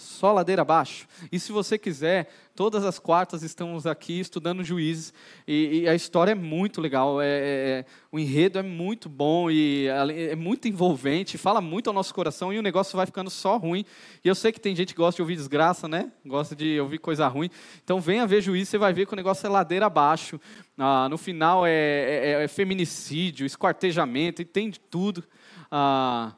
só 0.00 0.32
ladeira 0.32 0.62
abaixo. 0.62 1.06
E 1.30 1.38
se 1.38 1.52
você 1.52 1.78
quiser, 1.78 2.32
todas 2.54 2.84
as 2.84 2.98
quartas 2.98 3.42
estamos 3.42 3.86
aqui 3.86 4.20
estudando 4.20 4.64
juízes, 4.64 5.14
e, 5.46 5.82
e 5.82 5.88
a 5.88 5.94
história 5.94 6.32
é 6.32 6.34
muito 6.34 6.80
legal, 6.80 7.20
é, 7.20 7.26
é, 7.26 7.30
é 7.30 7.84
o 8.12 8.18
enredo 8.18 8.58
é 8.58 8.62
muito 8.62 9.08
bom 9.08 9.50
e 9.50 9.86
é 9.86 10.34
muito 10.34 10.66
envolvente, 10.66 11.38
fala 11.38 11.60
muito 11.60 11.88
ao 11.88 11.94
nosso 11.94 12.12
coração 12.12 12.52
e 12.52 12.58
o 12.58 12.62
negócio 12.62 12.96
vai 12.96 13.06
ficando 13.06 13.30
só 13.30 13.56
ruim. 13.56 13.84
E 14.24 14.28
eu 14.28 14.34
sei 14.34 14.52
que 14.52 14.60
tem 14.60 14.74
gente 14.74 14.92
que 14.92 14.98
gosta 14.98 15.16
de 15.16 15.22
ouvir 15.22 15.36
desgraça, 15.36 15.86
né? 15.86 16.10
Gosta 16.26 16.56
de 16.56 16.80
ouvir 16.80 16.98
coisa 16.98 17.26
ruim. 17.28 17.50
Então 17.84 18.00
venha 18.00 18.26
ver 18.26 18.42
juízes, 18.42 18.68
você 18.68 18.78
vai 18.78 18.92
ver 18.92 19.06
que 19.06 19.12
o 19.12 19.16
negócio 19.16 19.46
é 19.46 19.50
ladeira 19.50 19.86
abaixo. 19.86 20.40
Ah, 20.76 21.08
no 21.08 21.18
final 21.18 21.66
é, 21.66 21.70
é, 21.70 22.44
é, 22.44 22.48
feminicídio, 22.48 23.46
esquartejamento, 23.46 24.42
e 24.42 24.44
tem 24.44 24.70
de 24.70 24.80
tudo. 24.80 25.22
Ah, 25.70 26.34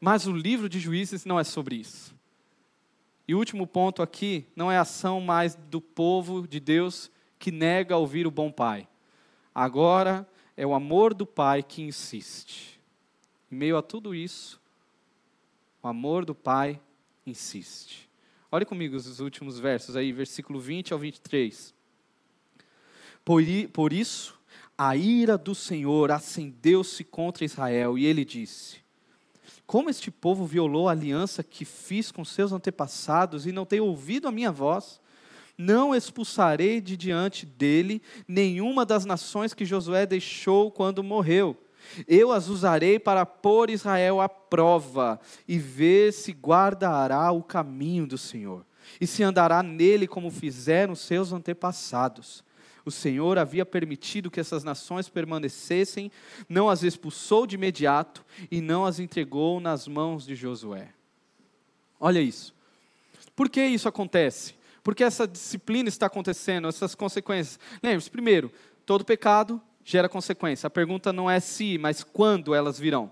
mas 0.00 0.26
o 0.26 0.32
livro 0.32 0.68
de 0.68 0.80
juízes 0.80 1.24
não 1.24 1.38
é 1.38 1.44
sobre 1.44 1.76
isso. 1.76 2.12
E 3.32 3.34
o 3.34 3.38
último 3.38 3.66
ponto 3.66 4.02
aqui 4.02 4.44
não 4.54 4.70
é 4.70 4.76
ação 4.76 5.18
mais 5.18 5.54
do 5.54 5.80
povo 5.80 6.46
de 6.46 6.60
Deus 6.60 7.10
que 7.38 7.50
nega 7.50 7.96
ouvir 7.96 8.26
o 8.26 8.30
bom 8.30 8.52
pai. 8.52 8.86
Agora 9.54 10.28
é 10.54 10.66
o 10.66 10.74
amor 10.74 11.14
do 11.14 11.24
pai 11.24 11.62
que 11.62 11.80
insiste. 11.80 12.78
Em 13.50 13.56
meio 13.56 13.78
a 13.78 13.82
tudo 13.82 14.14
isso, 14.14 14.60
o 15.82 15.88
amor 15.88 16.26
do 16.26 16.34
pai 16.34 16.78
insiste. 17.26 18.06
Olhe 18.50 18.66
comigo 18.66 18.96
os 18.96 19.18
últimos 19.18 19.58
versos 19.58 19.96
aí, 19.96 20.12
versículo 20.12 20.60
20 20.60 20.92
ao 20.92 20.98
23. 20.98 21.74
Por, 23.24 23.42
por 23.72 23.94
isso, 23.94 24.38
a 24.76 24.94
ira 24.94 25.38
do 25.38 25.54
Senhor 25.54 26.10
acendeu-se 26.10 27.02
contra 27.02 27.46
Israel 27.46 27.96
e 27.96 28.04
ele 28.04 28.26
disse: 28.26 28.81
como 29.72 29.88
este 29.88 30.10
povo 30.10 30.44
violou 30.44 30.86
a 30.86 30.92
aliança 30.92 31.42
que 31.42 31.64
fiz 31.64 32.12
com 32.12 32.26
seus 32.26 32.52
antepassados 32.52 33.46
e 33.46 33.52
não 33.52 33.64
tem 33.64 33.80
ouvido 33.80 34.28
a 34.28 34.30
minha 34.30 34.52
voz, 34.52 35.00
não 35.56 35.94
expulsarei 35.94 36.78
de 36.78 36.94
diante 36.94 37.46
dele 37.46 38.02
nenhuma 38.28 38.84
das 38.84 39.06
nações 39.06 39.54
que 39.54 39.64
Josué 39.64 40.04
deixou 40.04 40.70
quando 40.70 41.02
morreu. 41.02 41.56
Eu 42.06 42.32
as 42.32 42.48
usarei 42.48 42.98
para 42.98 43.24
pôr 43.24 43.70
Israel 43.70 44.20
à 44.20 44.28
prova 44.28 45.18
e 45.48 45.58
ver 45.58 46.12
se 46.12 46.32
guardará 46.32 47.32
o 47.32 47.42
caminho 47.42 48.06
do 48.06 48.18
Senhor 48.18 48.66
e 49.00 49.06
se 49.06 49.22
andará 49.22 49.62
nele 49.62 50.06
como 50.06 50.30
fizeram 50.30 50.94
seus 50.94 51.32
antepassados. 51.32 52.44
O 52.84 52.90
Senhor 52.90 53.38
havia 53.38 53.64
permitido 53.64 54.30
que 54.30 54.40
essas 54.40 54.64
nações 54.64 55.08
permanecessem, 55.08 56.10
não 56.48 56.68
as 56.68 56.82
expulsou 56.82 57.46
de 57.46 57.54
imediato 57.54 58.24
e 58.50 58.60
não 58.60 58.84
as 58.84 58.98
entregou 58.98 59.60
nas 59.60 59.86
mãos 59.86 60.26
de 60.26 60.34
Josué. 60.34 60.88
Olha 62.00 62.20
isso. 62.20 62.54
Por 63.36 63.48
que 63.48 63.64
isso 63.64 63.88
acontece? 63.88 64.54
Porque 64.82 65.04
essa 65.04 65.26
disciplina 65.26 65.88
está 65.88 66.06
acontecendo, 66.06 66.66
essas 66.66 66.94
consequências. 66.94 67.58
Lembre-se, 67.82 68.10
primeiro, 68.10 68.52
todo 68.84 69.04
pecado 69.04 69.60
gera 69.84 70.08
consequência. 70.08 70.66
A 70.66 70.70
pergunta 70.70 71.12
não 71.12 71.30
é 71.30 71.38
se, 71.38 71.78
mas 71.78 72.02
quando 72.02 72.54
elas 72.54 72.78
virão. 72.78 73.10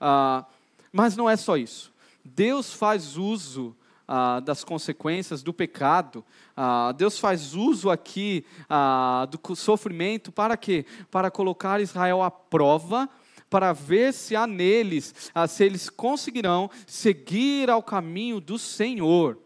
Ah, 0.00 0.46
mas 0.92 1.16
não 1.16 1.28
é 1.28 1.36
só 1.36 1.56
isso. 1.56 1.92
Deus 2.24 2.72
faz 2.72 3.16
uso 3.16 3.76
ah, 4.12 4.40
das 4.40 4.64
consequências 4.64 5.40
do 5.40 5.52
pecado. 5.52 6.24
Ah, 6.56 6.90
Deus 6.90 7.16
faz 7.16 7.54
uso 7.54 7.88
aqui 7.88 8.44
ah, 8.68 9.28
do 9.30 9.54
sofrimento 9.54 10.32
para 10.32 10.56
quê? 10.56 10.84
Para 11.12 11.30
colocar 11.30 11.80
Israel 11.80 12.20
à 12.20 12.28
prova, 12.28 13.08
para 13.48 13.72
ver 13.72 14.12
se 14.12 14.34
há 14.34 14.48
neles, 14.48 15.30
ah, 15.32 15.46
se 15.46 15.62
eles 15.62 15.88
conseguirão 15.88 16.68
seguir 16.88 17.70
ao 17.70 17.84
caminho 17.84 18.40
do 18.40 18.58
Senhor. 18.58 19.38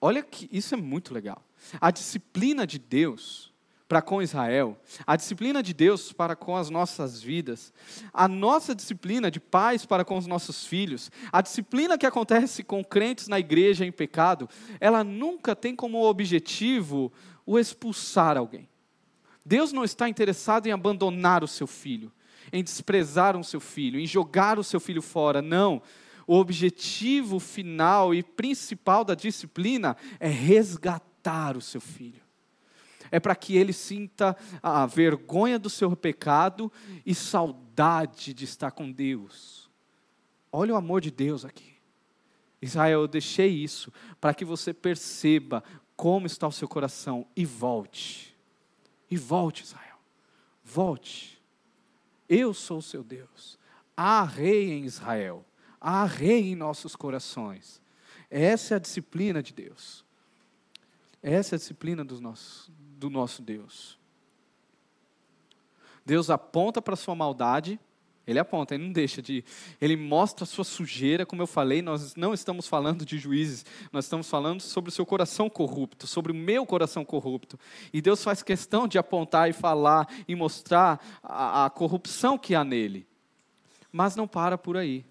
Olha 0.00 0.22
que 0.22 0.48
isso 0.52 0.74
é 0.74 0.78
muito 0.78 1.12
legal. 1.12 1.42
A 1.80 1.90
disciplina 1.90 2.64
de 2.64 2.78
Deus 2.78 3.52
para 3.88 4.02
com 4.02 4.20
Israel, 4.20 4.76
a 5.06 5.16
disciplina 5.16 5.62
de 5.62 5.72
Deus 5.72 6.12
para 6.12 6.36
com 6.36 6.54
as 6.54 6.68
nossas 6.68 7.22
vidas, 7.22 7.72
a 8.12 8.28
nossa 8.28 8.74
disciplina 8.74 9.30
de 9.30 9.40
pais 9.40 9.86
para 9.86 10.04
com 10.04 10.18
os 10.18 10.26
nossos 10.26 10.66
filhos, 10.66 11.10
a 11.32 11.40
disciplina 11.40 11.96
que 11.96 12.04
acontece 12.04 12.62
com 12.62 12.84
crentes 12.84 13.28
na 13.28 13.38
igreja 13.38 13.86
em 13.86 13.90
pecado, 13.90 14.46
ela 14.78 15.02
nunca 15.02 15.56
tem 15.56 15.74
como 15.74 16.04
objetivo 16.04 17.10
o 17.46 17.58
expulsar 17.58 18.36
alguém. 18.36 18.68
Deus 19.42 19.72
não 19.72 19.84
está 19.84 20.06
interessado 20.06 20.66
em 20.66 20.72
abandonar 20.72 21.42
o 21.42 21.48
seu 21.48 21.66
filho, 21.66 22.12
em 22.52 22.62
desprezar 22.62 23.34
o 23.38 23.42
seu 23.42 23.60
filho, 23.60 23.98
em 23.98 24.06
jogar 24.06 24.58
o 24.58 24.64
seu 24.64 24.78
filho 24.78 25.00
fora, 25.00 25.40
não. 25.40 25.80
O 26.26 26.36
objetivo 26.36 27.40
final 27.40 28.14
e 28.14 28.22
principal 28.22 29.02
da 29.02 29.14
disciplina 29.14 29.96
é 30.20 30.28
resgatar 30.28 31.56
o 31.56 31.62
seu 31.62 31.80
filho 31.80 32.27
é 33.10 33.20
para 33.20 33.34
que 33.34 33.56
ele 33.56 33.72
sinta 33.72 34.36
a 34.62 34.86
vergonha 34.86 35.58
do 35.58 35.70
seu 35.70 35.94
pecado 35.96 36.70
e 37.04 37.14
saudade 37.14 38.34
de 38.34 38.44
estar 38.44 38.70
com 38.70 38.90
Deus. 38.90 39.70
Olha 40.50 40.74
o 40.74 40.76
amor 40.76 41.00
de 41.00 41.10
Deus 41.10 41.44
aqui. 41.44 41.76
Israel, 42.60 43.02
eu 43.02 43.08
deixei 43.08 43.48
isso 43.48 43.92
para 44.20 44.34
que 44.34 44.44
você 44.44 44.74
perceba 44.74 45.62
como 45.96 46.26
está 46.26 46.46
o 46.46 46.52
seu 46.52 46.68
coração 46.68 47.26
e 47.36 47.44
volte. 47.44 48.36
E 49.10 49.16
volte, 49.16 49.62
Israel. 49.64 49.98
Volte. 50.64 51.40
Eu 52.28 52.52
sou 52.52 52.78
o 52.78 52.82
seu 52.82 53.02
Deus. 53.02 53.58
Há 53.96 54.24
rei 54.24 54.72
em 54.72 54.84
Israel. 54.84 55.44
Há 55.80 56.04
rei 56.04 56.50
em 56.50 56.56
nossos 56.56 56.94
corações. 56.94 57.80
Essa 58.30 58.74
é 58.74 58.76
a 58.76 58.80
disciplina 58.80 59.42
de 59.42 59.52
Deus. 59.52 60.04
Essa 61.22 61.54
é 61.54 61.56
a 61.56 61.58
disciplina 61.58 62.04
dos 62.04 62.20
nossos, 62.20 62.70
do 62.98 63.08
nosso 63.08 63.40
Deus. 63.40 63.96
Deus 66.04 66.30
aponta 66.30 66.82
para 66.82 66.94
a 66.94 66.96
sua 66.96 67.14
maldade, 67.14 67.78
ele 68.26 68.38
aponta, 68.38 68.74
ele 68.74 68.84
não 68.84 68.92
deixa 68.92 69.22
de. 69.22 69.42
Ele 69.80 69.96
mostra 69.96 70.44
a 70.44 70.46
sua 70.46 70.64
sujeira, 70.64 71.24
como 71.24 71.40
eu 71.40 71.46
falei, 71.46 71.80
nós 71.80 72.14
não 72.14 72.34
estamos 72.34 72.66
falando 72.66 73.06
de 73.06 73.18
juízes, 73.18 73.64
nós 73.90 74.04
estamos 74.04 74.28
falando 74.28 74.60
sobre 74.60 74.90
o 74.90 74.92
seu 74.92 75.06
coração 75.06 75.48
corrupto, 75.48 76.06
sobre 76.06 76.30
o 76.30 76.34
meu 76.34 76.66
coração 76.66 77.06
corrupto. 77.06 77.58
E 77.90 78.02
Deus 78.02 78.22
faz 78.22 78.42
questão 78.42 78.86
de 78.86 78.98
apontar 78.98 79.48
e 79.48 79.54
falar 79.54 80.06
e 80.28 80.34
mostrar 80.34 81.00
a, 81.22 81.64
a 81.64 81.70
corrupção 81.70 82.36
que 82.36 82.54
há 82.54 82.62
nele. 82.62 83.06
Mas 83.90 84.14
não 84.14 84.28
para 84.28 84.58
por 84.58 84.76
aí. 84.76 85.06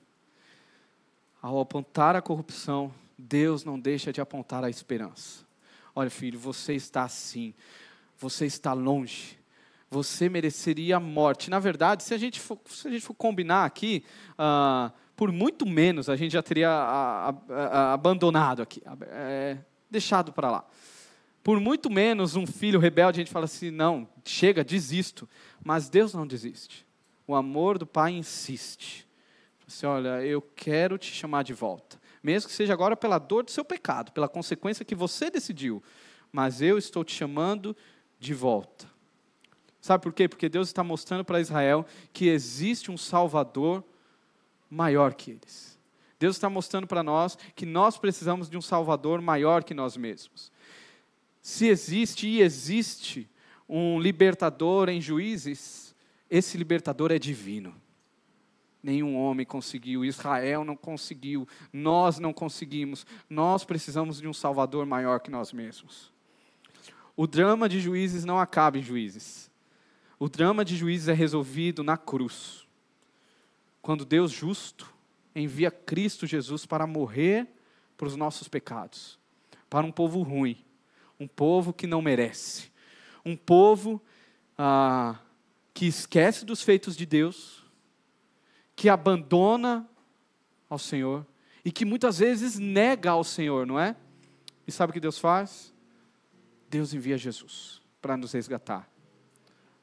Ao 1.42 1.60
apontar 1.60 2.16
a 2.16 2.22
corrupção, 2.22 2.94
Deus 3.18 3.64
não 3.64 3.80
deixa 3.80 4.14
de 4.14 4.22
apontar 4.22 4.64
a 4.64 4.70
esperança. 4.70 5.47
Olha, 5.98 6.12
filho, 6.12 6.38
você 6.38 6.76
está 6.76 7.06
assim, 7.06 7.56
você 8.20 8.46
está 8.46 8.72
longe, 8.72 9.36
você 9.90 10.30
mereceria 10.30 10.98
a 10.98 11.00
morte. 11.00 11.50
Na 11.50 11.58
verdade, 11.58 12.04
se 12.04 12.14
a 12.14 12.20
gente 12.20 12.40
for, 12.40 12.60
se 12.68 12.88
a 12.88 12.92
gente 12.92 13.04
for 13.04 13.16
combinar 13.16 13.66
aqui, 13.66 14.04
uh, 14.34 14.94
por 15.16 15.32
muito 15.32 15.66
menos 15.66 16.08
a 16.08 16.16
gente 16.16 16.34
já 16.34 16.44
teria 16.44 16.70
a, 16.70 17.30
a, 17.30 17.36
a, 17.50 17.94
abandonado 17.94 18.62
aqui, 18.62 18.80
é, 19.08 19.58
deixado 19.90 20.32
para 20.32 20.52
lá. 20.52 20.68
Por 21.42 21.60
muito 21.60 21.90
menos 21.90 22.36
um 22.36 22.46
filho 22.46 22.80
rebelde, 22.80 23.20
a 23.20 23.24
gente 23.24 23.34
fala 23.34 23.46
assim: 23.46 23.72
não, 23.72 24.08
chega, 24.24 24.64
desisto. 24.64 25.28
Mas 25.66 25.90
Deus 25.90 26.14
não 26.14 26.28
desiste. 26.28 26.86
O 27.26 27.34
amor 27.34 27.80
do 27.80 27.88
Pai 27.88 28.12
insiste. 28.12 29.08
Assim, 29.68 29.88
olha, 29.88 30.24
eu 30.24 30.44
quero 30.44 30.96
te 30.96 31.12
chamar 31.12 31.42
de 31.42 31.56
volta 31.56 31.98
mesmo 32.28 32.50
que 32.50 32.56
seja 32.56 32.74
agora 32.74 32.98
pela 32.98 33.18
dor 33.18 33.46
do 33.46 33.52
seu 33.52 33.64
pecado, 33.64 34.12
pela 34.12 34.28
consequência 34.28 34.84
que 34.84 34.94
você 34.94 35.30
decidiu, 35.30 35.82
mas 36.30 36.62
eu 36.62 36.78
estou 36.78 37.02
te 37.02 37.16
chamando 37.16 37.74
de 38.20 38.34
volta. 38.34 38.86
Sabe 39.80 40.04
por 40.04 40.12
quê? 40.12 40.28
Porque 40.28 40.50
Deus 40.50 40.68
está 40.68 40.84
mostrando 40.84 41.24
para 41.24 41.40
Israel 41.40 41.86
que 42.12 42.28
existe 42.28 42.92
um 42.92 42.98
Salvador 42.98 43.82
maior 44.70 45.14
que 45.14 45.32
eles. 45.32 45.80
Deus 46.20 46.36
está 46.36 46.50
mostrando 46.50 46.86
para 46.86 47.02
nós 47.02 47.38
que 47.56 47.66
nós 47.66 47.98
precisamos 47.98 48.50
de 48.50 48.58
um 48.58 48.62
Salvador 48.62 49.22
maior 49.22 49.64
que 49.64 49.74
nós 49.74 49.96
mesmos. 49.96 50.52
Se 51.42 51.68
existe 51.68 52.28
e 52.28 52.42
existe 52.42 53.30
um 53.70 54.02
libertador 54.02 54.90
em 54.90 55.00
juízes, 55.00 55.96
esse 56.30 56.58
libertador 56.58 57.10
é 57.10 57.18
divino. 57.18 57.74
Nenhum 58.82 59.18
homem 59.18 59.46
conseguiu, 59.46 60.06
Israel 60.06 60.64
não 60.64 60.76
conseguiu, 60.76 61.48
nós 61.74 62.20
não 62.20 62.32
conseguimos. 62.32 63.06
Nós 63.30 63.66
precisamos 63.66 64.22
de 64.22 64.28
um 64.28 64.34
Salvador 64.34 64.86
maior 64.86 65.20
que 65.20 65.32
nós 65.32 65.52
mesmos. 65.52 66.14
O 67.16 67.26
drama 67.26 67.68
de 67.68 67.80
juízes 67.80 68.24
não 68.24 68.40
acaba 68.40 68.78
em 68.78 68.84
juízes. 68.84 69.52
O 70.20 70.30
drama 70.30 70.64
de 70.64 70.76
juízes 70.76 71.08
é 71.08 71.14
resolvido 71.14 71.84
na 71.84 71.98
cruz. 71.98 72.66
Quando 73.82 74.06
Deus 74.06 74.32
justo 74.32 74.94
envia 75.36 75.72
Cristo 75.72 76.26
Jesus 76.26 76.66
para 76.66 76.88
morrer 76.88 77.48
para 77.96 78.08
os 78.08 78.16
nossos 78.16 78.48
pecados, 78.48 79.18
para 79.70 79.86
um 79.86 79.92
povo 79.92 80.22
ruim, 80.22 80.64
um 81.20 81.28
povo 81.28 81.74
que 81.74 81.88
não 81.88 82.02
merece, 82.02 82.72
um 83.26 83.36
povo 83.36 84.02
ah, 84.58 85.18
que 85.74 85.88
esquece 85.88 86.46
dos 86.46 86.62
feitos 86.62 86.96
de 86.96 87.06
Deus, 87.06 87.57
que 88.78 88.88
abandona 88.90 89.90
ao 90.70 90.78
Senhor 90.78 91.26
e 91.66 91.72
que 91.72 91.84
muitas 91.84 92.20
vezes 92.20 92.60
nega 92.60 93.10
ao 93.10 93.24
Senhor, 93.24 93.66
não 93.66 93.80
é? 93.80 93.96
E 94.68 94.72
sabe 94.72 94.92
o 94.92 94.94
que 94.94 95.00
Deus 95.00 95.18
faz? 95.18 95.74
Deus 96.70 96.94
envia 96.94 97.18
Jesus 97.18 97.82
para 98.00 98.16
nos 98.16 98.34
resgatar. 98.34 98.88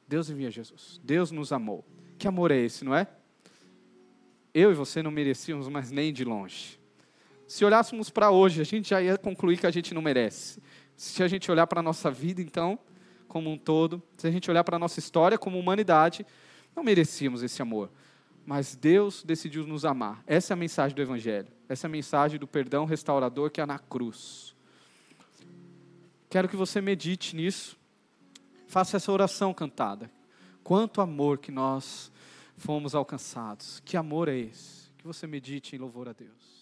Deus 0.07 0.29
envia 0.29 0.49
Jesus. 0.49 1.01
Deus 1.03 1.29
nos 1.29 1.51
amou. 1.51 1.83
Que 2.17 2.25
amor 2.25 2.51
é 2.51 2.57
esse, 2.57 2.85
não 2.85 2.95
é? 2.95 3.05
Eu 4.53 4.71
e 4.71 4.73
você 4.73 5.03
não 5.03 5.11
merecíamos, 5.11 5.67
mas 5.67 5.91
nem 5.91 6.13
de 6.13 6.23
longe. 6.23 6.79
Se 7.45 7.65
olhássemos 7.65 8.09
para 8.09 8.31
hoje, 8.31 8.61
a 8.61 8.63
gente 8.63 8.91
já 8.91 9.01
ia 9.01 9.17
concluir 9.17 9.59
que 9.59 9.67
a 9.67 9.71
gente 9.71 9.93
não 9.93 10.01
merece. 10.01 10.61
Se 10.95 11.21
a 11.21 11.27
gente 11.27 11.51
olhar 11.51 11.67
para 11.67 11.81
a 11.81 11.83
nossa 11.83 12.09
vida, 12.09 12.41
então, 12.41 12.79
como 13.27 13.51
um 13.51 13.57
todo, 13.57 14.01
se 14.15 14.25
a 14.25 14.31
gente 14.31 14.49
olhar 14.49 14.63
para 14.63 14.77
a 14.77 14.79
nossa 14.79 14.99
história 14.99 15.37
como 15.37 15.59
humanidade, 15.59 16.25
não 16.73 16.81
merecíamos 16.81 17.43
esse 17.43 17.61
amor. 17.61 17.91
Mas 18.45 18.75
Deus 18.75 19.23
decidiu 19.23 19.65
nos 19.65 19.85
amar. 19.85 20.23
Essa 20.27 20.53
é 20.53 20.55
a 20.55 20.57
mensagem 20.57 20.95
do 20.95 21.01
Evangelho. 21.01 21.47
Essa 21.67 21.87
é 21.87 21.89
a 21.89 21.91
mensagem 21.91 22.39
do 22.39 22.47
perdão 22.47 22.85
restaurador 22.85 23.49
que 23.49 23.59
é 23.59 23.65
na 23.65 23.79
cruz. 23.79 24.55
Quero 26.29 26.47
que 26.47 26.55
você 26.55 26.79
medite 26.79 27.35
nisso. 27.35 27.77
Faça 28.67 28.97
essa 28.97 29.11
oração 29.11 29.53
cantada. 29.53 30.11
Quanto 30.63 31.01
amor 31.01 31.39
que 31.39 31.51
nós 31.51 32.11
fomos 32.57 32.93
alcançados. 32.95 33.81
Que 33.83 33.97
amor 33.97 34.27
é 34.27 34.37
esse? 34.37 34.91
Que 34.97 35.05
você 35.05 35.27
medite 35.27 35.75
em 35.75 35.79
louvor 35.79 36.07
a 36.07 36.13
Deus. 36.13 36.54